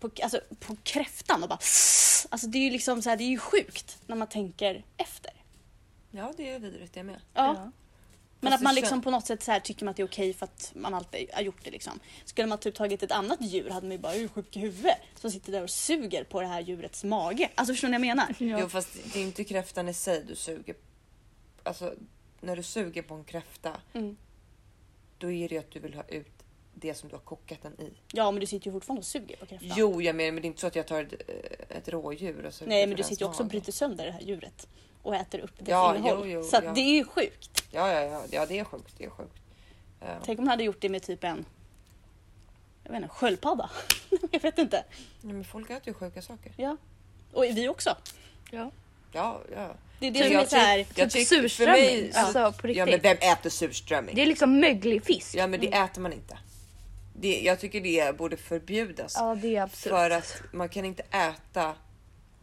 på, 0.00 0.10
alltså, 0.22 0.40
på 0.60 0.76
kräftan 0.82 1.42
och 1.42 1.48
bara 1.48 1.58
Alltså 2.28 2.46
det 2.46 2.58
är 2.58 2.62
ju 2.62 2.70
liksom 2.70 3.02
så 3.02 3.08
här, 3.10 3.16
det 3.16 3.24
är 3.24 3.28
ju 3.28 3.38
sjukt 3.38 3.98
när 4.06 4.16
man 4.16 4.28
tänker 4.28 4.84
efter. 4.96 5.32
Ja, 6.10 6.32
det 6.36 6.50
är 6.50 6.58
vidrigt 6.58 6.94
det 6.94 7.02
med. 7.02 7.20
Ja. 7.34 7.70
Men 8.40 8.50
Fast 8.52 8.60
att 8.60 8.64
man 8.64 8.74
liksom 8.74 9.02
på 9.02 9.10
något 9.10 9.26
sätt 9.26 9.42
så 9.42 9.50
här 9.52 9.60
tycker 9.60 9.84
man 9.84 9.90
att 9.90 9.96
det 9.96 10.02
är 10.02 10.06
okej 10.06 10.34
för 10.34 10.44
att 10.44 10.72
man 10.74 10.94
alltid 10.94 11.30
har 11.32 11.42
gjort 11.42 11.64
det 11.64 11.70
liksom. 11.70 12.00
Skulle 12.24 12.48
man 12.48 12.58
typ 12.58 12.74
tagit 12.74 13.02
ett 13.02 13.12
annat 13.12 13.40
djur 13.40 13.70
hade 13.70 13.86
man 13.86 13.92
ju 13.92 13.98
bara 13.98 14.14
är 14.14 14.28
sjuk 14.28 14.56
i 14.56 14.60
huvudet? 14.60 14.98
Som 15.20 15.30
sitter 15.30 15.52
där 15.52 15.62
och 15.62 15.70
suger 15.70 16.24
på 16.24 16.40
det 16.40 16.46
här 16.46 16.60
djurets 16.60 17.04
mage. 17.04 17.50
Alltså 17.54 17.74
förstår 17.74 17.88
ni 17.88 17.98
vad 17.98 18.06
jag 18.06 18.16
menar? 18.16 18.34
Ja. 18.38 18.58
Jo, 18.60 18.68
fast 18.68 18.88
det 19.12 19.18
är 19.18 19.22
inte 19.22 19.44
kräftan 19.44 19.88
i 19.88 19.94
sig 19.94 20.24
du 20.28 20.34
suger. 20.36 20.74
Alltså, 21.62 21.94
när 22.40 22.56
du 22.56 22.62
suger 22.62 23.02
på 23.02 23.14
en 23.14 23.24
kräfta, 23.24 23.76
Mm. 23.92 24.16
då 25.18 25.30
är 25.30 25.48
det 25.48 25.54
ju 25.54 25.58
att 25.58 25.70
du 25.70 25.80
vill 25.80 25.94
ha 25.94 26.02
ut 26.08 26.32
det 26.74 26.94
som 26.94 27.08
du 27.08 27.14
har 27.14 27.20
kokat 27.22 27.62
den 27.62 27.80
i. 27.80 27.92
Ja 28.12 28.30
men 28.30 28.40
du 28.40 28.46
sitter 28.46 28.66
ju 28.66 28.72
fortfarande 28.72 29.00
och 29.00 29.06
suger 29.06 29.36
på 29.36 29.46
kräftan. 29.46 29.72
Jo, 29.76 30.02
jag 30.02 30.16
menar, 30.16 30.32
men 30.32 30.42
det 30.42 30.46
är 30.46 30.48
inte 30.48 30.60
så 30.60 30.66
att 30.66 30.76
jag 30.76 30.86
tar 30.86 31.02
ett, 31.02 31.12
eh, 31.12 31.76
ett 31.76 31.88
rådjur 31.88 32.46
och 32.46 32.54
suger 32.54 32.68
Nej 32.70 32.86
men 32.86 32.96
du 32.96 33.02
sitter 33.02 33.22
ju 33.22 33.28
också 33.28 33.42
och 33.42 33.48
bryter 33.48 33.72
sönder 33.72 34.04
det 34.06 34.12
här 34.12 34.20
djuret. 34.20 34.68
Och 35.06 35.14
äter 35.16 35.38
upp 35.38 35.58
dess 35.58 35.68
Ja, 35.68 35.96
innehåll. 35.96 36.28
jo, 36.30 36.32
jo, 36.40 36.44
så 36.44 36.56
att 36.56 36.64
ja. 36.64 36.72
det 36.72 36.80
är 36.80 36.94
ju 36.94 37.04
sjukt. 37.04 37.64
Ja, 37.70 37.92
ja, 37.92 38.00
ja, 38.00 38.22
ja, 38.30 38.46
det 38.46 38.58
är 38.58 38.64
sjukt. 38.64 38.94
Det 38.98 39.04
är 39.04 39.10
sjukt. 39.10 39.34
Eh, 40.00 40.08
Tänk 40.24 40.38
om 40.38 40.44
man 40.44 40.50
hade 40.50 40.64
gjort 40.64 40.80
det 40.80 40.88
med 40.88 41.02
typ 41.02 41.24
en 41.24 41.44
jag 42.84 42.90
vet 42.92 43.02
inte, 43.02 43.14
sköldpadda. 43.14 43.70
jag 44.30 44.40
vet 44.40 44.58
inte. 44.58 44.84
nej, 45.20 45.32
men 45.34 45.44
folk 45.44 45.70
äter 45.70 45.88
ju 45.88 45.94
sjuka 45.94 46.22
saker. 46.22 46.52
Ja. 46.56 46.76
Och 47.32 47.44
vi 47.44 47.68
också. 47.68 47.96
Ja. 48.50 48.70
Ja, 49.12 49.40
ja. 49.54 49.74
Det 49.98 50.06
är 50.06 50.10
det 50.10 50.18
Så 50.18 50.24
som 50.24 50.32
jag 50.32 50.42
är 50.42 50.46
så 50.46 50.56
här. 50.56 50.86
Jag 50.94 51.10
Typ 51.10 51.28
surströmming. 51.28 51.74
mig 51.82 52.12
så- 52.12 52.18
Alltså 52.20 52.52
på 52.62 52.68
Ja, 52.68 52.86
men 52.86 53.00
vem 53.00 53.16
äter 53.20 53.50
surströmming? 53.50 54.14
Det 54.14 54.22
är 54.22 54.26
liksom 54.26 54.60
möglig 54.60 55.04
fisk. 55.04 55.34
Ja, 55.34 55.46
men 55.46 55.60
det 55.60 55.72
äter 55.74 56.00
man 56.02 56.12
inte. 56.12 56.38
Det, 57.14 57.40
jag 57.40 57.60
tycker 57.60 57.80
det 57.80 58.16
borde 58.16 58.36
förbjudas. 58.36 59.14
Ja, 59.16 59.34
det 59.34 59.56
är 59.56 59.62
absurt. 59.62 59.90
För 59.90 60.10
att 60.10 60.42
man 60.52 60.68
kan 60.68 60.84
inte 60.84 61.02
äta 61.02 61.74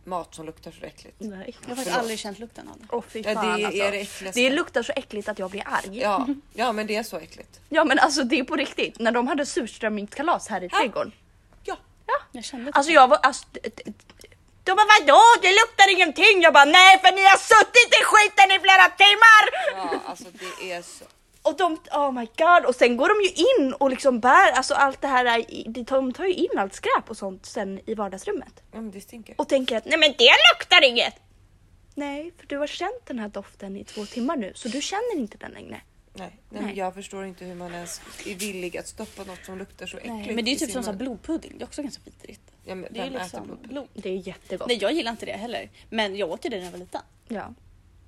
mat 0.06 0.36
som 0.36 0.46
luktar 0.46 0.72
så 0.72 0.86
äckligt. 0.86 1.16
Nej. 1.20 1.56
Jag 1.62 1.70
har 1.70 1.76
faktiskt 1.76 1.98
aldrig 1.98 2.20
känt 2.20 2.40
lukten 2.40 2.68
av 2.68 2.78
det. 2.80 2.86
Åh 2.90 3.04
fy 3.10 3.22
Ja, 3.26 3.34
fan 3.34 3.60
det 3.60 3.66
alltså. 3.66 3.82
är 3.82 3.92
det 3.92 3.98
äckligaste. 4.00 4.40
Det 4.40 4.50
luktar 4.50 4.84
så 4.84 4.94
äckligt 4.96 5.30
att 5.30 5.40
jag 5.40 5.50
blir 5.52 5.64
arg. 5.66 6.00
Ja, 6.00 6.28
ja, 6.54 6.72
men 6.72 6.88
det 6.88 6.96
är 6.96 7.04
så 7.04 7.18
äckligt. 7.18 7.60
Ja 7.70 7.84
men 7.84 8.00
alltså 8.00 8.24
det 8.24 8.40
är 8.40 8.44
på 8.44 8.56
riktigt. 8.56 9.00
När 9.00 9.12
de 9.12 9.28
hade 9.28 9.46
surströmmingskalas 9.46 10.48
här 10.48 10.64
i 10.64 10.70
trädgården. 10.70 11.12
Ja, 11.64 11.78
Jag 12.32 12.44
kände 12.44 12.72
Alltså 12.74 12.92
jag 12.92 13.08
var... 13.08 13.18
Alltså, 13.18 13.46
de 14.64 14.72
bara 14.76 14.88
vadå? 15.00 15.22
Det 15.42 15.52
luktar 15.52 15.92
ingenting. 15.92 16.42
Jag 16.42 16.54
bara 16.54 16.66
nej 16.66 17.00
för 17.00 17.12
ni 17.16 17.22
har 17.24 17.38
suttit 17.38 17.90
i 18.02 18.04
skiten 18.04 18.52
i 18.52 18.60
flera 18.60 18.90
timmar! 19.04 19.44
ja 19.76 20.00
alltså 20.10 20.26
det 20.60 20.72
är 20.72 20.82
så. 20.82 21.06
Och 21.42 21.58
de, 21.58 21.78
oh 21.94 22.12
my 22.12 22.26
god. 22.38 22.66
Och 22.66 22.76
sen 22.76 22.98
går 22.98 23.08
de 23.10 23.28
ju 23.28 23.44
in 23.66 23.74
och 23.74 23.90
liksom 23.90 24.20
bär, 24.20 24.52
alltså 24.52 24.74
allt 24.74 25.02
det 25.02 25.08
här, 25.08 25.26
är- 25.26 25.70
de 25.84 26.14
tar- 26.14 26.26
ju 26.26 26.34
in 26.34 26.58
allt 26.58 26.74
skräp 26.74 27.10
och 27.10 27.18
sånt 27.18 27.46
sen 27.46 27.80
i 27.86 27.94
vardagsrummet. 27.96 28.64
Ja, 28.72 28.82
men 28.82 28.92
det 28.92 29.02
stinker. 29.02 29.36
Och 29.38 29.50
tänker 29.50 29.78
att 29.78 29.86
nej 29.86 29.98
men 30.00 30.14
det 30.18 30.30
luktar 30.54 30.84
inget! 30.90 31.16
Nej, 31.96 32.32
för 32.40 32.48
du 32.48 32.58
har 32.58 32.68
känt 32.68 33.06
den 33.06 33.20
här 33.20 33.28
doften 33.28 33.78
i 33.78 33.84
två 33.84 34.06
timmar 34.06 34.36
nu 34.38 34.52
så 34.56 34.68
du 34.68 34.82
känner 34.82 35.16
inte 35.16 35.38
den 35.38 35.52
längre. 35.52 35.82
Nej, 36.16 36.40
nej, 36.50 36.64
Nej. 36.64 36.78
jag 36.78 36.94
förstår 36.94 37.26
inte 37.26 37.46
hur 37.46 37.56
man 37.56 37.74
ens 37.74 38.02
är 38.26 38.36
villig 38.36 38.78
att 38.78 38.88
stoppa 38.88 39.24
något 39.24 39.46
som 39.46 39.58
luktar 39.58 39.86
så 39.86 39.98
äckligt. 39.98 40.16
Nej, 40.16 40.36
men 40.36 40.46
det 40.46 40.52
är 40.52 40.56
i 40.56 40.58
typ 40.58 40.72
som 40.72 40.86
mun. 40.86 40.98
blodpudding. 40.98 41.52
Det 41.58 41.64
är 41.64 41.66
också 41.68 41.82
ganska 41.82 42.02
vidrigt. 42.06 42.42
Ja, 42.66 42.76
men 42.76 42.94
Det 42.94 43.00
är 43.00 43.06
ju 43.06 43.12
liksom 43.12 43.58
blod. 43.62 43.88
Det 43.94 44.10
är 44.10 44.28
jättegott. 44.28 44.68
Nej 44.68 44.78
jag 44.82 44.94
gillar 44.94 45.12
inte 45.12 45.26
det 45.26 45.32
heller. 45.32 45.70
Men 45.90 46.16
jag 46.16 46.30
åt 46.32 46.46
ju 46.46 46.50
det 46.50 46.58
när 46.58 46.64
jag 46.66 46.72
var 46.72 46.80
liten. 46.80 47.02
Ja. 47.28 47.54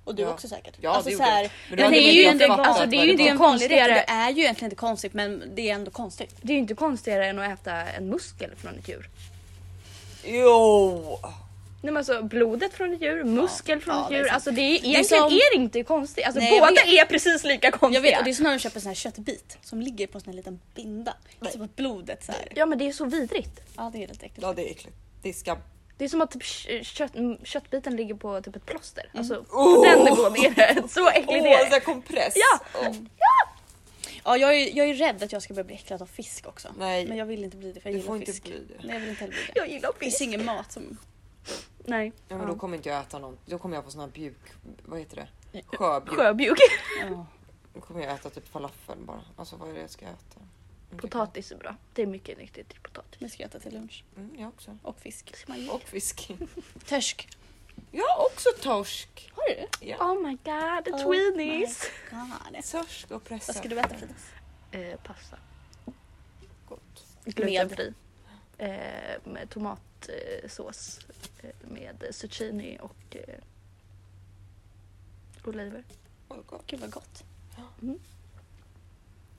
Och 0.06 0.14
du 0.14 0.22
Ja. 0.22 0.28
också 0.32 0.48
säkert. 0.48 0.74
Ja, 0.80 0.90
alltså, 0.90 1.10
det 1.10 1.16
så 1.16 1.22
här. 1.22 1.50
Men 1.70 1.78
ja, 1.78 1.84
då 1.84 1.90
det 1.90 1.98
är 1.98 2.12
ju 2.12 2.22
inte 2.30 2.44
inte, 2.44 2.54
alltså, 2.56 2.82
det 2.84 2.90
det 2.90 2.96
är 2.96 3.04
ju 3.04 3.16
det 3.16 3.28
en 3.28 3.38
Konstigare. 3.38 3.92
Det 3.94 4.04
är 4.12 4.30
ju 4.30 4.42
egentligen 4.42 4.66
inte 4.66 4.76
konstigt 4.80 5.14
men 5.14 5.42
det 5.54 5.70
är 5.70 5.74
ändå 5.74 5.90
konstigt. 5.90 6.34
Det 6.42 6.52
är 6.52 6.54
ju 6.54 6.60
inte 6.60 6.74
konstigare 6.74 7.26
än 7.26 7.38
att 7.38 7.60
äta 7.60 7.72
en 7.72 8.08
muskel 8.08 8.50
från 8.56 8.78
ett 8.78 8.88
djur. 8.88 9.08
Jo! 10.24 11.18
Nej 11.82 11.92
men 11.92 11.96
alltså 11.96 12.22
blodet 12.22 12.74
från 12.74 12.92
ett 12.94 13.02
djur, 13.02 13.24
muskel 13.24 13.80
från 13.80 13.94
Ja, 13.96 14.02
ett 14.04 14.08
det 14.10 14.14
är 14.14 14.18
djur. 14.18 14.28
alltså 14.28 14.50
det 14.50 14.60
är, 14.60 14.64
är 14.64 14.86
egentligen 14.86 15.04
som- 15.04 15.32
är 15.32 15.56
det 15.58 15.62
inte 15.62 15.82
konstigt. 15.82 16.26
Alltså 16.26 16.40
Nej, 16.40 16.60
båda 16.60 16.70
är 16.82 17.04
precis 17.04 17.44
lika 17.44 17.70
konstiga. 17.70 17.94
Jag 17.94 18.02
vet 18.02 18.18
och 18.18 18.24
det 18.24 18.30
är 18.30 18.34
som 18.34 18.42
när 18.44 18.50
de 18.50 18.58
köper 18.58 18.76
en 18.76 18.80
sån 18.82 18.88
här 18.90 18.94
köttbit 18.94 19.58
som 19.62 19.80
ligger 19.80 20.06
på 20.06 20.18
en 20.18 20.22
sån 20.24 20.32
här 20.32 20.36
liten 20.36 20.60
binda. 20.74 21.14
Typ 21.52 21.60
att 21.62 21.76
blodet 21.76 22.24
så 22.24 22.32
här. 22.32 22.48
Ja 22.54 22.66
men 22.66 22.78
det 22.78 22.88
är 22.88 22.92
så 22.92 23.04
vidrigt. 23.04 23.60
Ja 23.76 23.90
det 23.94 24.04
är 24.04 24.08
lite 24.08 24.26
äckligt. 24.26 24.42
Ja, 24.42 24.52
det 24.52 24.62
är 24.68 24.70
äckligt. 24.70 24.96
Det 25.22 25.28
är 25.28 25.32
skam. 25.32 25.58
Det 25.98 26.04
är 26.04 26.08
som 26.08 26.20
att 26.20 26.30
typ 26.30 26.42
kö- 26.42 26.84
kött, 26.84 27.14
mm, 27.14 27.38
köttbiten 27.44 27.96
ligger 27.96 28.14
på 28.14 28.40
typ 28.42 28.56
ett 28.56 28.66
plåster. 28.66 29.10
Alltså 29.14 29.44
på 29.44 29.56
Oh! 29.56 29.82
den 29.84 30.04
nivån 30.04 30.36
är 30.44 30.54
det. 30.54 30.88
Så 30.88 31.08
äckligt 31.08 31.28
Åh, 31.46 31.60
är 31.66 31.70
det. 31.70 31.80
kompress! 31.80 32.34
Ja. 32.36 32.60
Åh. 32.80 32.96
Ja 34.24 34.36
jag 34.36 34.54
är, 34.54 34.76
jag 34.76 34.88
är 34.88 34.94
rädd 34.94 35.22
att 35.22 35.32
jag 35.32 35.42
ska 35.42 35.54
börja 35.54 35.64
bli 35.64 35.74
äcklad 35.74 36.02
av 36.02 36.06
fisk 36.06 36.46
också. 36.48 36.68
Nej. 36.78 37.06
Men 37.06 37.16
jag 37.16 37.26
vill 37.26 37.44
inte 37.44 37.56
bli 37.56 37.72
det 37.72 37.80
för 37.80 37.88
jag 37.88 37.94
Du 37.94 37.98
gillar 37.98 38.06
får 38.06 38.16
inte 38.16 38.32
fisk. 38.32 38.42
bli 38.44 38.52
det. 38.68 38.86
Nej 38.86 38.94
jag 38.94 39.00
vill 39.00 39.08
inte 39.08 39.20
heller 39.20 39.34
bli 39.34 39.42
det. 39.54 39.58
Jag 39.60 39.68
gillar 39.68 39.92
Det 39.92 39.98
finns 39.98 40.14
fisk. 40.18 40.22
ingen 40.28 40.44
mat 40.44 40.72
som... 40.72 40.96
Nej. 41.84 42.12
Ja, 42.28 42.36
men 42.36 42.46
då 42.46 42.54
kommer 42.56 42.76
inte 42.76 42.88
jag 42.88 43.00
äta 43.00 43.18
någon. 43.18 43.38
Då 43.46 43.58
kommer 43.58 43.76
jag 43.76 43.84
på 43.84 43.90
sån 43.90 44.00
här 44.00 44.08
bjuk... 44.08 44.38
Vad 44.84 44.98
heter 44.98 45.16
det? 45.52 45.62
Sjöbjuk. 45.66 46.14
Sjöbjuk. 46.16 46.58
Ja. 47.10 47.26
Då 47.74 47.80
kommer 47.80 48.00
jag 48.00 48.14
äta 48.14 48.30
typ 48.30 48.48
falafel 48.48 48.98
bara. 48.98 49.20
Alltså 49.36 49.56
vad 49.56 49.68
är 49.70 49.74
det 49.74 49.80
jag 49.80 49.90
ska 49.90 50.04
äta? 50.04 50.40
Mm, 50.98 51.10
Potatis 51.10 51.52
är 51.52 51.56
bra. 51.56 51.76
Det 51.94 52.02
är 52.02 52.06
mycket 52.06 52.38
nyttigt 52.38 52.68
till 52.68 52.80
potatis. 52.80 53.20
Det 53.20 53.28
ska 53.28 53.42
jag 53.42 53.48
äta 53.48 53.58
till 53.60 53.72
lunch. 53.72 54.04
Mm, 54.16 54.36
jag 54.38 54.48
också. 54.48 54.78
Och 54.82 55.00
fisk. 55.00 55.34
Och 55.70 55.82
fisk. 55.82 56.30
Törsk. 56.86 57.28
Jag 57.90 58.06
har 58.08 58.26
också 58.26 58.48
torsk. 58.62 59.30
Har 59.34 59.54
du? 59.54 59.86
Ja. 59.86 59.96
Oh 60.12 60.22
my 60.22 60.30
god, 60.44 60.84
the 60.84 60.90
Oh 60.92 61.04
tweenies. 61.04 61.90
God. 62.10 62.64
Torsk 62.64 63.10
och 63.10 63.24
pressad. 63.24 63.54
Vad 63.54 63.64
ska 63.64 63.68
du 63.68 63.80
äta 63.80 63.96
Fridas? 63.96 64.30
Eh, 64.70 65.00
pasta. 65.00 65.38
Gott. 66.68 67.06
Glutenfri. 67.24 67.94
Eh, 68.58 68.68
med 69.24 69.50
tomatsås. 69.50 70.98
Eh, 71.42 71.50
med 71.68 72.06
zucchini 72.10 72.78
och 72.80 73.16
eh, 73.16 73.34
oliver. 75.44 75.84
Gott. 76.28 76.64
Gud 76.66 76.80
vad 76.80 76.90
gott. 76.90 77.24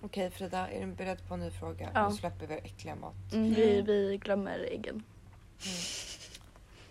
Okej 0.01 0.31
Frida, 0.31 0.67
är 0.69 0.86
du 0.86 0.91
beredd 0.93 1.27
på 1.27 1.33
en 1.33 1.39
ny 1.39 1.51
fråga? 1.51 1.91
Ja. 1.93 2.10
Nu 2.10 2.15
släpper 2.15 2.47
vi 2.47 2.53
äckliga 2.55 2.95
mat. 2.95 3.15
Mm, 3.33 3.53
vi, 3.53 3.81
vi 3.81 4.17
glömmer 4.17 4.60
äggen. 4.60 5.03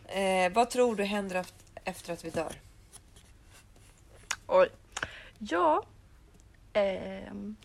Eh, 0.09 0.53
vad 0.53 0.71
tror 0.71 0.97
du 0.97 1.05
händer 1.05 1.37
eft- 1.43 1.55
efter 1.85 2.13
att 2.13 2.25
vi 2.25 2.31
dör? 2.31 2.53
Oj. 4.47 4.69
Ja. 5.39 5.83
Ehm. 6.73 7.57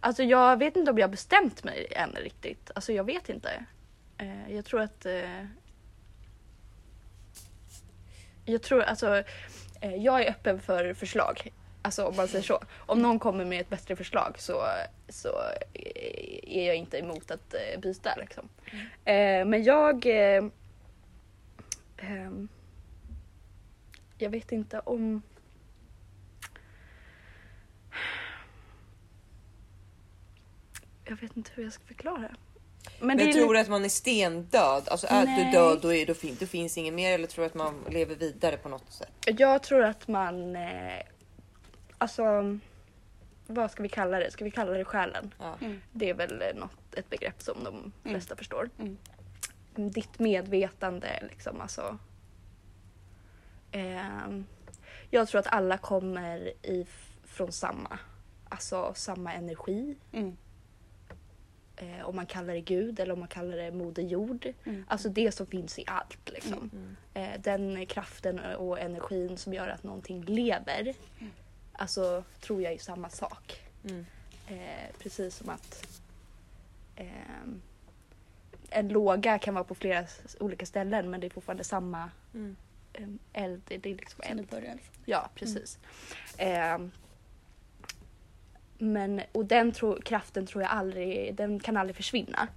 Alltså 0.00 0.22
jag 0.22 0.58
vet 0.58 0.76
inte 0.76 0.90
om 0.90 0.98
jag 0.98 1.06
har 1.06 1.10
bestämt 1.10 1.64
mig 1.64 1.86
än 1.96 2.10
riktigt. 2.12 2.70
Alltså 2.74 2.92
jag 2.92 3.04
vet 3.04 3.28
inte. 3.28 3.64
Eh, 4.18 4.52
jag 4.54 4.64
tror 4.64 4.80
att... 4.80 5.06
Eh, 5.06 5.46
jag 8.44 8.62
tror 8.62 8.82
alltså... 8.82 9.22
Eh, 9.80 9.94
jag 9.94 10.22
är 10.22 10.30
öppen 10.30 10.60
för 10.60 10.94
förslag. 10.94 11.52
Alltså 11.82 12.04
om 12.04 12.16
man 12.16 12.28
säger 12.28 12.44
så. 12.44 12.60
Om 12.86 13.02
någon 13.02 13.18
kommer 13.18 13.44
med 13.44 13.60
ett 13.60 13.68
bättre 13.68 13.96
förslag 13.96 14.34
så, 14.38 14.66
så 15.08 15.28
är 16.42 16.66
jag 16.66 16.76
inte 16.76 16.98
emot 16.98 17.30
att 17.30 17.54
eh, 17.54 17.80
byta 17.80 18.14
liksom. 18.16 18.48
Eh, 19.04 19.44
men 19.44 19.64
jag... 19.64 20.06
Eh, 20.06 20.44
ehm, 21.96 22.48
jag 24.18 24.30
vet 24.30 24.52
inte 24.52 24.80
om... 24.80 25.22
Jag 31.04 31.16
vet 31.16 31.36
inte 31.36 31.50
hur 31.54 31.64
jag 31.64 31.72
ska 31.72 31.84
förklara. 31.84 32.36
Men, 33.00 33.16
Men 33.16 33.32
tror 33.32 33.54
du 33.54 33.60
att 33.60 33.68
man 33.68 33.84
är 33.84 33.88
stendöd? 33.88 34.88
Alltså 34.88 35.06
är 35.10 35.24
Nej. 35.24 35.44
du 35.44 35.58
död 35.58 35.78
då, 35.82 35.94
är, 35.94 36.06
då, 36.06 36.14
fin- 36.14 36.36
då 36.40 36.46
finns 36.46 36.78
inget 36.78 36.94
mer 36.94 37.12
eller 37.12 37.26
tror 37.26 37.42
du 37.42 37.46
att 37.46 37.54
man 37.54 37.84
lever 37.90 38.14
vidare 38.14 38.56
på 38.56 38.68
något 38.68 38.92
sätt? 38.92 39.12
Jag 39.26 39.62
tror 39.62 39.82
att 39.82 40.08
man... 40.08 40.56
Eh, 40.56 41.02
alltså... 42.02 42.58
Vad 43.46 43.70
ska 43.70 43.82
vi 43.82 43.88
kalla 43.88 44.18
det? 44.18 44.30
Ska 44.30 44.44
vi 44.44 44.50
kalla 44.50 44.72
det 44.72 44.84
själen? 44.84 45.34
Ja. 45.38 45.56
Mm. 45.60 45.80
Det 45.92 46.10
är 46.10 46.14
väl 46.14 46.42
eh, 46.42 46.60
något, 46.60 46.94
ett 46.94 47.10
begrepp 47.10 47.42
som 47.42 47.64
de 47.64 47.92
flesta 48.10 48.36
förstår. 48.36 48.70
Mm. 48.78 48.96
Ditt 49.74 50.18
medvetande 50.18 51.22
liksom 51.28 51.60
alltså. 51.60 51.98
ehm, 53.72 54.46
jag 55.10 55.28
tror 55.28 55.38
att 55.38 55.46
alla 55.46 55.78
kommer 55.78 56.52
i, 56.62 56.86
från 57.24 57.52
samma, 57.52 57.98
alltså 58.48 58.92
samma 58.94 59.32
energi. 59.32 59.96
Mm. 60.12 60.36
Eh, 61.76 62.08
om 62.08 62.16
man 62.16 62.26
kallar 62.26 62.54
det 62.54 62.60
Gud 62.60 63.00
eller 63.00 63.12
om 63.12 63.18
man 63.18 63.28
kallar 63.28 63.56
det 63.56 63.72
Moder 63.72 64.02
Jord. 64.02 64.52
Mm. 64.64 64.84
Alltså 64.88 65.08
det 65.08 65.32
som 65.32 65.46
finns 65.46 65.78
i 65.78 65.84
allt 65.86 66.30
liksom. 66.30 66.70
Mm. 66.72 66.96
Eh, 67.14 67.40
den 67.40 67.86
kraften 67.86 68.38
och 68.40 68.80
energin 68.80 69.36
som 69.36 69.54
gör 69.54 69.68
att 69.68 69.82
någonting 69.82 70.24
lever. 70.24 70.94
Alltså 71.72 72.24
tror 72.40 72.62
jag 72.62 72.72
är 72.72 72.78
samma 72.78 73.08
sak. 73.08 73.62
Mm. 73.88 74.06
Eh, 74.48 74.96
precis 74.98 75.36
som 75.36 75.48
att 75.48 75.86
ehm, 76.96 77.62
en 78.70 78.88
låga 78.88 79.38
kan 79.38 79.54
vara 79.54 79.64
på 79.64 79.74
flera 79.74 80.04
olika 80.40 80.66
ställen 80.66 81.10
men 81.10 81.20
det 81.20 81.26
är 81.26 81.30
fortfarande 81.30 81.64
samma 81.64 82.10
Mm. 82.34 82.56
em, 82.92 83.18
eld. 83.32 83.62
Det 83.66 83.86
är 83.90 83.94
liksom 83.96 84.20
eld. 84.24 84.46
börjar. 84.48 84.78
Ja, 85.04 85.30
precis. 85.34 85.78
Ehm, 86.38 86.90
men, 88.78 89.22
och 89.32 89.44
den 89.46 89.72
tro, 89.72 90.00
kraften 90.00 90.46
tror 90.46 90.62
jag 90.62 90.70
aldrig, 90.72 91.34
den 91.34 91.60
kan 91.60 91.76
aldrig 91.76 91.96
försvinna. 91.96 92.48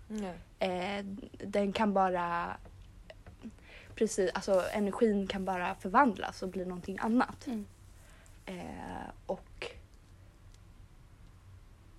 Eh, 0.59 1.05
den 1.37 1.73
kan 1.73 1.93
bara, 1.93 2.57
precis, 3.95 4.31
alltså 4.33 4.63
energin 4.73 5.27
kan 5.27 5.45
bara 5.45 5.75
förvandlas 5.75 6.43
och 6.43 6.49
bli 6.49 6.65
någonting 6.65 6.97
annat. 7.01 7.47
Mm. 7.47 7.65
Eh, 8.45 9.09
och 9.25 9.71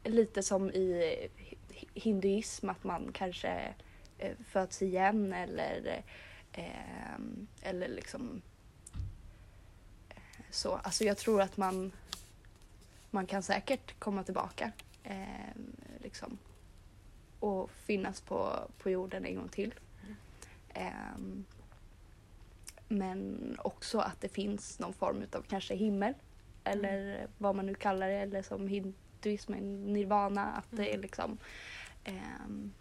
lite 0.04 0.42
som 0.42 0.70
i 0.70 1.28
hi- 1.68 1.88
hinduism 1.94 2.68
att 2.70 2.84
man 2.84 3.10
kanske 3.12 3.74
eh, 4.18 4.36
föds 4.48 4.82
igen 4.82 5.32
eller 5.32 6.02
eh, 6.52 7.18
eller 7.62 7.88
liksom 7.88 8.42
eh, 10.08 10.16
så. 10.50 10.74
Alltså 10.76 11.04
jag 11.04 11.16
tror 11.18 11.42
att 11.42 11.56
man 11.56 11.92
man 13.10 13.26
kan 13.26 13.42
säkert 13.42 13.98
komma 13.98 14.22
tillbaka 14.22 14.72
eh, 15.04 15.56
liksom 15.98 16.38
och 17.40 17.70
finnas 17.70 18.20
på, 18.20 18.68
på 18.78 18.90
jorden 18.90 19.24
en 19.24 19.34
gång 19.36 19.48
till. 19.48 19.74
Ehm, 20.74 21.44
men 22.88 23.56
också 23.64 23.98
att 23.98 24.20
det 24.20 24.28
finns 24.28 24.78
någon 24.78 24.92
form 24.92 25.22
av 25.32 25.42
kanske 25.48 25.74
himmel 25.74 26.14
eller 26.66 27.26
vad 27.38 27.54
man 27.56 27.66
nu 27.66 27.74
kallar 27.74 28.08
det 28.08 28.14
eller 28.14 28.42
som 28.42 28.68
hinduismen 28.68 29.92
nirvana 29.92 30.52
att 30.52 30.66
det 30.70 30.94
är 30.94 30.98
liksom 30.98 31.38
ehm, 32.04 32.72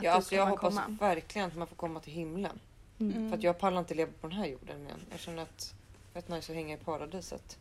Ja, 0.00 0.12
alltså 0.12 0.34
jag 0.34 0.46
hoppas 0.46 0.74
komma. 0.74 0.96
verkligen 1.00 1.48
att 1.48 1.56
man 1.56 1.66
får 1.66 1.76
komma 1.76 2.00
till 2.00 2.12
himlen. 2.12 2.60
Mm. 2.98 3.30
För 3.30 3.36
att 3.36 3.42
jag 3.42 3.58
pallar 3.58 3.78
inte 3.78 3.94
leva 3.94 4.12
på 4.20 4.28
den 4.28 4.36
här 4.38 4.46
jorden 4.46 4.86
igen. 4.86 5.00
Jag 5.10 5.20
känner 5.20 5.42
att 5.42 5.74
det 6.12 6.18
är 6.18 6.22
rätt 6.22 6.28
nice 6.28 6.52
att 6.52 6.56
hänga 6.56 6.74
i 6.74 6.76
paradiset. 6.76 7.58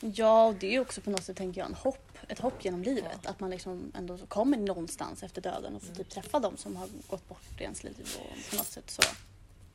Ja, 0.00 0.46
och 0.46 0.54
det 0.54 0.66
är 0.66 0.70
ju 0.70 0.80
också 0.80 1.00
på 1.00 1.10
något 1.10 1.24
sätt 1.24 1.36
tänker 1.36 1.60
jag 1.60 1.68
en 1.68 1.74
hopp, 1.74 2.18
ett 2.28 2.38
hopp 2.38 2.64
genom 2.64 2.82
livet. 2.82 3.26
Att 3.26 3.40
man 3.40 3.50
liksom 3.50 3.92
ändå 3.94 4.18
kommer 4.18 4.56
någonstans 4.56 5.22
efter 5.22 5.42
döden 5.42 5.74
och 5.76 5.82
får 5.82 5.94
typ 5.94 6.08
träffa 6.08 6.40
dem 6.40 6.56
som 6.56 6.76
har 6.76 6.88
gått 7.10 7.28
bort 7.28 7.60
i 7.60 7.62
ens 7.62 7.84
liv 7.84 8.08
och 8.18 8.50
på 8.50 8.56
något 8.56 8.66
sätt 8.66 8.90
så. 8.90 9.02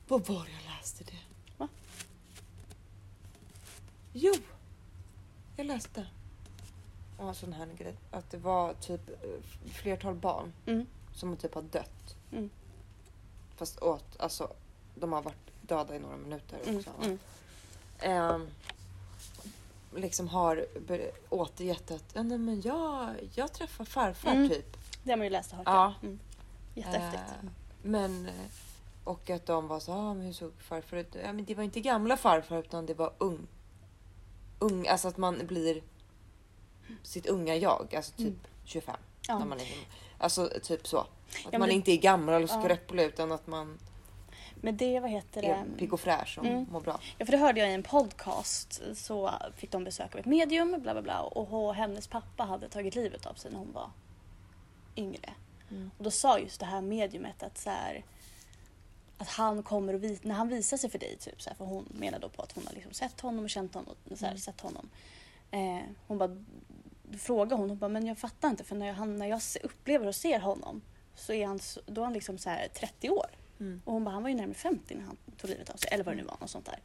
Vad 0.07 0.27
var 0.27 0.35
jag 0.35 0.77
läste 0.77 1.03
det? 1.03 1.36
Jo, 4.19 4.33
jag 5.55 5.65
läste. 5.65 6.07
Ja, 7.19 7.33
sån 7.33 7.53
här 7.53 7.67
grej. 7.77 7.95
Att 8.11 8.31
det 8.31 8.37
var 8.37 8.73
typ 8.73 9.09
eh, 9.09 9.69
flertal 9.73 10.15
barn 10.15 10.53
Mm. 10.65 10.85
som 11.15 11.37
typ 11.37 11.53
har 11.55 11.61
dött. 11.61 12.15
Mm. 12.31 12.49
Fast 13.55 13.81
åt, 13.81 14.19
alltså 14.19 14.53
de 14.95 15.11
har 15.13 15.21
varit 15.21 15.51
döda 15.61 15.95
i 15.95 15.99
några 15.99 16.17
minuter 16.17 16.59
Mm. 16.65 16.77
också. 16.77 16.91
Mm. 17.03 17.19
Ehm, 17.99 18.47
liksom 19.95 20.27
har 20.27 20.65
återgett 21.29 21.91
att 21.91 22.03
ja, 22.13 22.23
nej, 22.23 22.37
men 22.37 22.61
jag, 22.61 23.15
jag 23.35 23.53
träffar 23.53 23.85
farfar 23.85 24.31
Mm. 24.31 24.49
typ. 24.49 24.77
Det 25.03 25.11
har 25.11 25.17
man 25.17 25.25
ju 25.25 25.29
läst 25.31 25.51
och 25.51 25.57
hört. 25.57 25.67
Ja. 25.67 25.93
Mm. 26.03 26.19
Jättehäftigt. 26.75 27.23
Eh, 27.43 27.49
men 27.81 28.25
eh, 28.25 28.33
och 29.03 29.29
att 29.29 29.45
de 29.45 29.67
var 29.67 29.79
så, 29.79 29.91
ah, 29.93 30.13
men 30.13 30.25
hur 30.25 30.33
såg 30.33 30.51
farfar 30.59 30.97
ut? 30.97 31.15
Ja, 31.23 31.33
men 31.33 31.45
det 31.45 31.55
var 31.55 31.63
inte 31.63 31.81
gamla 31.81 32.17
farfar 32.17 32.57
utan 32.59 32.85
det 32.85 32.93
var 32.93 33.13
ung. 33.17 33.47
Ung, 34.59 34.87
alltså 34.87 35.07
att 35.07 35.17
man 35.17 35.47
blir 35.47 35.81
sitt 37.03 37.25
unga 37.25 37.55
jag, 37.55 37.95
alltså 37.95 38.11
typ 38.17 38.47
25. 38.65 38.95
Ja. 39.27 39.39
När 39.39 39.45
man 39.45 39.59
är, 39.59 39.67
alltså 40.17 40.49
typ 40.63 40.87
så. 40.87 40.97
Att 40.97 41.07
men 41.51 41.59
man 41.59 41.69
det- 41.69 41.75
inte 41.75 41.91
är 41.91 41.97
gammal 41.97 42.35
och 42.35 42.49
Ja. 42.49 42.61
skröplig 42.61 43.03
utan 43.03 43.31
att 43.31 43.47
man 43.47 43.77
Men 44.61 44.77
det, 44.77 44.99
vad 44.99 45.09
heter 45.11 45.41
det? 45.41 45.47
är 45.47 45.65
pigg 45.77 45.93
och 45.93 45.99
fräsch 45.99 46.37
och 46.39 46.45
Mm. 46.45 46.65
mår 46.71 46.81
bra. 46.81 46.99
Ja, 47.17 47.25
för 47.25 47.31
det 47.31 47.37
hörde 47.37 47.59
jag 47.59 47.69
i 47.69 47.73
en 47.73 47.83
podcast. 47.83 48.81
Så 48.95 49.31
fick 49.55 49.71
de 49.71 49.83
besök 49.83 50.13
av 50.15 50.19
ett 50.19 50.25
medium, 50.25 50.81
bla 50.81 50.93
bla 50.93 51.01
bla. 51.01 51.21
Och 51.21 51.75
hennes 51.75 52.07
pappa 52.07 52.43
hade 52.43 52.69
tagit 52.69 52.95
livet 52.95 53.25
av 53.25 53.33
sig 53.33 53.51
när 53.51 53.59
hon 53.59 53.71
var 53.73 53.89
yngre. 54.95 55.33
Mm. 55.71 55.91
Och 55.97 56.03
då 56.03 56.11
sa 56.11 56.39
just 56.39 56.59
det 56.59 56.65
här 56.65 56.81
mediumet 56.81 57.43
att 57.43 57.57
så 57.57 57.69
här, 57.69 58.03
att 59.17 59.27
han 59.27 59.63
kommer 59.63 59.93
och 59.93 60.03
vis- 60.03 60.23
när 60.23 60.35
han 60.35 60.47
visar 60.47 60.77
sig 60.77 60.89
för 60.89 60.99
dig, 60.99 61.17
typ, 61.19 61.41
så 61.41 61.49
här, 61.49 61.57
för 61.57 61.65
hon 61.65 61.85
menar 61.91 62.19
då 62.19 62.29
på 62.29 62.41
att 62.41 62.51
hon 62.51 62.67
har 62.67 62.73
liksom 62.73 62.93
sett 62.93 63.21
honom 63.21 63.43
och 63.43 63.49
känt 63.49 63.73
honom. 63.75 63.95
Så 64.09 64.15
här, 64.25 64.27
Mm. 64.31 64.37
sett 64.37 64.61
honom. 64.61 64.89
Eh, 65.51 65.79
hon 66.07 66.17
bara, 66.17 66.43
frågar 67.19 67.57
hon, 67.57 67.69
hon 67.69 67.77
bara, 67.77 67.87
men 67.89 68.05
jag 68.07 68.17
fattar 68.17 68.49
inte 68.49 68.63
för 68.63 68.75
när 68.75 68.87
jag, 68.87 68.93
han, 68.93 69.17
när 69.17 69.25
jag 69.27 69.41
upplever 69.63 70.07
och 70.07 70.15
ser 70.15 70.39
honom 70.39 70.81
så 71.15 71.33
är 71.33 71.47
han, 71.47 71.59
då 71.85 72.01
är 72.01 72.05
han 72.05 72.13
liksom 72.13 72.37
så 72.37 72.49
här 72.49 72.67
30 72.67 73.09
år. 73.09 73.25
Mm. 73.59 73.81
Och 73.85 73.93
hon 73.93 74.03
bara, 74.03 74.11
han 74.11 74.23
var 74.23 74.29
ju 74.29 74.35
närmare 74.35 74.53
50 74.53 74.95
när 74.95 75.03
han 75.03 75.17
tog 75.37 75.49
livet 75.49 75.69
av 75.69 75.77
sig. 75.77 75.89
Eller 75.93 76.03
vad 76.03 76.13
det 76.13 76.17
nu 76.21 76.23
var, 76.27 76.37
något 76.41 76.49
sånt 76.49 76.65
där. 76.65 76.79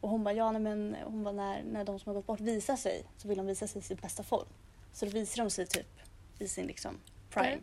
Och 0.00 0.08
hon 0.10 0.24
bara, 0.24 0.34
ja 0.34 0.52
nej, 0.52 0.60
men 0.62 0.96
hon 1.04 1.24
bara, 1.24 1.32
när, 1.34 1.62
när 1.62 1.84
de 1.84 1.98
som 2.00 2.10
har 2.10 2.14
gått 2.14 2.26
bort 2.26 2.40
visar 2.40 2.76
sig 2.76 3.02
så 3.16 3.28
vill 3.28 3.38
de 3.38 3.46
visa 3.46 3.66
sig 3.68 3.78
i 3.80 3.84
sin 3.84 3.96
bästa 3.96 4.22
form. 4.22 4.48
Så 4.92 5.04
då 5.04 5.10
visar 5.10 5.42
de 5.44 5.50
sig 5.50 5.66
typ 5.66 5.86
i 6.38 6.48
sin 6.48 6.66
liksom 6.66 6.94
prime, 7.30 7.58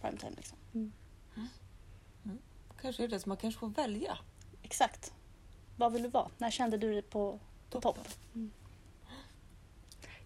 prime 0.00 0.18
time 0.18 0.32
liksom. 0.36 0.58
Kanske 2.82 3.04
är 3.04 3.08
det 3.08 3.20
så 3.20 3.28
man 3.28 3.38
kanske 3.38 3.60
får 3.60 3.68
välja. 3.68 4.18
Exakt. 4.62 5.12
Vad 5.76 5.92
vill 5.92 6.02
du 6.02 6.08
vara? 6.08 6.28
När 6.38 6.50
kände 6.50 6.76
du 6.76 6.92
dig 6.92 7.02
på, 7.02 7.38
på 7.70 7.80
topp? 7.80 7.98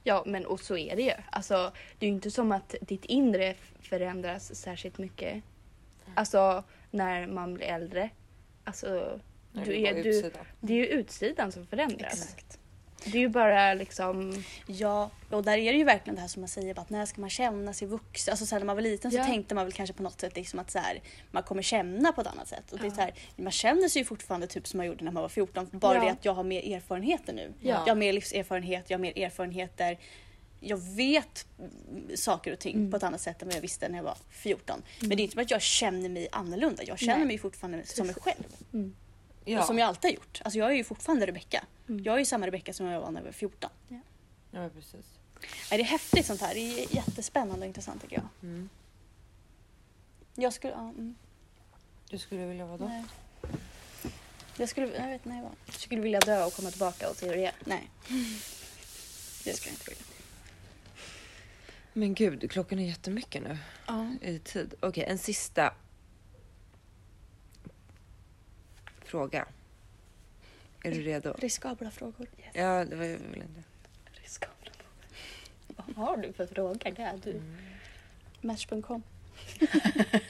Ja, 0.02 0.22
men 0.26 0.46
och 0.46 0.60
så 0.60 0.76
är 0.76 0.96
det 0.96 1.02
ju. 1.02 1.12
Alltså, 1.30 1.72
det 1.98 2.06
är 2.06 2.10
ju 2.10 2.14
inte 2.14 2.30
som 2.30 2.52
att 2.52 2.74
ditt 2.80 3.04
inre 3.04 3.54
förändras 3.80 4.54
särskilt 4.54 4.98
mycket. 4.98 5.42
Alltså, 6.14 6.64
när 6.90 7.26
man 7.26 7.54
blir 7.54 7.66
äldre. 7.66 8.10
Alltså, 8.64 9.20
du 9.52 9.82
är 9.82 10.02
du, 10.02 10.32
det 10.60 10.72
är 10.72 10.76
ju 10.76 10.86
utsidan 10.86 11.52
som 11.52 11.66
förändras. 11.66 12.12
Exakt. 12.12 12.58
Det 13.06 13.18
är 13.18 13.20
ju 13.20 13.28
bara 13.28 13.74
liksom... 13.74 14.44
Ja, 14.66 15.10
och 15.30 15.42
där 15.44 15.58
är 15.58 15.72
det 15.72 15.78
ju 15.78 15.84
verkligen 15.84 16.14
det 16.14 16.20
här 16.20 16.28
som 16.28 16.42
man 16.42 16.48
säger, 16.48 16.78
att 16.78 16.90
när 16.90 17.06
ska 17.06 17.20
man 17.20 17.30
känna 17.30 17.72
sig 17.72 17.88
vuxen? 17.88 18.32
Alltså 18.32 18.46
så 18.46 18.54
här, 18.54 18.60
när 18.60 18.66
man 18.66 18.76
var 18.76 18.82
liten 18.82 19.10
så 19.10 19.16
Ja. 19.16 19.24
tänkte 19.24 19.54
man 19.54 19.64
väl 19.64 19.72
kanske 19.72 19.94
på 19.94 20.02
något 20.02 20.20
sätt 20.20 20.36
liksom 20.36 20.58
att 20.58 20.70
så 20.70 20.78
här, 20.78 21.00
man 21.30 21.42
kommer 21.42 21.62
känna 21.62 22.12
på 22.12 22.20
ett 22.20 22.26
annat 22.26 22.48
sätt. 22.48 22.72
Och 22.72 22.78
det 22.78 22.86
är 22.86 22.90
så 22.90 23.00
här, 23.00 23.14
man 23.36 23.52
känner 23.52 23.88
sig 23.88 24.00
ju 24.02 24.06
fortfarande 24.06 24.46
typ 24.46 24.66
som 24.66 24.78
man 24.78 24.86
gjorde 24.86 25.04
när 25.04 25.12
man 25.12 25.22
var 25.22 25.28
14, 25.28 25.68
bara 25.72 25.94
Ja. 25.94 26.04
det 26.04 26.10
att 26.10 26.24
jag 26.24 26.34
har 26.34 26.44
mer 26.44 26.74
erfarenheter 26.76 27.32
nu. 27.32 27.52
Ja. 27.60 27.68
Jag 27.86 27.94
har 27.94 27.96
mer 27.96 28.12
livserfarenhet, 28.12 28.90
jag 28.90 28.98
har 28.98 29.02
mer 29.02 29.18
erfarenheter. 29.18 29.98
Jag 30.60 30.76
vet 30.76 31.46
mm, 31.58 32.16
saker 32.16 32.52
och 32.52 32.58
ting 32.58 32.74
Mm. 32.76 32.90
på 32.90 32.96
ett 32.96 33.02
annat 33.02 33.20
sätt 33.20 33.42
än 33.42 33.48
vad 33.48 33.56
jag 33.56 33.60
visste 33.62 33.88
när 33.88 33.96
jag 33.98 34.04
var 34.04 34.16
14. 34.30 34.82
Men 35.00 35.08
det 35.08 35.14
är 35.14 35.20
inte 35.20 35.32
som 35.32 35.42
att 35.42 35.50
jag 35.50 35.62
känner 35.62 36.08
mig 36.08 36.28
annorlunda. 36.32 36.82
Jag 36.82 36.98
känner 36.98 37.16
Nej. 37.18 37.26
mig 37.26 37.38
fortfarande 37.38 37.86
som 37.86 38.06
mig 38.06 38.14
själv. 38.20 38.44
Mm. 38.72 38.96
Ja. 39.48 39.60
Och 39.60 39.66
som 39.66 39.78
jag 39.78 39.88
alltid 39.88 40.10
har 40.10 40.14
gjort. 40.14 40.40
Alltså 40.44 40.58
jag 40.58 40.70
är 40.70 40.74
ju 40.74 40.84
fortfarande 40.84 41.26
Rebecka. 41.26 41.64
Mm. 41.88 42.04
Jag 42.04 42.14
är 42.14 42.18
ju 42.18 42.24
samma 42.24 42.46
Rebecka 42.46 42.72
som 42.72 42.86
jag 42.86 43.00
var 43.00 43.10
när 43.10 43.20
jag 43.20 43.24
var 43.24 43.32
14. 43.32 43.70
ja, 43.88 44.00
men 44.50 44.70
precis. 44.70 45.06
Nej, 45.70 45.78
det 45.78 45.82
är 45.82 45.84
häftigt 45.84 46.26
sånt 46.26 46.40
här. 46.40 46.54
Det 46.54 46.60
är 46.60 46.94
jättespännande 46.96 47.60
och 47.60 47.66
intressant 47.66 48.02
tycker 48.02 48.16
jag. 48.16 48.28
Mm. 48.42 48.68
Jag 50.34 50.52
skulle... 50.52 50.72
Ja, 50.72 50.80
mm, 50.80 51.14
Du 52.10 52.18
skulle 52.18 52.46
vilja 52.46 52.66
vara 52.66 52.78
då? 52.78 52.84
nej. 52.88 53.04
Jag 54.56 54.68
skulle, 54.68 54.86
jag 54.86 55.06
vet 55.06 55.26
inte 55.26 55.42
vad. 55.66 55.74
Skulle 55.74 56.00
vilja 56.00 56.20
dö 56.20 56.44
och 56.44 56.52
komma 56.52 56.70
tillbaka 56.70 57.10
och 57.10 57.16
se 57.16 57.26
hur 57.28 57.36
det 57.36 57.46
är. 57.46 57.54
Nej. 57.64 57.90
Det 59.44 59.52
ska 59.56 59.68
jag 59.68 59.74
inte 59.74 59.90
vilja. 59.90 60.04
Men 61.92 62.14
gud, 62.14 62.50
klockan 62.50 62.78
är 62.78 62.86
jättemycket 62.86 63.42
nu 63.42 63.58
Ja. 63.86 64.10
i 64.22 64.38
tid. 64.38 64.74
Okej, 64.80 65.04
en 65.04 65.18
sista 65.18 65.74
fråga. 69.16 69.46
Är 70.82 70.90
du 70.90 71.02
redo? 71.02 71.34
Riskabla 71.38 71.90
frågor. 71.90 72.26
Ja, 72.52 72.84
det 72.84 72.96
var 72.96 73.04
väl 73.04 73.42
inte. 73.42 73.62
Riskabla 74.12 74.70
Vad 75.66 75.96
har 75.96 76.16
du 76.16 76.32
för 76.32 76.46
fråga? 76.46 76.90
Där, 76.90 77.20
du? 77.24 77.42
Match.com. 78.40 79.02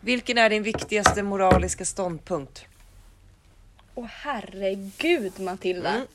Vilken 0.00 0.38
är 0.38 0.50
din 0.50 0.62
viktigaste 0.62 1.22
moraliska 1.22 1.84
ståndpunkt? 1.84 2.66
Åh 3.94 4.06
herregud 4.06 5.40
Matilda. 5.40 5.90
Mm. 5.90 6.06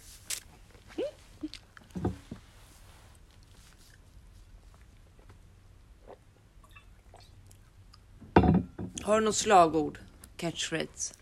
Har 9.02 9.20
du 9.20 9.26
något 9.26 9.36
slagord? 9.36 10.00
Catchphrase? 10.38 11.14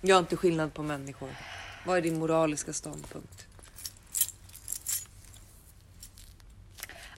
Gör 0.00 0.18
inte 0.18 0.36
skillnad 0.36 0.74
på 0.74 0.82
människor. 0.82 1.30
Vad 1.86 1.96
är 1.98 2.02
din 2.02 2.18
moraliska 2.18 2.72
ståndpunkt? 2.72 3.46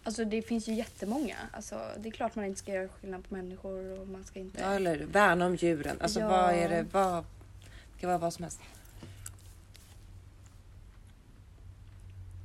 Alltså 0.03 0.25
det 0.25 0.43
finns 0.43 0.69
ju 0.69 0.75
jättemånga. 0.75 1.37
Alltså, 1.53 1.81
det 1.99 2.09
är 2.09 2.13
klart 2.13 2.35
man 2.35 2.45
inte 2.45 2.59
ska 2.59 2.73
göra 2.73 2.89
skillnad 2.89 3.29
på 3.29 3.35
människor 3.35 4.01
och 4.01 4.09
man 4.09 4.25
ska 4.25 4.39
inte... 4.39 4.61
Ja, 4.61 4.67
eller 4.75 4.97
värna 5.05 5.47
om 5.47 5.55
djuren. 5.57 6.01
Alltså 6.01 6.21
Ja. 6.21 6.29
vad 6.29 6.55
är 6.55 6.69
det? 6.69 6.87
Vad... 6.93 7.25
Det 7.95 8.01
kan 8.01 8.09
vara 8.09 8.19
vad 8.19 8.33
som 8.35 8.43
helst. 8.43 8.61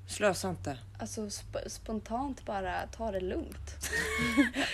Slösa 0.09 0.49
inte. 0.49 0.77
Alltså 0.99 1.21
sp- 1.25 1.67
spontant 1.69 2.45
bara 2.45 2.88
ta 2.88 3.11
det 3.11 3.19
lugnt. 3.19 3.88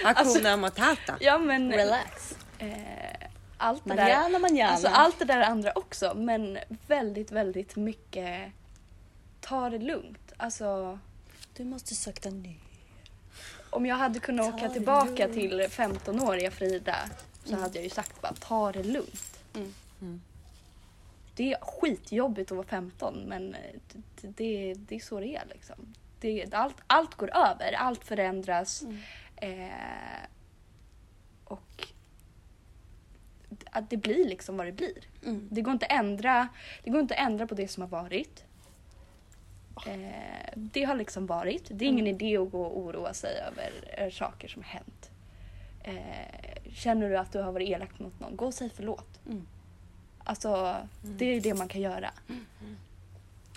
Hakuna 0.04 0.58
Matata. 0.58 1.18
Ja 1.20 1.38
men... 1.38 1.72
Relax. 1.72 2.38
Eh, 2.60 3.28
allt 3.58 3.84
det 3.86 3.90
där... 3.96 4.04
Manjana, 4.04 4.40
manjana. 4.40 4.72
Alltså 4.72 4.88
allt 4.88 5.20
det 5.20 5.26
där 5.26 5.42
andra 5.42 5.72
också 5.76 6.14
men 6.16 6.58
väldigt 6.88 7.32
väldigt 7.32 7.76
mycket 7.76 8.52
ta 9.42 9.70
det 9.70 9.80
lugnt. 9.80 10.34
Alltså 10.38 11.00
Du 11.54 11.64
måste 11.64 11.96
sakta 11.96 12.30
ner. 12.30 12.58
om 13.70 13.86
jag 13.86 13.96
hade 13.96 14.20
kunnat 14.20 14.46
Ta 14.52 14.56
åka 14.58 14.70
tillbaka 14.70 15.28
lugnt. 15.28 15.34
till 15.34 15.62
15-åriga 15.70 16.52
Frida 16.52 16.96
så 17.44 17.50
Mm. 17.50 17.62
hade 17.62 17.76
jag 17.76 17.84
ju 17.84 17.90
sagt 17.90 18.22
bara 18.22 18.34
ta 18.34 18.72
det 18.72 18.84
lugnt. 18.84 19.40
Mm. 19.56 19.74
Mm. 20.02 20.22
Det 21.36 21.54
är 21.54 21.60
skitjobbigt 21.62 22.52
att 22.52 22.56
vara 22.58 22.68
15 22.68 23.14
men 23.28 23.54
eh, 23.56 23.60
det, 24.22 24.28
det, 24.28 24.74
det 24.74 24.96
är 24.96 25.00
så 25.00 25.20
det 25.20 25.36
är 25.36 25.46
liksom. 25.50 25.94
Det, 26.20 26.54
allt, 26.54 26.76
allt 26.88 27.16
går 27.16 27.30
över, 27.38 27.74
allt 27.74 28.04
förändras. 28.06 28.82
Mm. 28.84 28.98
Eh, 29.36 30.28
och 31.44 31.88
att 33.72 33.90
det 33.90 33.98
blir 33.98 34.26
liksom 34.30 34.58
vad 34.58 34.66
det 34.66 34.72
blir. 34.72 34.98
Mm. 35.26 35.48
Det 35.52 35.62
går 35.62 35.74
inte 35.74 35.86
ändra, 35.86 36.48
det 36.84 36.90
går 36.90 37.02
inte 37.02 37.16
att 37.16 37.28
ändra 37.28 37.48
på 37.48 37.56
det 37.56 37.68
som 37.68 37.82
har 37.82 37.90
varit. 37.90 38.44
Eh, 39.86 40.50
det 40.56 40.84
har 40.84 40.96
liksom 40.96 41.26
varit. 41.26 41.68
Det 41.70 41.86
är 41.86 41.90
ingen 41.90 42.08
idé 42.08 42.38
att 42.38 42.52
gå 42.52 42.62
och 42.62 42.80
oroa 42.80 43.14
sig 43.14 43.40
över 43.40 43.72
eh, 43.98 44.12
saker 44.12 44.48
som 44.48 44.64
har 44.64 44.70
hänt. 44.70 45.12
Eh, 45.84 46.72
känner 46.74 47.10
du 47.10 47.18
att 47.18 47.32
du 47.32 47.42
har 47.42 47.52
varit 47.52 47.70
elak 47.70 48.00
mot 48.00 48.20
någon, 48.20 48.36
gå 48.36 48.46
och 48.46 48.54
säg 48.54 48.70
förlåt. 48.76 49.20
Mm. 49.26 49.48
Alltså, 50.24 50.76
det 51.02 51.26
är 51.26 51.42
det 51.42 51.54
man 51.54 51.68
kan 51.68 51.82
göra. 51.82 52.12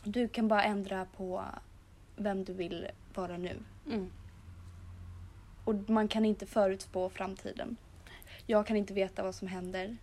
Du 0.04 0.28
kan 0.28 0.48
bara 0.48 0.64
ändra 0.64 1.06
på 1.16 1.44
vem 2.16 2.44
du 2.44 2.52
vill 2.52 2.86
vara 3.14 3.36
nu. 3.36 3.58
Mm. 3.86 4.10
Och 5.64 5.74
man 5.74 6.08
kan 6.08 6.24
inte 6.24 6.46
förutspå 6.46 7.10
framtiden. 7.10 7.76
Jag 8.50 8.66
kan 8.66 8.76
inte 8.76 8.94
veta 8.94 9.22
vad 9.22 9.34
som 9.34 9.48
händer. 9.48 9.96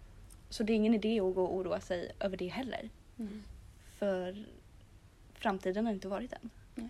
Så 0.50 0.64
det 0.64 0.74
är 0.74 0.76
ingen 0.76 0.94
idé 0.94 1.20
att 1.20 1.36
gå 1.36 1.44
och 1.44 1.56
oroa 1.56 1.80
sig 1.82 2.12
över 2.20 2.38
det 2.38 2.48
heller. 2.48 2.90
Mm. 3.20 3.44
För 4.00 4.46
framtiden 5.34 5.86
har 5.86 5.94
inte 5.94 6.08
varit 6.08 6.34
än. 6.34 6.50
Nej. 6.76 6.90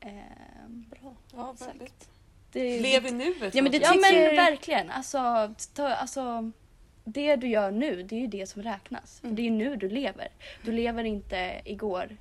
Ehm, 0.00 0.84
Bra. 0.90 1.14
Ja, 1.36 1.54
väldigt. 1.66 2.08
det, 2.52 2.80
Lev 2.80 3.06
i 3.06 3.10
nuet. 3.10 3.54
Ja, 3.54 3.62
men 3.62 3.72
det 3.72 3.78
Ja 3.78 3.92
tycker- 3.92 4.26
men 4.26 4.36
verkligen. 4.36 4.90
Alltså, 4.90 5.54
ta, 5.74 5.88
alltså, 5.88 6.50
det 7.04 7.36
du 7.36 7.48
gör 7.48 7.70
nu, 7.70 8.02
det 8.02 8.16
är 8.16 8.20
ju 8.20 8.26
det 8.26 8.46
som 8.46 8.62
räknas. 8.62 9.20
För 9.20 9.26
Mm. 9.26 9.36
det 9.36 9.42
är 9.42 9.44
ju 9.44 9.50
nu 9.50 9.76
du 9.76 9.88
lever. 9.88 10.28
Du 10.64 10.72
lever 10.72 11.04
inte 11.04 11.60
igår, 11.64 12.16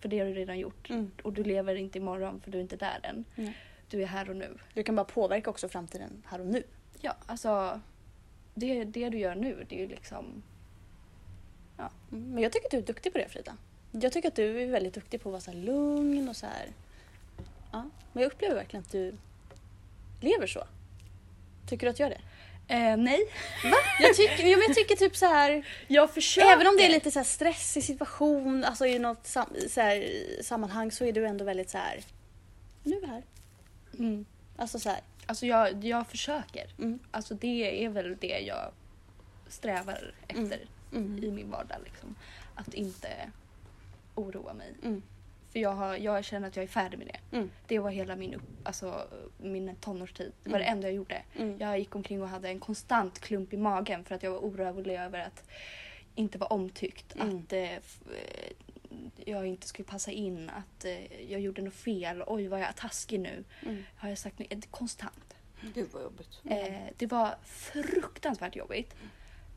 för 0.00 0.08
det 0.08 0.18
har 0.18 0.26
du 0.26 0.34
redan 0.34 0.58
gjort. 0.58 0.90
Mm. 0.90 1.10
Och 1.22 1.32
du 1.32 1.44
lever 1.44 1.74
inte 1.74 1.98
imorgon, 1.98 2.40
för 2.40 2.50
du 2.50 2.58
är 2.58 2.62
inte 2.62 2.76
där 2.76 3.00
än. 3.02 3.24
Nej. 3.34 3.56
Du 3.90 4.02
är 4.02 4.06
här 4.06 4.30
och 4.30 4.36
nu. 4.36 4.58
Du 4.74 4.82
kan 4.82 4.96
bara 4.96 5.04
påverka 5.04 5.50
också 5.50 5.68
framtiden 5.68 6.22
här 6.26 6.40
och 6.40 6.46
nu. 6.46 6.62
Ja, 7.00 7.16
alltså. 7.26 7.80
Det, 8.54 8.84
det 8.84 9.08
du 9.08 9.18
gör 9.18 9.34
nu, 9.34 9.66
det 9.68 9.76
är 9.76 9.80
ju 9.80 9.88
liksom... 9.88 10.42
Mm. 11.78 12.32
Men 12.32 12.42
jag 12.42 12.52
tycker 12.52 12.66
att 12.66 12.70
du 12.70 12.78
är 12.78 12.82
duktig 12.82 13.12
på 13.12 13.18
det 13.18 13.28
Frida. 13.28 13.56
Jag 13.90 14.12
tycker 14.12 14.28
att 14.28 14.34
du 14.34 14.62
är 14.62 14.66
väldigt 14.66 14.94
duktig 14.94 15.22
på 15.22 15.28
att 15.28 15.32
vara 15.32 15.40
så 15.40 15.52
lugn 15.52 16.28
och 16.28 16.36
så 16.36 16.46
här. 16.46 16.66
Ja. 17.72 17.84
Men 18.12 18.22
jag 18.22 18.32
upplever 18.32 18.54
verkligen 18.54 18.82
att 18.82 18.92
du 18.92 19.14
lever 20.20 20.46
så. 20.46 20.64
Tycker 21.68 21.86
du 21.86 21.90
att 21.90 21.98
jag 21.98 22.10
gör 22.10 22.16
det? 22.16 22.22
Eh, 22.74 22.96
nej. 22.96 23.20
Jag 24.00 24.14
tycker, 24.14 24.44
ja, 24.44 24.56
men 24.56 24.66
jag 24.66 24.76
tycker 24.76 24.96
typ 24.96 25.16
så 25.16 25.26
här. 25.26 25.66
Jag 25.86 26.14
försöker. 26.14 26.52
Även 26.52 26.66
om 26.66 26.76
det 26.76 26.86
är 26.86 26.90
lite 26.90 27.10
så 27.10 27.18
här 27.18 27.24
stressig 27.24 27.84
situation, 27.84 28.64
alltså 28.64 28.86
i 28.86 28.98
något 28.98 29.26
sam, 29.26 29.46
så 29.68 29.80
här, 29.80 30.08
sammanhang 30.42 30.92
så 30.92 31.04
är 31.04 31.12
du 31.12 31.26
ändå 31.26 31.44
väldigt 31.44 31.70
så 31.70 31.78
här. 31.78 32.00
Nu 32.82 32.96
är 32.96 33.00
vi 33.00 33.06
här. 33.06 33.22
Mm. 33.98 34.24
Alltså 34.56 34.78
så 34.78 34.88
här. 34.88 35.00
Alltså 35.26 35.46
jag, 35.46 35.84
jag 35.84 36.06
försöker. 36.06 36.66
Mm. 36.78 36.98
Alltså 37.10 37.34
det 37.34 37.84
är 37.84 37.88
väl 37.88 38.16
det 38.20 38.38
jag 38.40 38.70
strävar 39.48 40.14
efter 40.28 40.60
Mm. 40.92 41.24
i 41.24 41.30
min 41.30 41.50
vardag. 41.50 41.78
Liksom. 41.84 42.14
Att 42.54 42.74
inte 42.74 43.08
oroa 44.14 44.54
mig. 44.54 44.74
Mm. 44.82 45.02
För 45.52 45.58
jag, 45.58 45.70
har, 45.70 45.96
jag 45.96 46.24
känner 46.24 46.48
att 46.48 46.56
jag 46.56 46.62
är 46.62 46.66
färdig 46.68 46.98
med 46.98 47.06
det. 47.06 47.36
Mm. 47.36 47.50
Det 47.66 47.78
var 47.78 47.90
hela 47.90 48.16
min, 48.16 48.34
upp, 48.34 48.42
alltså, 48.62 49.08
min 49.38 49.76
tonårstid. 49.76 50.32
Det 50.44 50.50
var 50.50 50.58
Mm. 50.58 50.66
det 50.66 50.70
enda 50.72 50.88
jag 50.88 50.94
gjorde. 50.94 51.22
Mm. 51.38 51.58
Jag 51.60 51.78
gick 51.78 51.94
omkring 51.94 52.22
och 52.22 52.28
hade 52.28 52.48
en 52.48 52.60
konstant 52.60 53.18
klump 53.18 53.52
i 53.52 53.56
magen 53.56 54.04
för 54.04 54.14
att 54.14 54.22
jag 54.22 54.30
var 54.30 54.38
orolig 54.38 54.94
över 54.94 55.18
att 55.20 55.44
inte 56.14 56.38
vara 56.38 56.48
omtyckt. 56.50 57.14
Mm. 57.14 57.38
Att 57.38 57.52
eh, 57.52 57.72
eh, 57.72 57.80
jag 59.24 59.46
inte 59.46 59.66
skulle 59.68 59.86
passa 59.88 60.10
in. 60.10 60.50
Att 60.50 60.84
eh, 60.84 61.30
jag 61.32 61.40
gjorde 61.40 61.62
något 61.62 61.74
fel. 61.74 62.22
Oj, 62.26 62.48
var 62.48 62.58
jag 62.58 62.76
taskig 62.76 63.20
nu? 63.20 63.44
Mm. 63.62 63.84
Har 63.96 64.08
jag 64.08 64.18
sagt 64.18 64.38
något? 64.38 64.70
Konstant. 64.70 65.34
Gud 65.74 65.88
vad 65.92 66.02
jobbigt. 66.02 66.40
Eh, 66.44 66.82
det 66.96 67.06
var 67.06 67.34
fruktansvärt 67.44 68.56
jobbigt. 68.56 68.94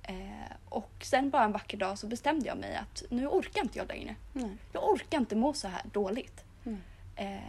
Eh, 0.04 0.52
och 0.70 0.92
sen 1.02 1.30
bara 1.30 1.44
en 1.44 1.52
vacker 1.52 1.78
dag 1.78 1.98
så 2.00 2.08
bestämde 2.08 2.48
jag 2.48 2.58
mig 2.58 2.76
att 2.76 3.04
nu 3.10 3.28
orkar 3.28 3.62
inte 3.62 3.78
jag 3.78 3.88
längre. 3.88 4.16
Nej. 4.34 4.58
Jag 4.74 4.90
orkar 4.90 5.18
inte 5.18 5.36
må 5.36 5.54
så 5.54 5.68
här 5.68 5.82
dåligt. 5.92 6.44
Mm. 6.66 6.78
Eh, 7.16 7.40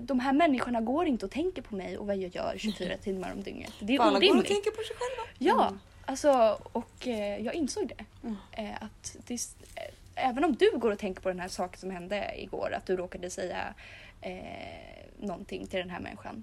de 0.00 0.20
här 0.20 0.32
människorna 0.32 0.80
går 0.80 1.06
inte 1.06 1.26
och 1.26 1.32
tänker 1.32 1.62
på 1.62 1.76
mig 1.76 1.98
och 1.98 2.06
vad 2.06 2.16
jag 2.16 2.34
gör 2.34 2.54
24 2.58 2.96
timmar 2.96 3.32
om 3.32 3.42
dygnet. 3.42 3.72
Det 3.80 3.94
är 3.96 4.00
Alla 4.00 4.10
går 4.10 4.16
och 4.16 4.22
orimligt. 4.30 4.46
tänker 4.48 4.70
på 4.70 4.76
sig 4.82 4.96
själva. 4.96 5.30
Ja, 5.38 5.66
Mm. 5.68 5.80
alltså 6.06 6.58
och 6.72 7.08
eh, 7.08 7.38
jag 7.44 7.54
insåg 7.54 7.88
det. 7.96 8.04
Mm. 8.22 8.36
Eh, 8.52 8.82
att 8.82 9.16
det 9.26 9.34
är- 9.34 9.80
eh, 9.82 9.94
även 10.14 10.44
om 10.44 10.56
du 10.56 10.78
går 10.78 10.90
och 10.90 10.98
tänker 10.98 11.22
på 11.22 11.28
den 11.28 11.40
här 11.40 11.48
saken 11.48 11.80
som 11.80 11.90
hände 11.90 12.32
igår, 12.36 12.72
att 12.72 12.86
du 12.86 12.96
råkade 12.96 13.30
säga 13.30 13.74
eh, 14.20 15.06
någonting 15.18 15.66
till 15.66 15.78
den 15.78 15.90
här 15.90 16.00
människan. 16.00 16.42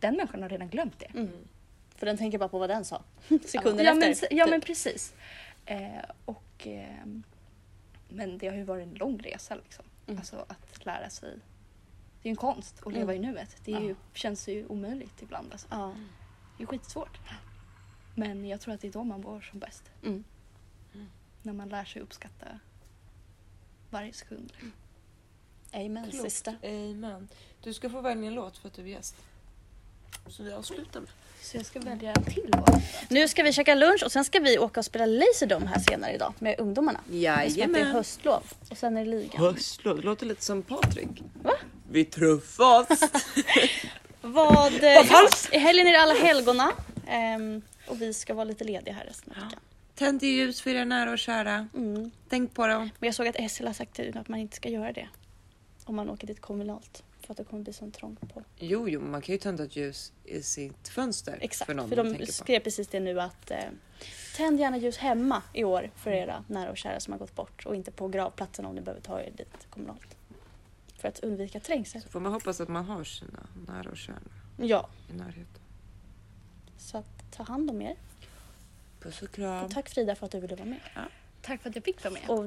Den 0.00 0.16
människan 0.16 0.42
har 0.42 0.48
redan 0.48 0.68
glömt 0.68 0.98
det. 0.98 1.18
Mm. 1.18 1.48
För 1.96 2.06
den 2.06 2.16
tänker 2.18 2.38
bara 2.38 2.48
på 2.48 2.58
vad 2.58 2.70
den 2.70 2.84
sa. 2.84 3.02
Sekunden 3.46 3.86
ja, 3.86 3.92
efter. 3.92 4.28
Men, 4.30 4.38
ja 4.38 4.44
typ. 4.44 4.50
men 4.50 4.60
precis. 4.60 5.14
Eh, 5.66 6.04
och, 6.24 6.66
eh, 6.66 7.06
men 8.08 8.38
det 8.38 8.48
har 8.48 8.56
ju 8.56 8.64
varit 8.64 8.82
en 8.82 8.94
lång 8.94 9.18
resa 9.18 9.54
liksom. 9.54 9.84
Mm. 10.06 10.18
Alltså 10.18 10.44
att 10.48 10.84
lära 10.84 11.10
sig. 11.10 11.30
Det 12.22 12.28
är 12.28 12.30
ju 12.30 12.30
en 12.30 12.36
konst 12.36 12.86
att 12.86 12.92
leva 12.92 13.14
i 13.14 13.18
nuet. 13.18 13.56
Det 13.64 13.72
ju, 13.72 13.88
Ja. 13.88 13.94
känns 14.14 14.48
ju 14.48 14.66
omöjligt 14.66 15.22
ibland. 15.22 15.52
Alltså. 15.52 15.66
Ja. 15.70 15.94
Det 16.56 16.62
är 16.62 16.66
skitsvårt. 16.66 17.18
Men 18.14 18.44
jag 18.44 18.60
tror 18.60 18.74
att 18.74 18.80
det 18.80 18.88
är 18.88 18.92
då 18.92 19.04
man 19.04 19.20
mår 19.20 19.40
som 19.40 19.58
bäst. 19.58 19.90
Mm. 20.04 20.24
När 21.42 21.52
man 21.52 21.68
lär 21.68 21.84
sig 21.84 22.02
uppskatta 22.02 22.46
varje 23.90 24.12
sekund. 24.12 24.52
Amen, 25.72 26.10
Klokt. 26.10 26.22
sista. 26.32 26.54
Amen. 26.64 27.28
Du 27.62 27.74
ska 27.74 27.90
få 27.90 28.00
välja 28.00 28.28
en 28.28 28.34
låt 28.34 28.58
för 28.58 28.68
att 28.68 28.74
du 28.74 28.82
är 28.82 28.86
gäst. 28.86 29.16
Så 30.28 30.42
vi 30.42 30.52
avslutar 30.52 31.00
med. 31.00 31.08
Så 31.42 31.56
jag 31.56 31.66
ska 31.66 31.80
välja 31.80 32.12
en 32.12 32.24
till 32.24 32.50
låt. 32.52 32.82
Nu 33.10 33.28
ska 33.28 33.42
vi 33.42 33.52
käka 33.52 33.74
lunch 33.74 34.02
och 34.04 34.12
sen 34.12 34.24
ska 34.24 34.40
vi 34.40 34.58
åka 34.58 34.80
och 34.80 34.84
spela 34.84 35.06
Laserdome 35.06 35.66
här 35.66 35.80
senare 35.80 36.12
idag 36.12 36.34
med 36.38 36.60
ungdomarna. 36.60 36.98
Att 36.98 37.04
det 37.08 37.26
är 37.26 37.44
Jajamän. 37.48 37.86
höstlov. 37.86 38.42
Och 38.70 38.78
sen 38.78 38.96
är 38.96 39.04
det 39.04 39.10
ligan. 39.10 39.40
Höstlov. 39.44 39.96
Det 39.96 40.02
låter 40.02 40.26
lite 40.26 40.44
som 40.44 40.62
Patrik. 40.62 41.22
Va? 41.42 41.52
Vi 41.90 42.04
träffas. 42.04 42.88
Vad... 44.20 44.84
eh, 44.84 45.06
I 45.52 45.58
helgen 45.58 45.86
är 45.86 45.92
det 45.92 46.00
alla 46.00 46.14
helgona. 46.14 46.72
Ehm, 47.06 47.62
Och 47.86 48.02
vi 48.02 48.14
ska 48.14 48.34
vara 48.34 48.44
lite 48.44 48.64
lediga 48.64 48.94
här 48.94 49.04
resten 49.04 49.32
av 49.36 49.42
veckan. 49.44 49.60
Tänd 49.98 50.22
ljus 50.22 50.60
för 50.60 50.70
era 50.70 50.84
nära 50.84 51.10
och 51.10 51.18
kära. 51.18 51.68
Mm. 51.74 52.10
Tänk 52.28 52.54
på 52.54 52.66
dem. 52.66 52.90
Men 52.98 53.06
jag 53.06 53.14
såg 53.14 53.28
att 53.28 53.36
Essel 53.36 53.66
har 53.66 53.74
sagt 53.74 54.00
att 54.14 54.28
man 54.28 54.38
inte 54.38 54.56
ska 54.56 54.68
göra 54.68 54.92
det. 54.92 55.08
Om 55.84 55.96
man 55.96 56.10
åker 56.10 56.26
dit 56.26 56.40
kommunalt. 56.40 57.04
För 57.20 57.32
att 57.32 57.36
det 57.36 57.44
kommer 57.44 57.62
bli 57.62 57.72
sån 57.72 57.92
trångt 57.92 58.34
på. 58.34 58.42
Jo, 58.56 58.88
jo, 58.88 59.00
man 59.00 59.22
kan 59.22 59.32
ju 59.32 59.38
tända 59.38 59.64
ett 59.64 59.76
ljus 59.76 60.12
i 60.24 60.42
sitt 60.42 60.88
fönster. 60.88 61.38
Exakt, 61.40 61.66
för 61.66 61.74
någon 61.74 61.88
för 61.88 61.96
de 61.96 62.26
skrev 62.26 62.60
precis 62.60 62.88
det 62.88 63.00
nu 63.00 63.20
att 63.20 63.50
eh, 63.50 63.58
tänd 64.36 64.60
gärna 64.60 64.76
ljus 64.76 64.96
hemma 64.96 65.42
i 65.54 65.64
år 65.64 65.90
för 65.96 66.10
era 66.10 66.44
nära 66.46 66.70
och 66.70 66.76
kära 66.76 67.00
som 67.00 67.12
har 67.12 67.18
gått 67.18 67.34
bort 67.34 67.66
och 67.66 67.76
inte 67.76 67.90
på 67.90 68.08
gravplatsen 68.08 68.66
om 68.66 68.74
ni 68.74 68.80
behöver 68.80 69.02
ta 69.02 69.20
er 69.20 69.30
dit 69.36 69.66
kommunalt. 69.70 70.16
För 70.98 71.08
att 71.08 71.20
undvika 71.20 71.60
trängsel. 71.60 72.02
Så 72.02 72.08
får 72.08 72.20
man 72.20 72.32
hoppas 72.32 72.60
att 72.60 72.68
man 72.68 72.84
har 72.84 73.04
sina 73.04 73.46
nära 73.66 73.90
och 73.90 73.96
kära 73.96 74.16
Ja, 74.56 74.88
i 75.10 75.12
närheten. 75.12 75.62
så 76.78 76.98
att 76.98 77.32
ta 77.32 77.42
hand 77.42 77.70
om 77.70 77.82
er. 77.82 77.96
Puss 79.00 79.22
och 79.22 79.30
kram. 79.30 79.64
Och 79.64 79.70
tack 79.70 79.88
Frida 79.88 80.14
för 80.14 80.26
att 80.26 80.32
du 80.32 80.40
ville 80.40 80.56
vara 80.56 80.68
med. 80.68 80.80
Tack 81.42 81.62
för 81.62 81.68
att 81.68 81.74
jag 81.76 81.84
fick 81.84 82.04
vara 82.04 82.14
med. 82.14 82.30
Och 82.30 82.44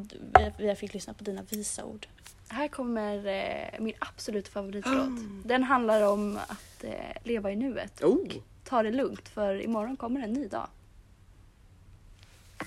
vi, 0.57 0.67
vi 0.67 0.75
fick 0.75 0.93
lyssna 0.93 1.13
på 1.13 1.23
dina 1.23 1.41
visa 1.41 1.85
ord. 1.85 2.07
Här 2.47 2.67
kommer 2.67 3.27
eh, 3.27 3.79
min 3.79 3.93
absolut 3.99 4.47
favoritlåt. 4.47 4.95
Ah. 4.95 5.41
Den 5.45 5.63
handlar 5.63 6.07
om 6.07 6.37
att 6.47 6.83
eh, 6.83 6.91
leva 7.23 7.51
i 7.51 7.55
nuet. 7.55 8.03
Oh. 8.03 8.31
Ta 8.63 8.83
det 8.83 8.91
lugnt 8.91 9.29
för 9.29 9.61
imorgon 9.61 9.97
kommer 9.97 10.21
en 10.21 10.33
ny 10.33 10.47
dag. 10.47 10.67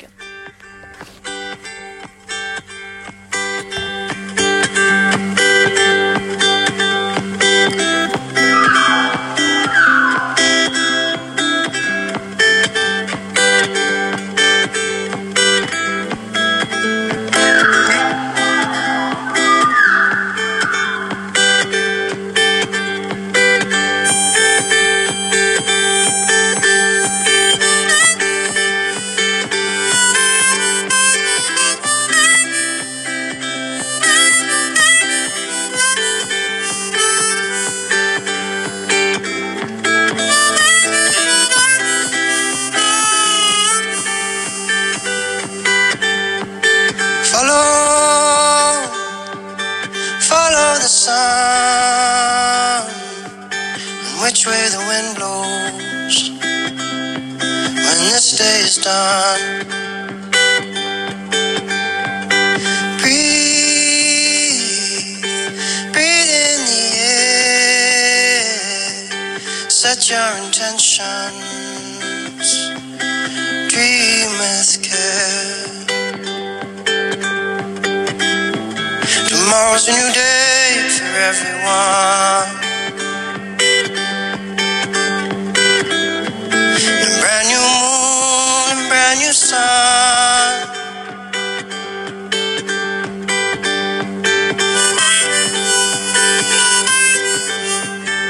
Gött. 0.00 0.10